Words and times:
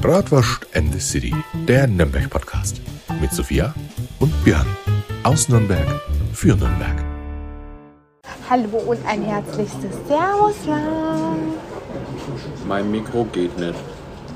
Bratwurst 0.00 0.66
and 0.74 0.92
the 0.92 1.00
City, 1.00 1.34
der 1.66 1.86
Nürnberg-Podcast. 1.86 2.82
Mit 3.18 3.32
Sophia 3.32 3.74
und 4.20 4.30
Björn. 4.44 4.66
Aus 5.22 5.48
Nürnberg 5.48 5.86
für 6.34 6.54
Nürnberg. 6.54 7.02
Hallo 8.50 8.76
und 8.86 8.98
ein 9.06 9.22
herzlichstes 9.22 9.96
Servus. 10.06 10.56
Mein 12.68 12.90
Mikro 12.90 13.24
geht 13.32 13.58
nicht. 13.58 13.74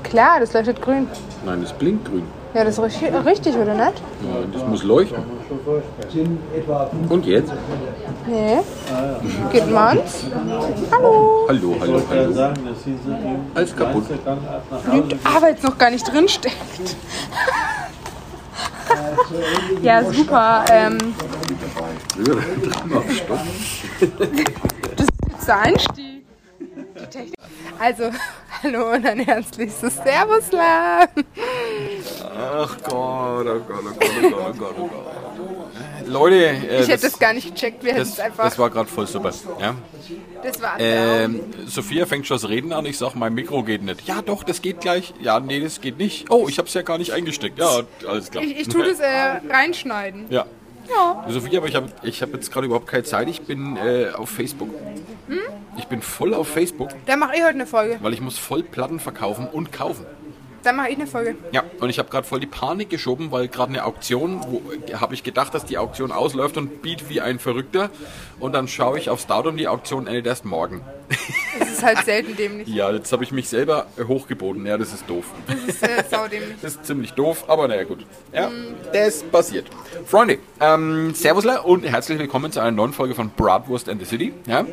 Klar, 0.01 0.39
das 0.39 0.51
leuchtet 0.53 0.81
grün. 0.81 1.07
Nein, 1.45 1.61
es 1.61 1.71
blinkt 1.73 2.05
grün. 2.05 2.23
Ja, 2.53 2.65
das 2.65 2.77
ist 2.77 2.83
richtig, 2.83 3.25
richtig 3.25 3.55
oder 3.55 3.73
nicht? 3.73 3.79
Ja, 3.79 4.43
das 4.51 4.67
muss 4.67 4.83
leuchten. 4.83 5.23
Und 7.07 7.25
jetzt? 7.25 7.53
Nee. 8.27 8.59
Geht 9.51 9.71
man's? 9.71 10.25
Hallo. 10.91 11.45
Hallo, 11.47 11.75
hallo, 11.79 12.01
hallo. 12.09 12.53
Alles 13.53 13.75
kaputt. 13.75 14.03
Lügt, 14.91 15.15
aber 15.23 15.49
jetzt 15.49 15.63
noch 15.63 15.77
gar 15.77 15.91
nicht 15.91 16.11
drin 16.11 16.27
steckt. 16.27 16.55
ja, 19.81 20.03
super. 20.03 20.65
Ähm, 20.69 20.97
das 24.97 25.05
ist 25.05 25.09
jetzt 25.29 25.47
der 25.47 25.59
Einstieg. 25.59 26.10
Technik. 27.11 27.35
Also, 27.79 28.11
hallo 28.63 28.91
und 28.93 29.05
ein 29.05 29.19
herzlichstes 29.19 29.95
Servus. 29.95 30.51
La. 30.51 31.07
Ach 32.37 32.77
Gott, 32.83 33.47
oh 33.47 33.59
Gott, 33.67 33.83
oh 33.85 33.93
Gott, 33.93 34.09
oh 34.23 34.29
Gott, 34.29 34.33
oh 34.33 34.53
Gott, 34.53 34.75
oh 34.79 34.87
Gott. 34.87 36.07
Leute, 36.07 36.35
äh, 36.35 36.81
Ich 36.81 36.87
hätte 36.87 37.03
das 37.03 37.19
gar 37.19 37.33
nicht 37.33 37.53
gecheckt. 37.53 37.83
Wir 37.83 37.91
hätten 37.91 38.01
das, 38.01 38.13
es 38.13 38.19
einfach. 38.19 38.43
das 38.45 38.57
war 38.57 38.69
gerade 38.69 38.89
voll 38.89 39.07
super. 39.07 39.31
Ja? 39.59 39.75
Das 40.43 40.61
war 40.61 40.79
Ähm, 40.79 41.41
Sophia 41.67 42.05
fängt 42.05 42.25
schon 42.27 42.35
das 42.35 42.49
Reden 42.49 42.73
an. 42.73 42.85
Ich 42.85 42.97
sag, 42.97 43.15
mein 43.15 43.33
Mikro 43.33 43.63
geht 43.63 43.83
nicht. 43.83 44.07
Ja, 44.07 44.21
doch, 44.21 44.43
das 44.43 44.61
geht 44.61 44.81
gleich. 44.81 45.13
Ja, 45.21 45.39
nee, 45.39 45.59
das 45.59 45.81
geht 45.81 45.97
nicht. 45.97 46.29
Oh, 46.29 46.47
ich 46.49 46.57
hab's 46.57 46.73
ja 46.73 46.81
gar 46.81 46.97
nicht 46.97 47.13
eingesteckt. 47.13 47.59
Ja, 47.59 47.81
alles 48.07 48.31
klar. 48.31 48.43
ich, 48.43 48.59
ich 48.59 48.67
tue 48.67 48.83
das 48.83 48.99
äh, 48.99 49.41
reinschneiden. 49.49 50.25
Ja. 50.29 50.45
Ja. 50.89 51.25
Sophia, 51.29 51.59
aber 51.59 51.67
ich 51.67 51.75
habe 51.75 51.89
ich 52.01 52.21
hab 52.21 52.33
jetzt 52.33 52.51
gerade 52.51 52.65
überhaupt 52.65 52.87
keine 52.87 53.03
Zeit. 53.03 53.29
Ich 53.29 53.41
bin 53.41 53.77
äh, 53.77 54.09
auf 54.13 54.29
Facebook. 54.29 54.69
Hm? 55.27 55.39
Ich 55.91 55.97
bin 55.97 56.01
voll 56.01 56.33
auf 56.33 56.47
Facebook, 56.47 56.87
Dann 57.05 57.19
mache 57.19 57.35
ich 57.35 57.41
heute 57.41 57.49
eine 57.55 57.65
Folge. 57.67 57.97
weil 58.01 58.13
ich 58.13 58.21
muss 58.21 58.37
voll 58.37 58.63
Platten 58.63 59.01
verkaufen 59.01 59.45
und 59.45 59.73
kaufen. 59.73 60.05
Dann 60.63 60.77
mache 60.77 60.87
ich 60.87 60.95
eine 60.95 61.05
Folge. 61.05 61.35
Ja, 61.51 61.63
und 61.81 61.89
ich 61.89 61.99
habe 61.99 62.09
gerade 62.09 62.25
voll 62.25 62.39
die 62.39 62.45
Panik 62.47 62.89
geschoben, 62.89 63.29
weil 63.31 63.49
gerade 63.49 63.73
eine 63.73 63.83
Auktion, 63.83 64.39
wo 64.47 64.61
habe 64.93 65.13
ich 65.15 65.23
gedacht, 65.23 65.53
dass 65.53 65.65
die 65.65 65.77
Auktion 65.77 66.13
ausläuft 66.13 66.55
und 66.55 66.81
biet 66.81 67.09
wie 67.09 67.19
ein 67.19 67.39
Verrückter. 67.39 67.89
Und 68.39 68.53
dann 68.53 68.69
schaue 68.69 68.99
ich 68.99 69.09
aufs 69.09 69.27
Datum, 69.27 69.57
die 69.57 69.67
Auktion 69.67 70.07
endet 70.07 70.27
erst 70.27 70.45
morgen. 70.45 70.79
Das 71.59 71.69
ist 71.69 71.83
halt 71.83 72.05
selten 72.05 72.35
dämlich. 72.35 72.67
Ja, 72.67 72.91
jetzt 72.91 73.11
habe 73.11 73.23
ich 73.23 73.31
mich 73.31 73.49
selber 73.49 73.87
hochgeboten. 74.07 74.65
Ja, 74.65 74.77
das 74.77 74.93
ist 74.93 75.03
doof. 75.09 75.25
Das 75.47 75.57
ist 75.75 75.83
äh, 75.83 76.03
saudämlich. 76.09 76.55
Das 76.61 76.73
ist 76.75 76.85
ziemlich 76.85 77.11
doof, 77.13 77.45
aber 77.47 77.67
naja 77.67 77.83
gut. 77.83 78.05
Ja, 78.33 78.49
das 78.93 79.23
passiert. 79.23 79.67
Freunde, 80.05 80.39
ähm, 80.59 81.13
Servusler 81.13 81.65
und 81.65 81.83
herzlich 81.83 82.17
willkommen 82.19 82.51
zu 82.51 82.59
einer 82.59 82.71
neuen 82.71 82.93
Folge 82.93 83.15
von 83.15 83.29
Bratwurst 83.29 83.89
and 83.89 83.99
the 84.01 84.05
City. 84.07 84.33
Ja, 84.47 84.65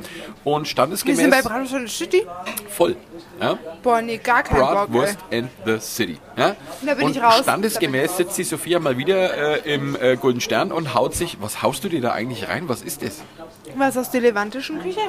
und 0.45 0.63
Wir 0.63 0.67
standesgemäß 0.67 1.19
sind 1.19 1.31
bei 1.31 1.43
Bratwurst 1.43 1.75
und 1.75 1.91
City. 1.91 2.27
voll. 2.69 2.97
Ja, 3.41 3.59
Boah, 3.83 4.01
nee, 4.03 4.19
gar 4.19 4.43
kein 4.43 4.59
Bock. 4.59 4.71
Bratwurst 4.71 5.19
Ey. 5.31 5.41
and 5.41 5.51
the 5.65 5.79
City. 5.81 6.19
Ja? 6.37 6.57
Da 6.85 6.95
bin 6.95 7.05
und 7.07 7.17
ich 7.17 7.23
raus. 7.23 7.41
standesgemäß 7.43 8.17
sitzt 8.17 8.37
die 8.39 8.45
Sophia 8.45 8.79
mal 8.81 8.97
wieder 8.97 9.65
äh, 9.65 9.75
im 9.75 9.97
äh, 10.01 10.17
Golden 10.17 10.41
Stern 10.41 10.73
und 10.73 10.95
haut 10.95 11.15
sich. 11.15 11.39
Was 11.41 11.63
haust 11.63 11.85
du 11.85 11.89
dir 11.89 12.01
da 12.01 12.13
eigentlich 12.13 12.49
rein? 12.49 12.69
Was 12.69 12.83
ist 12.83 13.03
das? 13.03 13.23
Was 13.77 13.97
aus 13.97 14.11
der 14.11 14.21
levantischen 14.23 14.81
Küche? 14.83 15.01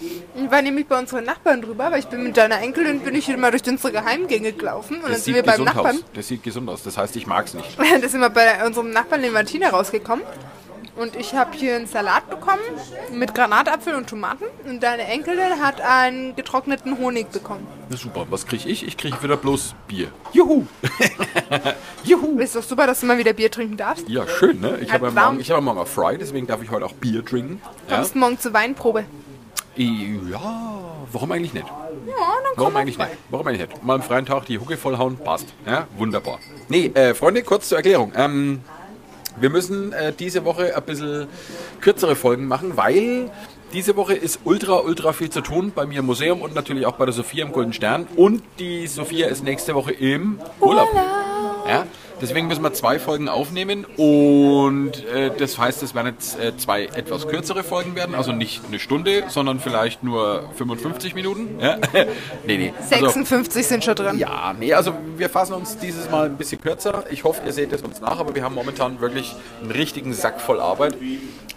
Ich 0.00 0.50
war 0.50 0.62
nämlich 0.62 0.86
bei 0.86 0.98
unseren 0.98 1.24
Nachbarn 1.24 1.62
drüber, 1.62 1.90
weil 1.90 2.00
ich 2.00 2.06
bin 2.06 2.22
mit 2.22 2.36
deiner 2.36 2.60
Enkelin 2.60 3.00
bin 3.00 3.14
ich 3.14 3.28
immer 3.28 3.50
durch 3.50 3.66
unsere 3.66 3.92
Geheimgänge 3.92 4.52
gelaufen 4.52 4.96
und 4.96 5.04
dann 5.04 5.12
Das 5.12 5.24
sind 5.24 5.34
sieht 5.34 5.44
wir 5.46 5.52
beim 5.52 5.64
Nachbarn. 5.64 5.96
aus. 5.96 6.04
Das 6.14 6.28
sieht 6.28 6.42
gesund 6.42 6.68
aus. 6.68 6.82
Das 6.82 6.98
heißt, 6.98 7.16
ich 7.16 7.26
mag's 7.26 7.54
nicht. 7.54 7.76
Da 8.00 8.08
sind 8.08 8.20
wir 8.20 8.30
bei 8.30 8.64
unserem 8.66 8.90
Nachbarn 8.90 9.22
Levantina 9.22 9.70
rausgekommen. 9.70 10.24
Und 10.96 11.14
ich 11.14 11.34
habe 11.34 11.54
hier 11.54 11.76
einen 11.76 11.86
Salat 11.86 12.30
bekommen 12.30 12.62
mit 13.12 13.34
Granatapfel 13.34 13.94
und 13.96 14.08
Tomaten. 14.08 14.44
Und 14.66 14.82
deine 14.82 15.02
Enkelin 15.04 15.60
hat 15.62 15.82
einen 15.82 16.34
getrockneten 16.36 16.96
Honig 16.96 17.30
bekommen. 17.30 17.66
Na 17.90 17.96
super. 17.98 18.26
Was 18.30 18.46
krieg 18.46 18.64
ich? 18.64 18.86
Ich 18.86 18.96
krieg 18.96 19.22
wieder 19.22 19.36
bloß 19.36 19.74
Bier. 19.88 20.08
Juhu! 20.32 20.64
Juhu! 22.04 22.38
Ist 22.40 22.56
doch 22.56 22.62
super, 22.62 22.86
dass 22.86 23.00
du 23.00 23.06
mal 23.06 23.18
wieder 23.18 23.34
Bier 23.34 23.50
trinken 23.50 23.76
darfst. 23.76 24.08
Ja, 24.08 24.26
schön, 24.26 24.60
ne? 24.60 24.78
Ich 24.80 24.90
habe 24.92 25.06
ja 25.08 25.12
morgen, 25.12 25.38
ich 25.40 25.50
hab 25.50 25.58
ja 25.58 25.60
morgen 25.60 25.84
Fry, 25.86 26.16
deswegen 26.18 26.46
darf 26.46 26.62
ich 26.62 26.70
heute 26.70 26.86
auch 26.86 26.94
Bier 26.94 27.22
trinken. 27.24 27.60
Ja? 27.90 27.96
Kommst 27.96 28.16
morgen 28.16 28.38
zur 28.38 28.54
Weinprobe. 28.54 29.04
Ja, 29.84 30.80
warum 31.12 31.32
eigentlich 31.32 31.54
nicht? 31.54 31.66
Ja, 31.66 32.14
dann 32.16 32.52
Warum 32.56 32.76
eigentlich 32.76 32.98
nicht? 32.98 33.10
Warum 33.30 33.46
eigentlich 33.46 33.68
nicht? 33.68 33.84
Mal 33.84 33.94
am 33.94 34.02
freien 34.02 34.26
Tag 34.26 34.46
die 34.46 34.58
Hucke 34.58 34.76
vollhauen, 34.76 35.16
passt. 35.18 35.46
Ja, 35.66 35.86
wunderbar. 35.96 36.38
Nee, 36.68 36.90
äh, 36.94 37.14
Freunde, 37.14 37.42
kurz 37.42 37.68
zur 37.68 37.78
Erklärung. 37.78 38.12
Ähm, 38.16 38.60
wir 39.38 39.50
müssen 39.50 39.92
äh, 39.92 40.12
diese 40.12 40.44
Woche 40.44 40.76
ein 40.76 40.82
bisschen 40.84 41.28
kürzere 41.80 42.16
Folgen 42.16 42.46
machen, 42.46 42.76
weil 42.76 43.30
diese 43.72 43.96
Woche 43.96 44.14
ist 44.14 44.40
ultra, 44.44 44.78
ultra 44.78 45.12
viel 45.12 45.28
zu 45.28 45.40
tun 45.42 45.72
bei 45.74 45.84
mir 45.86 45.98
im 45.98 46.06
Museum 46.06 46.40
und 46.40 46.54
natürlich 46.54 46.86
auch 46.86 46.96
bei 46.96 47.04
der 47.04 47.12
Sophia 47.12 47.44
im 47.44 47.52
Golden 47.52 47.72
Stern. 47.72 48.06
Und 48.16 48.42
die 48.58 48.86
Sophia 48.86 49.26
ist 49.26 49.44
nächste 49.44 49.74
Woche 49.74 49.92
im 49.92 50.38
Urlaub. 50.60 50.88
Ja, 51.68 51.86
deswegen 52.20 52.48
müssen 52.48 52.62
wir 52.62 52.72
zwei 52.72 52.98
Folgen 52.98 53.28
aufnehmen 53.28 53.84
und 53.96 55.04
äh, 55.06 55.30
das 55.36 55.58
heißt, 55.58 55.82
es 55.82 55.94
werden 55.94 56.14
jetzt 56.14 56.38
äh, 56.38 56.56
zwei 56.56 56.84
etwas 56.84 57.28
kürzere 57.28 57.62
Folgen 57.62 57.94
werden, 57.94 58.14
also 58.14 58.32
nicht 58.32 58.62
eine 58.66 58.78
Stunde, 58.78 59.24
sondern 59.28 59.60
vielleicht 59.60 60.02
nur 60.02 60.50
55 60.56 61.14
Minuten. 61.14 61.58
Ja? 61.60 61.78
nee, 62.46 62.56
nee. 62.56 62.72
Also, 62.90 63.06
56 63.06 63.66
sind 63.66 63.84
schon 63.84 63.94
drin. 63.94 64.18
ja, 64.18 64.54
nee, 64.58 64.72
also 64.72 64.94
wir 65.16 65.28
fassen 65.30 65.54
uns 65.54 65.78
dieses 65.78 66.10
Mal 66.10 66.26
ein 66.26 66.36
bisschen 66.36 66.60
kürzer. 66.60 67.04
Ich 67.10 67.24
hoffe, 67.24 67.42
ihr 67.44 67.52
seht 67.52 67.72
es 67.72 67.82
uns 67.82 68.00
nach, 68.00 68.18
aber 68.18 68.34
wir 68.34 68.42
haben 68.42 68.54
momentan 68.54 69.00
wirklich 69.00 69.34
einen 69.60 69.70
richtigen 69.70 70.12
Sack 70.12 70.40
voll 70.40 70.60
Arbeit. 70.60 70.96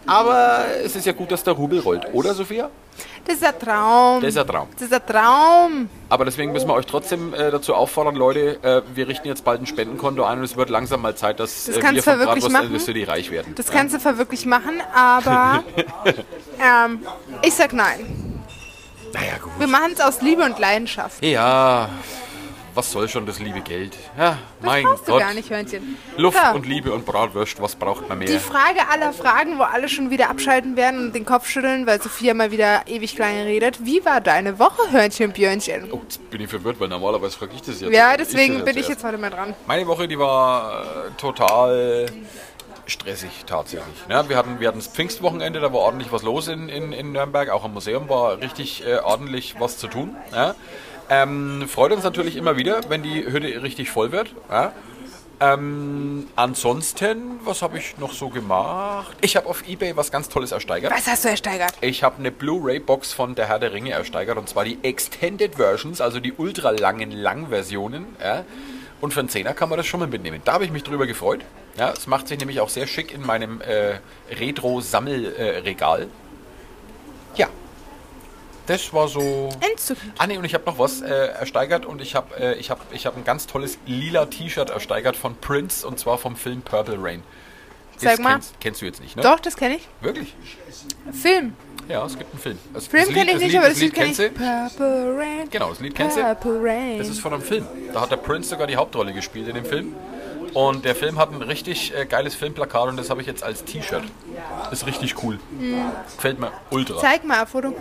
Aber 0.10 0.66
es 0.84 0.96
ist 0.96 1.06
ja 1.06 1.14
gut, 1.14 1.32
dass 1.32 1.44
der 1.44 1.54
Rubel 1.54 1.80
rollt, 1.80 2.08
oder 2.14 2.34
Sophia? 2.34 2.70
Das 3.26 3.36
ist 3.36 3.46
ein 3.46 3.60
Traum. 3.60 4.22
Das 4.22 4.30
ist 4.30 4.38
ein 4.38 4.48
Traum. 4.48 4.68
Das 4.74 4.82
ist 4.82 4.94
ein 4.94 5.06
Traum. 5.06 5.90
Aber 6.10 6.26
deswegen 6.26 6.52
müssen 6.52 6.68
wir 6.68 6.74
euch 6.74 6.86
trotzdem 6.86 7.34
äh, 7.34 7.52
dazu 7.52 7.76
auffordern, 7.76 8.16
Leute, 8.16 8.58
äh, 8.64 8.82
wir 8.96 9.08
richten 9.08 9.28
jetzt 9.28 9.46
bald 9.46 9.62
ein 9.62 9.68
Spendenkonto 9.68 10.24
ein 10.24 10.40
und 10.40 10.44
es 10.44 10.58
wird 10.58 10.70
langsam 10.70 11.02
mal 11.02 11.16
Zeit, 11.16 11.40
dass 11.40 11.66
Das 11.66 11.78
äh, 11.78 11.94
wir 11.94 12.04
von 12.04 12.18
Bratwurst 12.18 12.64
in 12.64 12.72
the 12.72 12.80
City 12.80 13.04
reich 13.04 13.30
werden. 13.30 13.54
Das 13.56 13.70
kannst 13.70 13.94
du 13.94 14.00
verwirklich 14.00 14.46
machen, 14.46 14.82
aber 14.96 15.64
ähm, 16.60 17.00
ich 17.44 17.54
sag 17.54 17.74
nein. 17.74 18.40
Naja, 19.14 19.38
gut. 19.42 19.52
Wir 19.60 19.68
machen 19.68 19.92
es 19.94 20.02
aus 20.02 20.22
Liebe 20.22 20.44
und 20.44 20.60
Leidenschaft. 20.60 21.24
Ja, 21.24 21.90
was 22.80 22.92
soll 22.94 23.10
schon 23.10 23.26
das 23.26 23.40
liebe 23.40 23.60
Geld? 23.60 23.94
Ja, 24.18 24.38
mein 24.62 24.86
Brauchst 24.86 25.06
du 25.06 25.12
Gott. 25.12 25.20
gar 25.20 25.34
nicht, 25.34 25.50
Hörnchen. 25.50 25.98
Luft 26.16 26.38
So. 26.42 26.56
und 26.56 26.66
Liebe 26.66 26.94
und 26.94 27.06
Bratwurst, 27.06 27.62
was 27.62 27.76
braucht 27.76 28.08
man 28.08 28.22
Die 28.22 28.28
mehr? 28.28 28.40
Frage 28.40 28.88
aller 28.90 29.12
Fragen, 29.12 29.60
wo 29.60 29.64
alle 29.64 29.90
schon 29.90 30.12
wieder 30.12 30.30
abschalten 30.30 30.78
werden 30.78 31.08
und 31.08 31.14
den 31.14 31.26
Kopf 31.26 31.50
schütteln, 31.50 31.86
weil 31.86 32.02
Sophia 32.02 32.34
mal 32.34 32.52
wieder 32.52 32.84
ewig 32.88 33.18
klein 33.18 33.44
redet. 33.44 33.84
Wie 33.86 34.06
war 34.06 34.22
deine 34.22 34.60
Woche, 34.60 34.90
Hörnchen 34.94 35.34
Björnchen? 35.34 35.92
Oh, 35.92 36.00
jetzt 36.04 36.30
bin 36.30 36.40
ich 36.40 36.50
verwirrt, 36.50 36.80
weil 36.80 36.88
normalerweise 36.88 37.38
frage 37.38 37.52
ich 37.54 37.62
das 37.64 37.82
jetzt. 37.82 37.92
Ja, 37.94 38.12
Ich 38.12 38.18
deswegen 38.18 38.56
das 38.60 38.66
bin 38.66 38.78
ich 38.78 38.88
jetzt 38.88 39.04
heute 39.04 39.18
mal 39.18 39.30
dran. 39.30 39.54
Meine 39.68 39.86
Woche, 39.86 40.08
die 40.08 40.18
war 40.18 40.84
äh, 40.84 40.86
total 41.18 42.06
stressig 42.86 43.44
tatsächlich. 43.46 43.86
Ja, 44.08 44.30
wir, 44.30 44.38
hatten, 44.38 44.62
wir 44.62 44.70
hatten 44.70 44.80
das 44.80 44.88
Pfingstwochenende, 44.88 45.60
da 45.60 45.74
war 45.74 45.82
ordentlich 45.82 46.14
was 46.14 46.24
los 46.24 46.48
in, 46.48 46.70
in, 46.70 46.94
in 46.94 47.12
Nürnberg. 47.12 47.50
Auch 47.50 47.66
am 47.66 47.74
Museum 47.74 48.08
war 48.08 48.40
richtig 48.40 48.86
äh, 48.88 49.00
ordentlich 49.00 49.56
was 49.60 49.78
zu 49.78 49.88
tun. 49.88 50.16
Ja. 50.32 50.56
Ähm, 51.10 51.68
freut 51.68 51.92
uns 51.92 52.04
natürlich 52.04 52.36
immer 52.36 52.56
wieder, 52.58 52.82
wenn 52.90 53.02
die 53.04 53.26
Hütte 53.26 53.64
richtig 53.64 53.90
voll 53.90 54.12
wird. 54.12 54.34
Ja. 54.50 54.74
Ähm, 55.42 56.28
ansonsten, 56.36 57.40
was 57.46 57.62
habe 57.62 57.78
ich 57.78 57.98
noch 57.98 58.12
so 58.12 58.28
gemacht? 58.28 59.16
Ich 59.22 59.38
habe 59.38 59.48
auf 59.48 59.68
Ebay 59.68 59.96
was 59.96 60.12
ganz 60.12 60.28
Tolles 60.28 60.52
ersteigert. 60.52 60.92
Was 60.92 61.08
hast 61.08 61.24
du 61.24 61.30
ersteigert? 61.30 61.72
Ich 61.80 62.04
habe 62.04 62.18
eine 62.18 62.30
Blu-ray-Box 62.30 63.14
von 63.14 63.36
Der 63.36 63.48
Herr 63.48 63.58
der 63.58 63.72
Ringe 63.72 63.92
ersteigert 63.92 64.38
und 64.38 64.50
zwar 64.50 64.66
die 64.66 64.78
Extended 64.84 65.56
Versions, 65.56 66.02
also 66.02 66.20
die 66.20 66.34
ultra 66.34 66.72
langen 66.72 67.12
Lang-Versionen. 67.12 68.06
Ja. 68.22 68.44
Und 69.00 69.14
für 69.14 69.22
einen 69.22 69.30
Zehner 69.30 69.54
kann 69.54 69.70
man 69.70 69.78
das 69.78 69.88
schon 69.88 70.02
mal 70.02 70.10
mitnehmen. 70.10 70.42
Da 70.44 70.54
habe 70.54 70.66
ich 70.66 70.72
mich 70.72 70.84
drüber 70.84 71.08
gefreut. 71.08 71.40
Ja, 71.78 71.94
es 71.94 72.06
macht 72.06 72.28
sich 72.28 72.38
nämlich 72.38 72.60
auch 72.60 72.68
sehr 72.68 72.86
schick 72.86 73.14
in 73.14 73.26
meinem 73.26 73.62
äh, 73.62 74.00
Retro-Sammelregal. 74.36 76.08
ja. 77.38 77.48
Das 78.70 78.94
war 78.94 79.08
so. 79.08 79.50
Entzückend. 79.72 80.14
Ah 80.20 80.28
ne, 80.28 80.38
und 80.38 80.46
ich 80.46 80.54
habe 80.54 80.64
noch 80.66 80.78
was 80.78 81.02
äh, 81.02 81.08
ersteigert 81.08 81.88
und 81.88 82.02
ich 82.02 82.14
habe 82.14 82.36
äh, 82.40 82.54
ich 82.54 82.70
hab, 82.70 82.94
ich 82.94 83.08
hab 83.08 83.18
ein 83.18 83.24
ganz 83.24 83.48
tolles 83.48 83.80
lila 83.88 84.28
T-Shirt 84.28 84.70
ersteigert 84.70 85.16
von 85.16 85.36
Prince 85.36 85.88
und 85.88 85.98
zwar 85.98 86.20
vom 86.20 86.36
Film 86.36 86.62
Purple 86.62 86.98
Rain. 87.02 87.24
Das 87.96 88.04
Sag 88.04 88.20
mal. 88.20 88.34
Kennst, 88.34 88.60
kennst 88.60 88.82
du 88.82 88.86
jetzt 88.86 89.02
nicht, 89.02 89.16
ne? 89.16 89.24
Doch, 89.24 89.40
das 89.40 89.58
kenne 89.58 89.78
ich. 89.78 89.88
Wirklich? 90.02 90.36
Film. 91.12 91.56
Ja, 91.88 92.06
es 92.06 92.16
gibt 92.16 92.32
einen 92.32 92.40
Film. 92.40 92.60
Das, 92.72 92.86
Film 92.86 93.06
das 93.06 93.14
kenne 93.14 93.26
ich 93.26 93.32
das 93.32 93.42
nicht, 93.42 93.52
Lied, 93.52 93.58
aber 93.58 93.68
das 93.70 93.74
das 93.74 93.82
Lied 93.82 93.92
Lied 93.92 93.96
kenne 93.96 94.12
ich. 94.12 94.18
kennst 94.18 94.80
du? 94.80 94.86
Purple 94.86 95.18
Rain. 95.18 95.50
Genau, 95.50 95.70
das 95.70 95.80
Lied 95.80 95.96
kennst 95.96 96.18
du. 96.18 96.22
Purple 96.22 96.60
Rain. 96.62 96.98
Das 97.00 97.10
ist 97.10 97.20
von 97.20 97.34
einem 97.34 97.42
Film. 97.42 97.66
Da 97.92 98.02
hat 98.02 98.12
der 98.12 98.18
Prince 98.18 98.50
sogar 98.50 98.68
die 98.68 98.76
Hauptrolle 98.76 99.14
gespielt 99.14 99.48
in 99.48 99.56
dem 99.56 99.66
Film. 99.66 99.96
Und 100.54 100.86
der 100.86 100.96
Film 100.96 101.18
hat 101.18 101.32
ein 101.32 101.42
richtig 101.42 101.92
äh, 101.96 102.06
geiles 102.06 102.36
Filmplakat 102.36 102.90
und 102.90 102.98
das 102.98 103.10
habe 103.10 103.22
ich 103.22 103.28
jetzt 103.28 103.44
als 103.44 103.66
T-Shirt. 103.66 104.04
Ist 104.72 104.86
richtig 104.86 105.24
cool. 105.24 105.40
Gefällt 106.16 106.40
mir 106.40 106.52
ultra. 106.70 107.00
Zeig 107.02 107.24
mal 107.24 107.42
ein 107.42 107.48
Foto. 107.48 107.74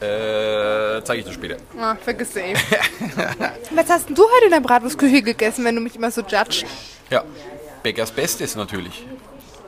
Äh, 0.00 1.02
zeige 1.04 1.20
ich 1.20 1.26
dir 1.26 1.32
später. 1.32 1.56
Ah, 1.78 1.94
vergiss 1.96 2.32
du 2.32 2.40
eh. 2.40 2.54
Was 3.74 3.88
hast 3.90 4.08
denn 4.08 4.14
du 4.14 4.22
heute 4.22 4.46
in 4.46 4.50
der 4.50 4.60
Bratwurstküche 4.60 5.22
gegessen, 5.22 5.64
wenn 5.64 5.74
du 5.74 5.80
mich 5.82 5.94
immer 5.96 6.10
so 6.10 6.22
judgst? 6.22 6.64
Ja. 7.10 7.22
Bäckers 7.82 8.10
Bestes 8.10 8.56
natürlich. 8.56 9.06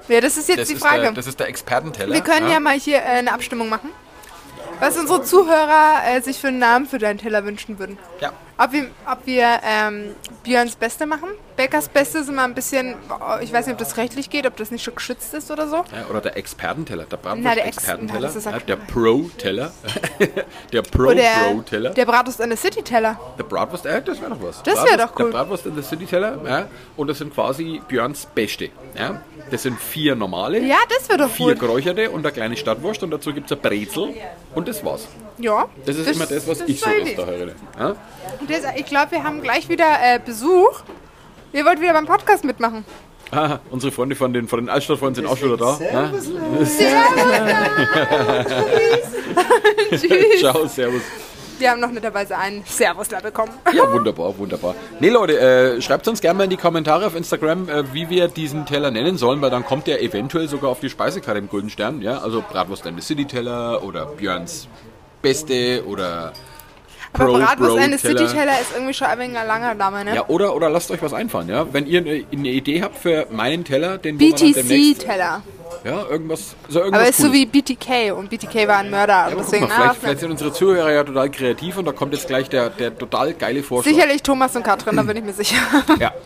Ja, 0.08 0.20
das 0.20 0.36
ist 0.36 0.48
jetzt 0.48 0.58
Das 0.60 0.68
die 0.68 0.74
ist, 0.74 0.82
Frage. 0.82 1.02
der, 1.02 1.12
das 1.12 1.26
ist 1.26 1.38
der 1.38 1.48
Expertenteller. 1.48 2.12
Wir 2.14 2.22
können 2.22 2.50
ja, 2.50 2.60
mal 2.60 2.78
hier 2.78 2.98
äh, 2.98 3.18
eine 3.18 3.32
Abstimmung 3.32 3.68
machen. 3.68 3.90
Was 4.80 4.96
unsere 4.98 5.22
Zuhörer 5.22 6.00
äh, 6.06 6.20
sich 6.22 6.38
für 6.38 6.48
einen 6.48 6.58
Namen 6.58 6.86
für 6.86 6.98
deinen 6.98 7.18
Teller 7.18 7.44
wünschen 7.44 7.78
würden. 7.78 7.98
ja. 8.20 8.32
Ob 8.62 8.72
wir, 8.72 8.86
ob 9.10 9.26
wir 9.26 9.60
ähm, 9.64 10.14
Björns 10.42 10.76
Beste 10.76 11.06
machen. 11.06 11.28
Bäckers 11.56 11.88
Beste 11.88 12.18
ist 12.18 12.28
immer 12.28 12.44
ein 12.44 12.54
bisschen, 12.54 12.94
oh, 13.10 13.36
ich 13.42 13.52
weiß 13.52 13.66
nicht, 13.66 13.74
ob 13.74 13.78
das 13.78 13.96
rechtlich 13.96 14.30
geht, 14.30 14.46
ob 14.46 14.56
das 14.56 14.70
nicht 14.70 14.82
schon 14.82 14.94
geschützt 14.94 15.34
ist 15.34 15.50
oder 15.50 15.68
so. 15.68 15.76
Ja, 15.76 16.06
oder 16.08 16.20
der 16.22 16.36
Expertenteller, 16.36 17.04
der 17.04 17.18
Ex- 17.18 17.22
Bratwurst-Expertenteller, 17.22 18.20
das 18.20 18.36
ist 18.36 18.44
ja, 18.46 18.58
der 18.58 18.76
Pro-Teller, 18.76 19.72
der 20.72 20.82
Pro-Pro-Teller, 20.82 21.90
der 21.90 22.06
Bratwurst 22.06 22.40
an 22.40 22.48
der 22.50 22.56
City 22.58 22.82
Teller. 22.82 23.18
der 23.38 23.44
Bratwurst, 23.44 23.84
äh, 23.86 24.00
das 24.02 24.20
wäre 24.20 24.30
doch 24.30 24.42
was. 24.42 24.62
Das 24.62 24.76
wär 24.76 24.82
Bratwurst- 24.96 24.98
doch 24.98 25.18
cool. 25.18 25.24
Der 25.30 25.38
Bratwurst 25.38 25.66
in 25.66 25.74
der 25.74 25.84
City-Teller, 25.84 26.38
ja, 26.46 26.68
und 26.96 27.08
das 27.08 27.18
sind 27.18 27.34
quasi 27.34 27.82
Björns 27.86 28.26
Beste. 28.34 28.70
Ja. 28.98 29.20
Das 29.50 29.62
sind 29.64 29.78
vier 29.78 30.14
normale, 30.14 30.60
Ja, 30.60 30.78
das 30.88 31.08
wäre 31.10 31.18
doch 31.18 31.30
vier 31.30 31.48
gut. 31.52 31.60
geräucherte 31.60 32.10
und 32.10 32.24
eine 32.24 32.32
kleine 32.32 32.56
Stadtwurst 32.56 33.02
und 33.02 33.10
dazu 33.10 33.34
gibt 33.34 33.50
es 33.50 33.56
ein 33.56 33.60
Brezel 33.60 34.14
und 34.54 34.66
das 34.68 34.82
war's. 34.84 35.06
Ja. 35.38 35.66
Das 35.84 35.96
ist 35.96 36.08
immer 36.14 36.24
das, 36.26 36.46
was 36.48 36.60
ich 36.62 36.80
so 36.80 36.88
Idee. 36.90 37.14
da 37.14 37.26
höre. 37.26 37.48
Ja? 37.78 37.96
Das, 38.52 38.64
ich 38.76 38.84
glaube, 38.84 39.12
wir 39.12 39.24
haben 39.24 39.42
gleich 39.42 39.68
wieder 39.70 39.86
äh, 40.02 40.20
Besuch. 40.24 40.82
Ihr 41.54 41.64
wollt 41.64 41.80
wieder 41.80 41.94
beim 41.94 42.06
Podcast 42.06 42.44
mitmachen. 42.44 42.84
Ah, 43.34 43.60
unsere 43.70 43.90
Freunde 43.92 44.14
von 44.14 44.34
den, 44.34 44.46
von 44.46 44.60
den 44.60 44.68
Altstadtfreunden 44.68 45.14
sind 45.14 45.26
auch 45.26 45.38
schon 45.38 45.54
wieder 45.54 45.56
da. 45.56 45.78
Ja? 45.82 46.12
Tschüss. 49.90 50.40
Ciao, 50.40 50.66
servus. 50.66 51.00
Wir 51.58 51.70
haben 51.70 51.80
noch 51.80 51.90
netterweise 51.90 52.36
einen 52.36 52.62
Servusler 52.66 53.22
bekommen. 53.22 53.52
Ja, 53.72 53.90
wunderbar, 53.90 54.36
wunderbar. 54.36 54.74
Nee, 55.00 55.08
Leute, 55.08 55.40
äh, 55.40 55.80
schreibt 55.80 56.06
uns 56.08 56.20
gerne 56.20 56.36
mal 56.36 56.44
in 56.44 56.50
die 56.50 56.58
Kommentare 56.58 57.06
auf 57.06 57.16
Instagram, 57.16 57.70
äh, 57.70 57.94
wie 57.94 58.10
wir 58.10 58.28
diesen 58.28 58.66
Teller 58.66 58.90
nennen 58.90 59.16
sollen, 59.16 59.40
weil 59.40 59.48
dann 59.48 59.64
kommt 59.64 59.86
der 59.86 60.02
eventuell 60.02 60.46
sogar 60.46 60.68
auf 60.68 60.80
die 60.80 60.90
Speisekarte 60.90 61.38
im 61.38 61.48
Golden 61.48 61.70
Stern. 61.70 62.02
Ja? 62.02 62.18
Also 62.18 62.44
Bratwurst 62.46 62.86
and 62.86 63.00
the 63.00 63.06
City 63.06 63.24
Teller 63.24 63.82
oder 63.82 64.04
Björns 64.04 64.68
Beste 65.22 65.84
oder 65.86 66.34
Aber 67.12 67.24
Pro 67.26 67.32
Bratwurst 67.34 67.58
Bro 67.58 67.76
eine 67.76 67.96
Teller. 67.98 68.18
City 68.18 68.32
Teller 68.34 68.60
ist 68.60 68.72
irgendwie 68.74 68.94
schon 68.94 69.06
ein 69.06 69.18
wenig 69.18 69.36
ein 69.36 69.46
langer 69.46 69.74
Name, 69.74 70.04
ne? 70.04 70.14
Ja, 70.14 70.28
oder, 70.28 70.54
oder 70.54 70.70
lasst 70.70 70.90
euch 70.90 71.02
was 71.02 71.12
einfallen, 71.12 71.48
ja. 71.48 71.66
Wenn 71.72 71.86
ihr 71.86 72.00
eine, 72.00 72.24
eine 72.32 72.48
Idee 72.48 72.82
habt 72.82 72.96
für 72.98 73.26
meinen 73.30 73.64
Teller, 73.64 73.98
den 73.98 74.16
BTC-Teller. 74.18 75.42
ja, 75.84 76.06
irgendwas, 76.08 76.54
also 76.66 76.80
irgendwas 76.80 77.00
Aber 77.00 77.08
ist 77.10 77.18
so 77.18 77.32
wie 77.32 77.44
BTK 77.44 78.12
und 78.16 78.30
BTK 78.30 78.66
war 78.66 78.78
ein 78.78 78.90
Mörder. 78.90 79.28
Ja, 79.28 79.34
deswegen, 79.36 79.68
mal, 79.68 79.74
vielleicht, 79.74 79.90
ah, 79.90 79.96
vielleicht 80.00 80.20
sind 80.20 80.30
unsere 80.30 80.52
Zuhörer 80.52 80.92
ja 80.92 81.04
total 81.04 81.30
kreativ 81.30 81.76
und 81.76 81.84
da 81.84 81.92
kommt 81.92 82.14
jetzt 82.14 82.28
gleich 82.28 82.48
der, 82.48 82.70
der 82.70 82.96
total 82.96 83.34
geile 83.34 83.62
Vorschlag. 83.62 83.92
sicherlich 83.92 84.22
Thomas 84.22 84.56
und 84.56 84.62
Katrin, 84.62 84.96
da 84.96 85.02
bin 85.02 85.16
ich 85.16 85.24
mir 85.24 85.32
sicher. 85.34 85.56
Ja. 85.98 86.12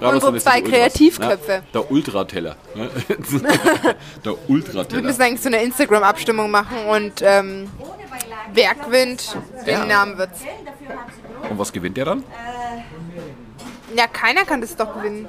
And 0.00 0.22
the 0.22 0.38
zwei 0.40 0.60
Kreativköpfe. 0.62 1.52
Ja, 1.52 1.60
der 1.74 1.90
Ultrateller. 1.90 2.56
ja. 2.74 2.84
der 4.24 4.32
Wir 4.32 4.38
Ultrateller. 4.48 5.02
müssen 5.02 5.22
eigentlich 5.22 5.40
so 5.42 5.48
eine 5.48 5.62
Instagram-Abstimmung 5.62 6.50
machen 6.50 6.86
und 6.88 7.20
ähm, 7.22 7.70
wer 8.54 8.74
gewinnt, 8.74 9.36
den 9.66 9.78
Ja. 9.78 9.84
Namen 9.84 10.16
wird's. 10.18 10.40
Und 11.50 11.58
was 11.58 11.72
gewinnt 11.72 11.96
der 11.96 12.04
dann? 12.06 12.24
Ja, 13.96 14.06
keiner 14.06 14.44
kann 14.44 14.60
das 14.60 14.76
doch 14.76 14.94
gewinnen. 14.94 15.28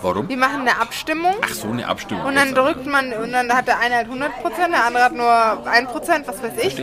Warum? 0.00 0.28
Wir 0.28 0.36
machen 0.36 0.60
eine 0.60 0.80
Abstimmung 0.80 1.34
Ach 1.42 1.52
so, 1.52 1.68
eine 1.68 1.86
Abstimmung. 1.86 2.24
und 2.26 2.34
dann 2.36 2.54
drückt 2.54 2.86
man 2.86 3.12
und 3.12 3.32
dann 3.32 3.52
hat 3.52 3.66
der 3.66 3.78
eine 3.80 3.96
halt 3.96 4.08
100%, 4.08 4.20
der 4.70 4.84
andere 4.84 5.04
hat 5.04 5.12
nur 5.14 5.26
1%, 5.26 6.26
was 6.26 6.42
weiß 6.42 6.52
ich. 6.62 6.76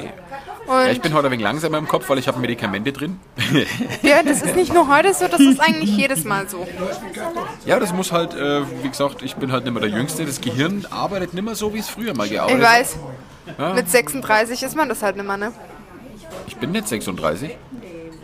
Ja, 0.68 0.88
ich 0.88 1.02
bin 1.02 1.14
heute 1.14 1.28
ein 1.28 1.32
wenig 1.32 1.44
langsamer 1.44 1.78
im 1.78 1.88
Kopf, 1.88 2.10
weil 2.10 2.18
ich 2.18 2.28
habe 2.28 2.40
Medikamente 2.40 2.92
drin. 2.92 3.20
ja, 4.02 4.24
das 4.24 4.42
ist 4.42 4.56
nicht 4.56 4.74
nur 4.74 4.88
heute 4.94 5.14
so, 5.14 5.28
das 5.28 5.40
ist 5.40 5.60
eigentlich 5.60 5.96
jedes 5.96 6.24
Mal 6.24 6.48
so. 6.50 6.68
ja, 7.66 7.80
das 7.80 7.94
muss 7.94 8.12
halt, 8.12 8.34
äh, 8.34 8.62
wie 8.84 8.90
gesagt, 8.90 9.22
ich 9.22 9.36
bin 9.36 9.52
halt 9.52 9.64
nicht 9.66 9.74
mehr 9.74 9.82
der 9.82 9.92
Jüngste. 9.92 10.26
Das 10.26 10.42
Gehirn 10.42 10.86
arbeitet 10.90 11.34
nicht 11.34 11.44
mehr 11.44 11.56
so, 11.56 11.74
wie 11.74 11.80
es 11.80 11.90
früher 11.90 12.16
mal 12.16 12.28
gearbeitet 12.28 12.60
Ich 12.62 12.66
hat. 12.68 12.80
weiß, 12.80 13.76
mit 13.76 13.90
36 13.90 14.64
ist 14.64 14.76
man 14.76 14.90
das 14.90 15.02
halt 15.04 15.16
nicht 15.18 15.26
mehr, 15.26 15.38
ne? 15.38 15.52
Ich 16.48 16.58
bin 16.58 16.72
nicht 16.72 16.88
36. 16.88 17.58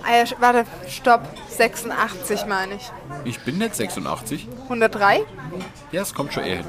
Ah 0.04 0.16
ja, 0.18 0.24
warte, 0.40 0.66
stopp, 0.88 1.22
86 1.50 2.46
meine 2.48 2.76
ich. 2.76 2.92
Ich 3.24 3.40
bin 3.42 3.58
nicht 3.58 3.76
86. 3.76 4.48
103? 4.64 5.22
Ja, 5.92 6.02
es 6.02 6.14
kommt 6.14 6.34
schon 6.34 6.44
eher 6.44 6.58
hin. 6.58 6.66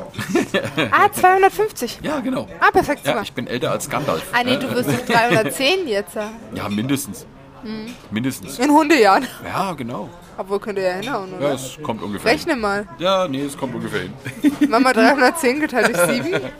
Ah, 0.90 1.11
250. 1.11 2.00
ja, 2.02 2.20
genau. 2.20 2.46
Ah, 2.61 2.70
perfekt, 2.70 3.06
Ja, 3.06 3.23
ich 3.23 3.32
bin 3.32 3.46
älter 3.46 3.70
als 3.70 3.88
Gandalf. 3.88 4.23
Ah 4.32 4.43
nee, 4.44 4.56
du 4.56 4.70
wirst 4.75 4.90
doch 4.90 5.06
310 5.06 5.87
jetzt. 5.88 6.14
ja. 6.17 6.31
Ja, 6.55 6.69
mindestens. 6.69 7.26
Mhm. 7.62 7.94
Mindestens. 8.11 8.58
In 8.58 8.70
Hundejahren. 8.70 9.26
Ja, 9.44 9.73
genau. 9.73 10.11
Obwohl, 10.37 10.58
könnt 10.61 10.78
ihr 10.78 10.85
ja 10.85 10.94
hinhauen, 10.94 11.31
Ja, 11.32 11.37
oder? 11.38 11.52
es 11.55 11.78
kommt 11.82 12.02
ungefähr 12.02 12.31
hin. 12.32 12.38
Rechne 12.40 12.56
mal. 12.56 12.87
Ja, 12.99 13.28
nee, 13.28 13.43
es 13.44 13.56
kommt 13.56 13.75
ungefähr 13.75 14.00
hin. 14.02 14.12
Mama 14.69 14.93
310 14.93 15.61
geteilt 15.61 15.94
durch 15.94 16.11
7. 16.11 16.40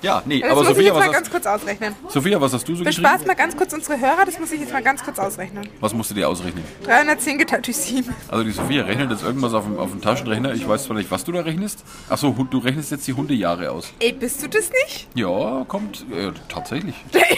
Ja, 0.00 0.22
nee, 0.26 0.40
Das 0.40 0.50
aber 0.50 0.60
muss 0.60 0.70
ich 0.70 0.76
Sophia 0.76 0.94
jetzt 0.94 1.06
mal 1.06 1.12
ganz 1.12 1.30
kurz 1.30 1.46
ausrechnen. 1.46 1.94
Sophia, 2.08 2.40
was 2.40 2.52
hast 2.52 2.68
du 2.68 2.76
so 2.76 2.84
geschrieben? 2.84 3.02
Bespaß 3.02 3.26
mal 3.26 3.34
ganz 3.34 3.56
kurz 3.56 3.72
unsere 3.72 3.98
Hörer, 4.00 4.24
das 4.24 4.38
muss 4.38 4.52
ich 4.52 4.60
jetzt 4.60 4.72
mal 4.72 4.82
ganz 4.82 5.02
kurz 5.02 5.18
ausrechnen. 5.18 5.68
Was 5.80 5.92
musst 5.92 6.10
du 6.10 6.14
dir 6.14 6.28
ausrechnen? 6.28 6.62
310 6.84 7.38
geteilt 7.38 7.66
durch 7.66 7.76
7. 7.76 8.14
Also 8.28 8.44
die 8.44 8.52
Sophia 8.52 8.84
rechnet 8.84 9.10
jetzt 9.10 9.24
irgendwas 9.24 9.54
auf 9.54 9.64
dem, 9.64 9.78
auf 9.78 9.90
dem 9.90 10.00
Taschenrechner. 10.00 10.54
Ich 10.54 10.68
weiß 10.68 10.84
zwar 10.84 10.96
nicht, 10.96 11.10
was 11.10 11.24
du 11.24 11.32
da 11.32 11.40
rechnest. 11.40 11.84
Achso, 12.08 12.30
du 12.30 12.58
rechnest 12.58 12.90
jetzt 12.92 13.06
die 13.08 13.12
Hundejahre 13.14 13.70
aus. 13.72 13.92
Ey, 13.98 14.12
bist 14.12 14.42
du 14.42 14.48
das 14.48 14.70
nicht? 14.84 15.08
Ja, 15.14 15.64
kommt. 15.66 16.04
Äh, 16.12 16.32
tatsächlich. 16.48 16.94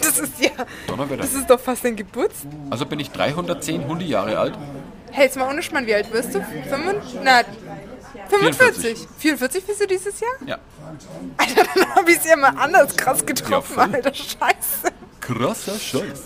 Das 0.00 0.20
ist 0.20 0.40
ja... 0.40 0.50
Donnerwetter. 0.86 1.22
Das 1.22 1.34
ist 1.34 1.50
doch 1.50 1.58
fast 1.58 1.84
dein 1.84 1.96
Geburtstag. 1.96 2.50
Also 2.70 2.86
bin 2.86 3.00
ich 3.00 3.10
310 3.10 3.86
Hundejahre 3.88 4.38
alt. 4.38 4.54
Hey, 5.10 5.24
jetzt 5.24 5.36
mal 5.36 5.48
ohne 5.50 5.62
Spann, 5.62 5.86
wie 5.86 5.94
alt 5.94 6.12
wirst 6.12 6.34
du? 6.34 6.40
5, 6.40 7.20
na, 7.24 7.42
45. 8.28 9.06
44 9.18 9.64
bist 9.64 9.80
du 9.80 9.86
dieses 9.86 10.20
Jahr? 10.20 10.30
Ja. 10.46 10.58
Alter, 11.36 11.62
dann 11.74 11.94
hab 11.94 12.08
ich 12.08 12.16
es 12.16 12.24
ja 12.28 12.36
mal 12.36 12.52
anders 12.56 12.96
krass 12.96 13.24
getroffen, 13.24 13.74
Ja, 13.76 13.84
voll. 13.84 13.94
Alter, 13.94 14.14
scheiße. 14.14 14.92
Krasser 15.20 15.76
Scheiß. 15.76 16.22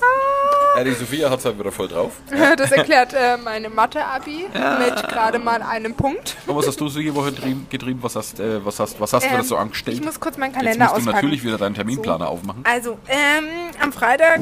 Ja, 0.77 0.85
die 0.85 0.93
Sophia 0.93 1.31
hat 1.31 1.39
es 1.39 1.45
halt 1.47 1.59
wieder 1.59 1.73
voll 1.73 1.89
drauf. 1.89 2.13
Das 2.59 2.71
erklärt 2.71 3.15
äh, 3.15 3.39
meine 3.39 3.71
Mathe-Abi 3.71 4.47
mit 4.53 5.09
gerade 5.09 5.39
mal 5.39 5.63
einem 5.63 5.95
Punkt. 5.95 6.37
Und 6.47 6.55
was 6.57 6.67
hast 6.67 6.79
du 6.83 6.89
so 6.89 7.01
die 7.01 7.15
Woche 7.15 7.33
getrieben? 7.33 7.67
getrieben? 7.71 8.01
Was 8.03 8.15
hast, 8.15 8.39
äh, 8.41 8.63
was 8.65 8.79
hast, 8.79 9.01
was 9.01 9.13
hast 9.15 9.25
du 9.25 9.31
Ähm, 9.31 9.37
da 9.39 9.43
so 9.43 9.57
angestellt? 9.57 9.97
Ich 9.97 10.05
muss 10.05 10.21
kurz 10.21 10.37
meinen 10.37 10.51
Jetzt 10.53 10.59
Kalender 10.59 10.85
musst 10.85 10.97
du 10.97 11.01
auspacken. 11.01 11.17
natürlich 11.17 11.43
wieder 11.45 11.57
deinen 11.57 11.75
Terminplaner 11.75 12.29
aufmachen. 12.29 12.63
Also, 12.65 12.99
ähm, 13.09 13.45
am 13.81 13.91
Freitag 13.93 14.41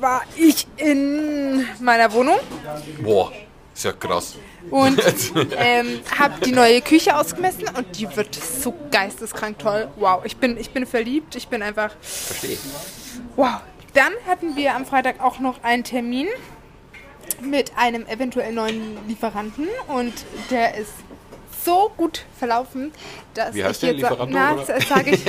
war 0.00 0.22
ich 0.34 0.66
in 0.76 1.64
meiner 1.80 2.12
Wohnung 2.12 2.38
Boah, 3.02 3.30
ist 3.72 3.84
ja 3.84 3.92
krass. 3.92 4.34
Und 4.70 5.00
ähm, 5.56 6.00
habe 6.18 6.34
die 6.44 6.52
neue 6.52 6.80
Küche 6.80 7.16
ausgemessen 7.16 7.64
und 7.76 7.98
die 7.98 8.14
wird 8.16 8.34
so 8.34 8.74
geisteskrank 8.90 9.58
toll. 9.58 9.88
Wow, 9.96 10.24
ich 10.24 10.36
bin, 10.36 10.56
ich 10.56 10.70
bin 10.70 10.86
verliebt, 10.86 11.36
ich 11.36 11.48
bin 11.48 11.62
einfach 11.62 11.90
Verstehe. 12.00 12.58
wow. 13.36 13.60
Dann 13.94 14.12
hatten 14.26 14.56
wir 14.56 14.74
am 14.74 14.84
Freitag 14.84 15.22
auch 15.22 15.38
noch 15.38 15.62
einen 15.62 15.84
Termin 15.84 16.26
mit 17.40 17.72
einem 17.76 18.04
eventuell 18.06 18.52
neuen 18.52 18.98
Lieferanten 19.06 19.68
und 19.86 20.12
der 20.50 20.74
ist 20.76 20.92
so 21.64 21.90
gut 21.96 22.24
verlaufen, 22.38 22.92
dass 23.34 23.54
Wie 23.54 23.64
heißt 23.64 23.82
ich 23.84 23.98
jetzt 24.00 24.12
na, 24.28 24.56
sage 24.64 25.12
ich. 25.12 25.24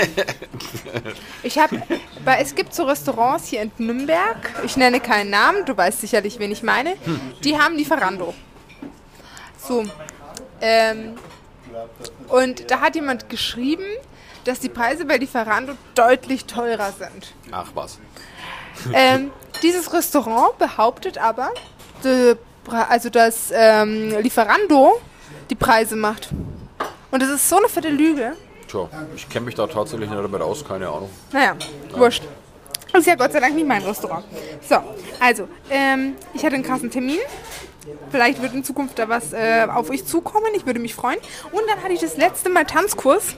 Ich 1.44 1.58
habe, 1.58 1.82
weil 2.24 2.42
es 2.44 2.56
gibt 2.56 2.74
so 2.74 2.84
Restaurants 2.84 3.48
hier 3.48 3.62
in 3.62 3.72
Nürnberg. 3.78 4.38
Ich 4.66 4.76
nenne 4.76 5.00
keinen 5.00 5.30
Namen, 5.30 5.66
du 5.66 5.78
weißt 5.78 6.02
sicherlich, 6.02 6.40
wen 6.40 6.52
ich 6.52 6.64
meine. 6.64 6.96
Die 7.44 7.58
haben 7.58 7.76
Lieferando. 7.76 8.34
So, 9.68 9.84
ähm, 10.62 11.16
und 12.30 12.70
da 12.72 12.82
hat 12.82 12.96
jemand 12.96 13.30
geschrieben, 13.30 13.86
dass 14.44 14.60
die 14.60 14.70
Preise 14.70 15.06
bei 15.06 15.18
Lieferando 15.18 15.74
deutlich 15.96 16.46
teurer 16.46 16.92
sind. 16.92 17.34
Ach 17.52 17.72
was. 17.74 18.00
Ähm, 18.94 19.32
dieses 19.64 19.92
Restaurant 19.94 20.58
behauptet 20.58 21.18
aber, 21.18 21.52
de, 22.04 22.36
also 22.68 23.10
dass 23.10 23.52
ähm, 23.54 24.16
Lieferando 24.22 25.02
die 25.50 25.56
Preise 25.56 25.96
macht. 25.96 26.30
Und 27.12 27.22
das 27.22 27.30
ist 27.30 27.50
so 27.50 27.58
eine 27.58 27.70
fette 27.70 27.90
Lüge. 27.90 28.34
Tja, 28.68 28.90
ich 29.16 29.30
kenne 29.30 29.46
mich 29.46 29.56
da 29.56 29.68
tatsächlich 29.68 30.10
nicht 30.10 30.22
damit 30.22 30.42
aus, 30.42 30.66
keine 30.68 30.88
Ahnung. 30.90 31.10
Naja, 31.32 31.56
wurscht. 31.94 32.24
Das 32.92 33.02
ist 33.02 33.08
ja 33.08 33.16
Gott 33.16 33.32
sei 33.32 33.40
Dank 33.40 33.56
nicht 33.56 33.68
mein 33.68 33.84
Restaurant. 33.84 34.26
So, 34.68 34.78
also, 35.20 35.48
ähm, 35.70 36.16
ich 36.34 36.44
hatte 36.46 36.56
einen 36.56 36.64
krassen 36.64 36.90
Termin. 36.90 37.20
Vielleicht 38.10 38.42
wird 38.42 38.54
in 38.54 38.64
Zukunft 38.64 38.98
da 39.00 39.10
was 39.10 39.34
äh, 39.34 39.68
auf 39.72 39.90
euch 39.90 40.06
zukommen. 40.06 40.48
Ich 40.56 40.66
würde 40.66 40.80
mich 40.80 40.96
freuen. 40.96 41.18
Und 41.52 41.62
dann 41.68 41.84
hatte 41.84 41.94
ich 41.94 42.00
das 42.00 42.18
letzte 42.18 42.50
Mal 42.50 42.66
Tanzkurs, 42.66 43.36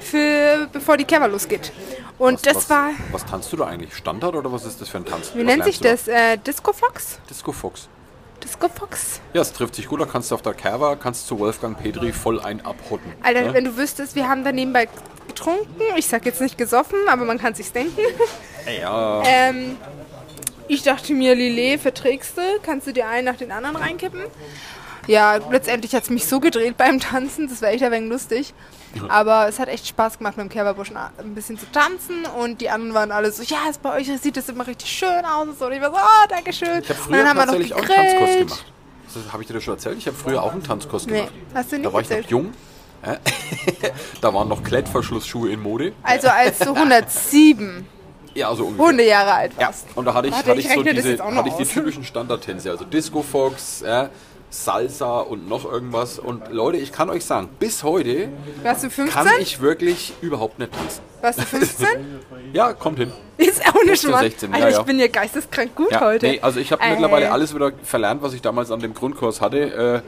für, 0.00 0.68
bevor 0.72 0.96
die 0.96 1.04
Kerber 1.04 1.28
losgeht. 1.28 1.72
Und 2.18 2.34
Was, 2.34 2.42
das 2.42 2.56
was, 2.56 2.70
war, 2.70 2.90
Was 3.12 3.24
tanzt 3.24 3.52
du 3.52 3.56
da 3.56 3.66
eigentlich? 3.66 3.94
Standard 3.94 4.34
oder 4.34 4.52
was 4.52 4.64
ist 4.64 4.80
das 4.80 4.88
für 4.88 4.98
ein 4.98 5.04
Tanz? 5.04 5.32
wie 5.34 5.40
was 5.40 5.46
nennt 5.46 5.64
sich 5.64 5.80
das? 5.80 6.08
Äh, 6.08 6.36
Disco 6.38 6.72
Fox? 6.72 7.20
Disco 7.30 7.52
Fox. 7.52 7.88
Disco 8.42 8.68
Fox? 8.68 9.20
Ja, 9.32 9.42
es 9.42 9.52
trifft 9.52 9.74
sich 9.74 9.88
gut. 9.88 10.00
Da 10.00 10.06
kannst 10.06 10.30
du 10.30 10.34
auf 10.34 10.42
der 10.42 10.54
Kerwa, 10.54 10.96
kannst 10.96 11.26
zu 11.26 11.38
Wolfgang 11.38 11.80
Petri 11.80 12.12
voll 12.12 12.40
ein 12.40 12.64
abhotten. 12.64 13.12
Alter, 13.22 13.42
ne? 13.42 13.54
wenn 13.54 13.64
du 13.64 13.76
wüsstest, 13.76 14.14
wir 14.14 14.28
haben 14.28 14.44
da 14.44 14.52
nebenbei 14.52 14.88
getrunken. 15.26 15.80
Ich 15.96 16.06
sag 16.06 16.24
jetzt 16.24 16.40
nicht 16.40 16.56
gesoffen, 16.56 16.98
aber 17.08 17.24
man 17.24 17.38
kann 17.38 17.54
sich's 17.54 17.72
denken. 17.72 18.00
Ja. 18.80 19.22
Ähm, 19.26 19.76
ich 20.68 20.82
dachte 20.82 21.12
mir, 21.14 21.34
Lillet 21.34 21.80
verträgst 21.80 22.36
du, 22.36 22.42
kannst 22.62 22.86
du 22.86 22.92
dir 22.92 23.08
einen 23.08 23.24
nach 23.26 23.36
den 23.36 23.50
anderen 23.52 23.76
reinkippen. 23.76 24.20
Ja, 25.06 25.36
letztendlich 25.50 25.94
hat 25.94 26.02
es 26.04 26.10
mich 26.10 26.26
so 26.26 26.38
gedreht 26.38 26.76
beim 26.76 27.00
Tanzen, 27.00 27.48
das 27.48 27.62
war 27.62 27.70
echt 27.70 27.82
ein 27.82 27.90
wenig 27.92 28.10
lustig. 28.10 28.52
Aber 29.08 29.48
es 29.48 29.58
hat 29.58 29.68
echt 29.68 29.86
Spaß 29.86 30.18
gemacht, 30.18 30.36
mit 30.36 30.44
dem 30.46 30.50
Kerberbusch 30.50 30.90
ein 30.90 31.34
bisschen 31.34 31.58
zu 31.58 31.70
tanzen 31.72 32.24
und 32.40 32.60
die 32.60 32.68
anderen 32.70 32.94
waren 32.94 33.12
alle 33.12 33.30
so, 33.32 33.42
ja, 33.42 33.58
ist 33.70 33.80
bei 33.82 33.94
euch 33.94 34.10
sieht 34.20 34.36
das 34.36 34.48
immer 34.48 34.66
richtig 34.66 34.90
schön 34.90 35.24
aus 35.24 35.46
und 35.48 35.58
so. 35.58 35.66
Und 35.66 35.72
ich 35.72 35.80
war 35.80 35.90
so, 35.90 35.96
oh, 35.96 36.26
danke 36.28 36.52
schön. 36.52 36.80
Ich 36.82 36.88
habe 36.90 36.98
und 37.00 37.06
früher 37.06 37.16
dann 37.18 37.28
haben 37.28 37.36
wir 37.38 37.46
noch 37.46 37.52
tatsächlich 37.52 37.74
auch 37.74 37.78
einen 37.78 37.88
Tanzkurs 37.88 38.28
gegrillt. 38.28 38.48
gemacht. 38.48 39.32
Habe 39.32 39.42
ich 39.42 39.46
dir 39.48 39.54
das 39.54 39.62
schon 39.62 39.74
erzählt? 39.74 39.98
Ich 39.98 40.06
habe 40.06 40.16
früher 40.16 40.42
auch 40.42 40.52
einen 40.52 40.62
Tanzkurs 40.62 41.06
Nee, 41.06 41.12
gemacht. 41.20 41.32
hast 41.54 41.72
du 41.72 41.76
nicht 41.76 41.86
Da 41.86 41.92
war 41.92 42.00
ich 42.00 42.08
noch 42.08 42.16
erzählt. 42.16 42.30
jung. 42.30 42.52
Da 44.20 44.34
waren 44.34 44.48
noch 44.48 44.62
Klettverschlussschuhe 44.62 45.50
in 45.50 45.60
Mode. 45.62 45.92
Also 46.02 46.28
als 46.28 46.58
du 46.60 46.74
107 46.74 47.86
Ja, 48.38 48.54
so 48.54 48.64
ungefähr. 48.66 48.86
Hundejahre 48.86 49.32
alt 49.32 49.52
Ja, 49.58 49.66
warst. 49.66 49.86
und 49.94 50.04
da 50.04 50.14
hatte 50.14 50.28
ich, 50.28 50.34
Warte, 50.34 50.50
hatte 50.50 50.60
ich 50.60 50.66
ich, 50.66 50.72
so 50.74 50.82
diese, 50.82 51.18
hatte 51.24 51.48
ich 51.48 51.54
die 51.54 51.62
aus. 51.62 51.68
typischen 51.70 52.04
Standardtänze, 52.04 52.70
also 52.70 52.84
Disco 52.84 53.22
Fox, 53.22 53.82
ja, 53.84 54.10
Salsa 54.50 55.18
und 55.20 55.48
noch 55.48 55.64
irgendwas. 55.70 56.18
Und 56.18 56.50
Leute, 56.52 56.78
ich 56.78 56.92
kann 56.92 57.10
euch 57.10 57.24
sagen, 57.24 57.48
bis 57.58 57.82
heute 57.82 58.28
Warst 58.62 58.84
du 58.84 58.90
15? 58.90 59.12
kann 59.24 59.32
ich 59.40 59.60
wirklich 59.60 60.14
überhaupt 60.22 60.58
nicht 60.58 60.72
tanzen. 60.72 61.02
Warst 61.20 61.38
du 61.40 61.42
15? 61.44 61.86
Ja, 62.54 62.72
kommt 62.72 62.98
hin. 62.98 63.12
Ist 63.36 63.60
auch 63.68 63.74
nicht 63.84 64.00
15, 64.02 64.10
mal. 64.10 64.20
16, 64.22 64.54
Alter, 64.54 64.66
ja, 64.66 64.72
ja. 64.72 64.78
ich 64.80 64.86
bin 64.86 64.98
ja 64.98 65.08
geisteskrank 65.08 65.74
gut 65.74 65.90
Ja, 65.92 66.00
heute. 66.00 66.26
nee, 66.26 66.40
also 66.40 66.60
ich 66.60 66.72
habe 66.72 66.82
mittlerweile 66.88 67.30
alles 67.30 67.54
wieder 67.54 67.72
verlernt, 67.82 68.22
was 68.22 68.32
ich 68.32 68.40
damals 68.40 68.70
an 68.70 68.80
dem 68.80 68.94
Grundkurs 68.94 69.40
hatte. 69.42 69.58
Äh, 69.58 70.00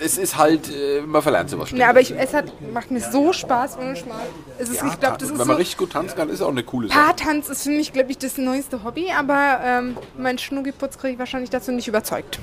es 0.00 0.18
ist 0.18 0.36
halt, 0.36 0.70
äh, 0.70 1.00
man 1.02 1.22
verlernt 1.22 1.50
sowas 1.50 1.68
schnell. 1.68 1.80
Nee, 1.80 1.84
aber 1.86 2.00
ich, 2.00 2.10
es 2.16 2.32
hat, 2.34 2.46
macht 2.72 2.90
mir 2.90 3.00
so 3.00 3.32
Spaß 3.32 3.78
ohne 3.78 3.96
Schmarrn. 3.96 4.20
Es 4.58 4.68
ist, 4.68 4.80
Ja, 4.82 4.88
ich 4.88 4.98
glaube, 5.00 5.18
das 5.18 5.28
wenn 5.28 5.34
ist 5.34 5.38
man 5.38 5.46
so. 5.48 5.52
richtig 5.54 5.76
gut 5.76 5.92
tanzen 5.92 6.16
kann, 6.16 6.28
ist 6.28 6.40
auch 6.42 6.48
eine 6.48 6.62
coole 6.62 6.88
Sache. 6.88 6.98
Paartanz 6.98 7.48
ist 7.48 7.62
für 7.64 7.70
mich, 7.70 7.92
glaube 7.92 8.10
ich, 8.10 8.18
das 8.18 8.36
neueste 8.38 8.82
Hobby, 8.84 9.06
aber 9.16 9.60
ähm, 9.64 9.96
mein 10.18 10.38
Schnuggiputz 10.38 10.98
kriege 10.98 11.12
ich 11.14 11.18
wahrscheinlich 11.18 11.50
dazu 11.50 11.72
nicht 11.72 11.88
überzeugt. 11.88 12.38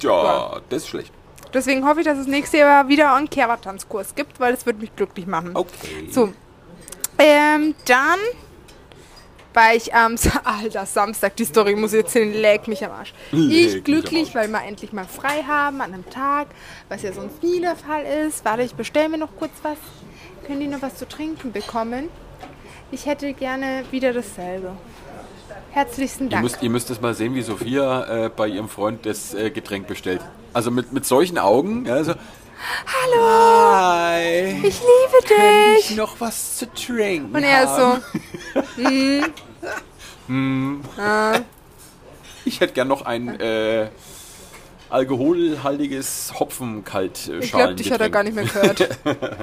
Ja, 0.00 0.60
das 0.68 0.82
ist 0.84 0.88
schlecht. 0.88 1.12
Deswegen 1.52 1.86
hoffe 1.86 2.00
ich, 2.00 2.06
dass 2.06 2.18
es 2.18 2.26
nächstes 2.26 2.60
Jahr 2.60 2.88
wieder 2.88 3.14
einen 3.14 3.30
Kerber-Tanzkurs 3.30 4.14
gibt, 4.14 4.38
weil 4.38 4.52
das 4.54 4.66
würde 4.66 4.80
mich 4.80 4.94
glücklich 4.94 5.26
machen. 5.26 5.50
Okay. 5.54 6.08
So. 6.10 6.32
Ähm, 7.18 7.74
dann 7.86 8.18
war 9.58 9.74
ich 9.74 9.92
am 9.92 10.16
Sa- 10.16 10.40
Alter, 10.44 10.86
Samstag, 10.86 11.34
die 11.36 11.44
Story 11.44 11.74
muss 11.74 11.92
ich 11.92 12.04
erzählen, 12.04 12.32
lägt 12.32 12.68
mich 12.68 12.84
am 12.84 12.92
Arsch. 12.92 13.12
Ich 13.32 13.82
glücklich, 13.82 14.34
weil 14.34 14.48
wir 14.48 14.62
endlich 14.62 14.92
mal 14.92 15.04
frei 15.06 15.42
haben 15.46 15.80
an 15.80 15.92
einem 15.92 16.08
Tag, 16.10 16.46
was 16.88 17.02
ja 17.02 17.12
sonst 17.12 17.42
nie 17.42 17.60
der 17.60 17.74
Fall 17.76 18.04
ist. 18.04 18.44
Warte, 18.44 18.62
ich 18.62 18.74
bestelle 18.74 19.08
mir 19.08 19.18
noch 19.18 19.34
kurz 19.38 19.52
was. 19.62 19.78
Können 20.46 20.60
die 20.60 20.68
noch 20.68 20.80
was 20.82 20.94
zu 20.96 21.08
trinken 21.08 21.50
bekommen? 21.52 22.08
Ich 22.92 23.06
hätte 23.06 23.32
gerne 23.34 23.84
wieder 23.90 24.12
dasselbe. 24.12 24.70
Herzlichsten 25.72 26.24
Ihr 26.24 26.30
Dank. 26.30 26.42
müsst, 26.44 26.62
ihr 26.62 26.70
müsst 26.70 26.90
es 26.90 27.00
mal 27.00 27.14
sehen, 27.14 27.34
wie 27.34 27.42
Sophia 27.42 28.26
äh, 28.26 28.30
bei 28.30 28.46
ihrem 28.48 28.68
Freund 28.68 29.04
das 29.04 29.34
äh, 29.34 29.50
Getränk 29.50 29.86
bestellt. 29.88 30.20
Also 30.54 30.70
mit, 30.70 30.92
mit 30.92 31.04
solchen 31.04 31.36
Augen. 31.38 31.84
Ja, 31.84 32.02
so, 32.04 32.14
Hallo. 32.86 33.22
Hi. 33.22 34.56
ich 34.66 34.80
liebe 34.80 35.28
dich. 35.28 35.90
ich 35.90 35.96
noch 35.96 36.18
was 36.20 36.56
zu 36.56 36.72
trinken 36.72 37.34
Und 37.36 37.42
er 37.44 37.64
ist 37.64 37.70
haben? 39.62 40.82
so, 40.96 41.40
Ich 42.44 42.60
hätte 42.60 42.72
gern 42.72 42.88
noch 42.88 43.02
ein 43.02 43.40
äh, 43.40 43.88
alkoholhaltiges 44.90 46.32
Hopfenkaltschalen. 46.38 47.42
ich 47.42 47.50
glaube, 47.50 47.74
dich 47.74 47.92
hat 47.92 48.00
er 48.00 48.10
gar 48.10 48.22
nicht 48.22 48.34
mehr 48.34 48.44
gehört. 48.44 48.88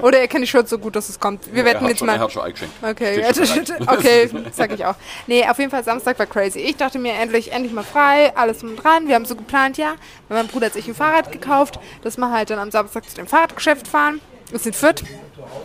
Oder 0.02 0.18
er 0.18 0.28
kennt 0.28 0.42
die 0.42 0.48
schon 0.48 0.66
so 0.66 0.78
gut, 0.78 0.96
dass 0.96 1.08
es 1.08 1.20
kommt. 1.20 1.52
Wir 1.52 1.64
Er 1.64 1.74
wetten 1.74 1.86
jetzt 1.86 1.98
schon, 1.98 2.06
mal. 2.06 2.14
er 2.14 2.20
hat 2.20 2.32
schon 2.32 2.42
eingeschenkt. 2.42 2.74
Okay, 2.82 3.20
ja, 3.20 3.28
okay, 3.92 4.28
sag 4.52 4.72
ich 4.72 4.84
auch. 4.84 4.96
Nee, 5.26 5.46
auf 5.48 5.58
jeden 5.58 5.70
Fall 5.70 5.84
Samstag 5.84 6.18
war 6.18 6.26
crazy. 6.26 6.58
Ich 6.60 6.76
dachte 6.76 6.98
mir 6.98 7.12
endlich, 7.12 7.52
endlich 7.52 7.72
mal 7.72 7.84
frei, 7.84 8.32
alles 8.36 8.58
drum 8.58 8.70
und 8.70 8.76
dran. 8.82 9.06
Wir 9.08 9.14
haben 9.14 9.24
so 9.24 9.36
geplant, 9.36 9.78
ja. 9.78 9.94
Mein 10.28 10.48
Bruder 10.48 10.66
hat 10.66 10.72
sich 10.72 10.88
ein 10.88 10.94
Fahrrad 10.94 11.30
gekauft, 11.30 11.78
dass 12.02 12.16
wir 12.16 12.30
halt 12.30 12.50
dann 12.50 12.58
am 12.58 12.70
Samstag 12.70 13.08
zu 13.08 13.16
dem 13.16 13.26
Fahrradgeschäft 13.26 13.86
fahren. 13.88 14.20
Wir 14.50 14.58
sind 14.58 14.74
Fürth. 14.74 15.02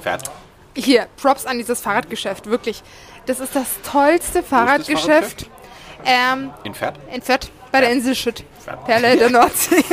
Fährt. 0.02 0.30
Hier, 0.76 1.08
Props 1.18 1.46
an 1.46 1.58
dieses 1.58 1.82
Fahrradgeschäft, 1.82 2.46
wirklich. 2.46 2.82
Das 3.26 3.40
ist 3.40 3.56
das 3.56 3.68
tollste 3.90 4.44
Fahrradgeschäft 4.44 5.48
ähm, 6.06 6.52
In 6.64 6.74
Fährt? 6.74 6.98
in 7.14 7.22
Fürth, 7.22 7.52
bei 7.72 7.82
der 7.82 7.92
Insel 7.92 8.16
Schütt. 8.16 8.44
Perle 8.86 9.18
der 9.18 9.30
Nordsee. 9.30 9.84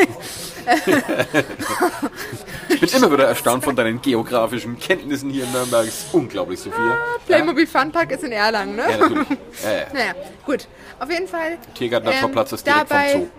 Ich 2.69 2.81
bin 2.81 2.91
immer 2.91 3.13
wieder 3.13 3.27
erstaunt 3.27 3.65
von 3.65 3.75
deinen 3.75 4.03
geografischen 4.03 4.79
Kenntnissen 4.79 5.31
hier 5.31 5.45
in 5.45 5.53
Nürnberg. 5.53 5.87
Das 5.87 5.95
ist 6.01 6.13
unglaublich, 6.15 6.61
Sophia. 6.61 6.99
Playmobil 7.27 7.67
Funpark 7.67 8.11
ist 8.13 8.25
in 8.25 8.33
Erlangen, 8.33 8.77
ne? 8.77 8.83
Ja, 8.83 8.97
natürlich. 8.99 9.29
Ja, 9.65 9.71
ja. 9.71 9.87
Naja, 9.93 10.15
gut. 10.45 10.69
Auf 10.99 11.11
jeden 11.11 11.27
Fall. 11.27 11.59
Tiergarten 11.75 12.11
ähm, 12.13 12.21
Torplatz 12.21 12.53
ist 12.53 12.67
direkt 12.67 12.91
dabei, 12.91 13.13
vom 13.13 13.31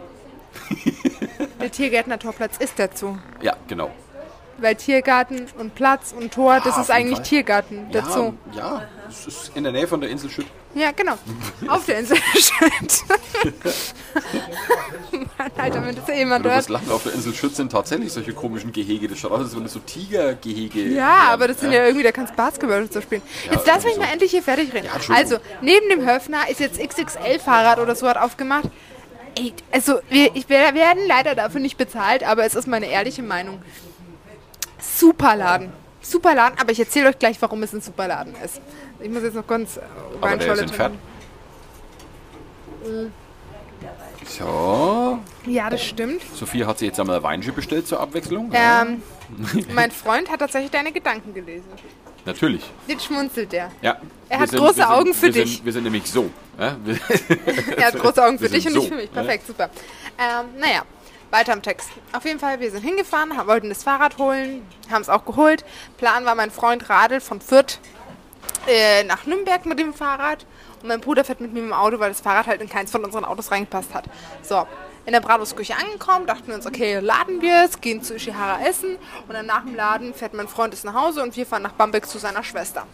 Der 1.61 1.71
Tiergärtner 1.71 2.17
Torplatz 2.19 2.57
ist 2.57 2.79
der 2.79 2.89
Zoo. 2.93 3.13
Zoo. 3.13 3.17
Ja, 3.41 3.55
genau. 3.67 3.91
Weil 4.57 4.75
Tiergarten 4.75 5.45
und 5.57 5.75
Platz 5.75 6.13
und 6.17 6.33
Tor, 6.33 6.59
das 6.63 6.77
ist 6.77 6.89
eigentlich 6.89 7.17
Fall. 7.17 7.25
Tiergarten, 7.25 7.91
der 7.91 8.01
ja, 8.01 8.09
Zoo. 8.09 8.33
ja, 8.53 8.81
es 9.09 9.25
ist 9.27 9.51
in 9.55 9.63
der 9.63 9.71
Nähe 9.73 9.87
von 9.87 9.99
der 10.01 10.09
Insel 10.09 10.29
Schütt. 10.29 10.45
Ja, 10.75 10.91
genau. 10.91 11.13
Auf 11.67 11.85
der 11.85 11.99
Insel 11.99 12.17
Schütt. 12.33 13.03
Mann, 15.11 15.51
Alter, 15.57 15.85
wenn 15.85 15.95
das 15.95 16.07
ja 16.07 16.15
jemand 16.15 16.45
Du 16.45 16.49
hört. 16.49 16.59
wirst 16.59 16.69
lachen, 16.69 16.91
auf 16.91 17.03
der 17.03 17.13
Insel 17.13 17.33
Schütt 17.33 17.55
sind 17.55 17.71
tatsächlich 17.71 18.11
solche 18.13 18.33
komischen 18.33 18.71
Gehege. 18.71 19.07
Das 19.07 19.19
schaut 19.19 19.31
aus, 19.31 19.41
als 19.41 19.55
wenn 19.55 19.63
das 19.63 19.73
so 19.73 19.79
Tigergehege 19.79 20.81
Ja, 20.89 20.95
wären, 20.95 21.09
aber 21.29 21.47
das 21.47 21.59
sind 21.59 21.71
ja 21.71 21.83
irgendwie, 21.85 22.03
da 22.03 22.11
kannst 22.11 22.35
Basketball 22.35 22.81
und 22.81 22.93
so 22.93 23.01
spielen. 23.01 23.21
Jetzt 23.51 23.65
lass 23.67 23.83
mich 23.83 23.85
irgendwie 23.93 23.99
mal 23.99 24.05
so. 24.07 24.11
endlich 24.13 24.31
hier 24.31 24.43
fertig 24.43 24.73
reden. 24.73 24.87
Also, 25.13 25.37
neben 25.61 25.89
dem 25.89 26.07
Höfner 26.07 26.49
ist 26.49 26.59
jetzt 26.59 26.79
XXL-Fahrrad 26.79 27.79
oder 27.79 27.95
so 27.95 28.07
hat 28.07 28.17
aufgemacht. 28.17 28.65
Ey, 29.37 29.53
also, 29.71 29.99
wir, 30.09 30.35
ich, 30.35 30.47
wir 30.49 30.73
werden 30.73 31.01
leider 31.07 31.35
dafür 31.35 31.59
nicht 31.61 31.77
bezahlt, 31.77 32.23
aber 32.23 32.45
es 32.45 32.55
ist 32.55 32.67
meine 32.67 32.87
ehrliche 32.87 33.23
Meinung. 33.23 33.61
Superladen. 34.81 35.71
Superladen, 36.01 36.57
aber 36.59 36.71
ich 36.71 36.79
erzähle 36.79 37.09
euch 37.09 37.19
gleich, 37.19 37.41
warum 37.41 37.61
es 37.63 37.73
ein 37.73 37.81
Superladen 37.81 38.33
ist. 38.43 38.61
Ich 38.99 39.09
muss 39.09 39.23
jetzt 39.23 39.35
noch 39.35 39.47
ganz 39.47 39.77
äh, 39.77 39.81
Aber 40.19 40.35
der 40.37 40.53
ist 40.53 40.75
Fährt. 40.75 40.93
trinken. 42.83 43.13
So, 44.25 45.19
Ja, 45.45 45.69
das 45.69 45.83
stimmt. 45.83 46.21
Sophia 46.35 46.67
hat 46.67 46.79
sich 46.79 46.87
jetzt 46.87 46.99
einmal 46.99 47.21
Weinsche 47.23 47.51
bestellt 47.51 47.87
zur 47.87 47.99
Abwechslung. 47.99 48.51
Ähm, 48.53 49.01
mein 49.73 49.91
Freund 49.91 50.29
hat 50.29 50.39
tatsächlich 50.39 50.71
deine 50.71 50.91
Gedanken 50.91 51.33
gelesen. 51.33 51.65
Natürlich. 52.25 52.61
Jetzt 52.87 53.05
schmunzelt 53.05 53.51
der. 53.51 53.71
Ja. 53.81 53.97
Er 54.27 54.39
hat 54.39 54.51
große 54.51 54.87
Augen 54.87 55.13
für 55.13 55.27
wir 55.27 55.31
dich. 55.31 55.55
Sind, 55.55 55.65
wir 55.65 55.73
sind 55.73 55.83
nämlich 55.83 56.11
so. 56.11 56.29
Ja? 56.59 56.75
Er 57.77 57.87
hat 57.87 57.95
große 57.99 58.23
Augen 58.23 58.37
für 58.37 58.49
dich 58.49 58.63
sind 58.63 58.73
und 58.75 58.79
nicht 58.81 58.89
so, 58.89 58.95
für 58.95 59.01
mich. 59.01 59.11
Perfekt, 59.11 59.47
super. 59.47 59.69
Ähm, 60.19 60.47
naja, 60.59 60.83
weiter 61.31 61.53
im 61.53 61.61
Text. 61.61 61.89
Auf 62.11 62.25
jeden 62.25 62.39
Fall, 62.39 62.59
wir 62.59 62.69
sind 62.69 62.83
hingefahren, 62.83 63.31
wollten 63.47 63.69
das 63.69 63.83
Fahrrad 63.83 64.17
holen, 64.17 64.61
haben 64.91 65.01
es 65.01 65.09
auch 65.09 65.25
geholt. 65.25 65.63
Plan 65.97 66.25
war, 66.25 66.35
mein 66.35 66.51
Freund 66.51 66.89
radelt 66.89 67.23
von 67.23 67.39
Fürth 67.41 67.79
äh, 68.67 69.03
nach 69.03 69.25
Nürnberg 69.25 69.65
mit 69.65 69.79
dem 69.79 69.93
Fahrrad 69.93 70.45
und 70.81 70.87
mein 70.87 71.01
Bruder 71.01 71.23
fährt 71.23 71.41
mit 71.41 71.53
mir 71.53 71.59
im 71.59 71.73
Auto, 71.73 71.99
weil 71.99 72.09
das 72.09 72.21
Fahrrad 72.21 72.47
halt 72.47 72.61
in 72.61 72.69
keins 72.69 72.91
von 72.91 73.03
unseren 73.03 73.25
Autos 73.25 73.51
reingepasst 73.51 73.93
hat. 73.93 74.05
So, 74.41 74.65
in 75.05 75.13
der 75.13 75.21
Bratwurstküche 75.21 75.75
angekommen, 75.75 76.25
dachten 76.25 76.47
wir 76.47 76.55
uns, 76.55 76.65
okay, 76.65 76.99
laden 76.99 77.41
wir 77.41 77.65
es, 77.65 77.81
gehen 77.81 78.03
zu 78.03 78.15
Ishihara 78.15 78.65
essen 78.65 78.97
und 79.27 79.33
dann 79.33 79.45
nach 79.45 79.63
dem 79.63 79.75
Laden 79.75 80.13
fährt 80.13 80.33
mein 80.33 80.47
Freund 80.47 80.73
es 80.73 80.83
nach 80.83 80.93
Hause 80.93 81.23
und 81.23 81.35
wir 81.35 81.45
fahren 81.45 81.63
nach 81.63 81.73
Bamberg 81.73 82.07
zu 82.07 82.17
seiner 82.17 82.43
Schwester. 82.43 82.85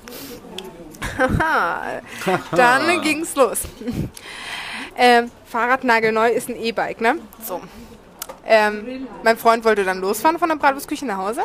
dann 2.51 3.01
ging's 3.01 3.36
los. 3.36 3.62
Ähm, 4.98 5.29
Fahrrad 5.43 5.84
nagelneu 5.84 6.29
ist 6.29 6.48
ein 6.48 6.55
E-Bike, 6.55 7.01
ne? 7.01 7.17
So. 7.43 7.60
Ähm, 8.45 9.07
mein 9.24 9.38
Freund 9.38 9.65
wollte 9.65 9.84
dann 9.84 10.00
losfahren 10.00 10.39
von 10.39 10.48
der 10.48 10.55
Bratwurstküche 10.55 11.05
nach 11.05 11.17
Hause. 11.17 11.43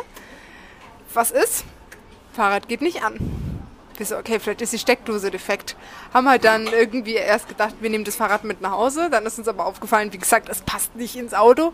Was 1.13 1.31
ist? 1.31 1.65
Fahrrad 2.31 2.69
geht 2.69 2.81
nicht 2.81 3.03
an. 3.03 3.17
Wir 3.97 4.05
so, 4.05 4.17
okay, 4.17 4.39
vielleicht 4.39 4.61
ist 4.61 4.73
die 4.73 4.79
Steckdose 4.79 5.29
defekt. 5.31 5.75
Haben 6.13 6.27
halt 6.29 6.43
dann 6.43 6.67
irgendwie 6.67 7.13
erst 7.15 7.47
gedacht, 7.47 7.75
wir 7.81 7.89
nehmen 7.89 8.03
das 8.03 8.15
Fahrrad 8.15 8.43
mit 8.43 8.61
nach 8.61 8.71
Hause. 8.71 9.09
Dann 9.09 9.25
ist 9.25 9.37
uns 9.37 9.47
aber 9.47 9.65
aufgefallen, 9.65 10.11
wie 10.13 10.17
gesagt, 10.17 10.49
es 10.49 10.61
passt 10.61 10.95
nicht 10.95 11.15
ins 11.15 11.33
Auto. 11.33 11.73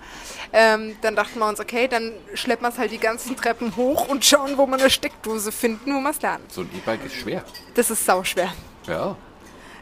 Ähm, 0.54 0.96
dann 1.02 1.16
dachten 1.16 1.40
wir 1.40 1.48
uns, 1.48 1.60
okay, 1.60 1.88
dann 1.88 2.12
schleppen 2.34 2.66
wir 2.66 2.70
es 2.70 2.78
halt 2.78 2.92
die 2.92 2.98
ganzen 2.98 3.36
Treppen 3.36 3.76
hoch 3.76 4.08
und 4.10 4.26
schauen, 4.26 4.58
wo 4.58 4.66
wir 4.68 4.78
eine 4.78 4.90
Steckdose 4.90 5.52
finden, 5.52 5.96
wo 5.96 6.00
wir 6.02 6.10
es 6.10 6.22
lernen. 6.22 6.44
so 6.50 6.62
ein 6.62 6.70
E-Bike 6.76 7.06
ist 7.06 7.16
schwer. 7.16 7.44
Das 7.76 7.90
ist 7.92 8.06
sauschwer. 8.06 8.54
Ja. 8.88 9.16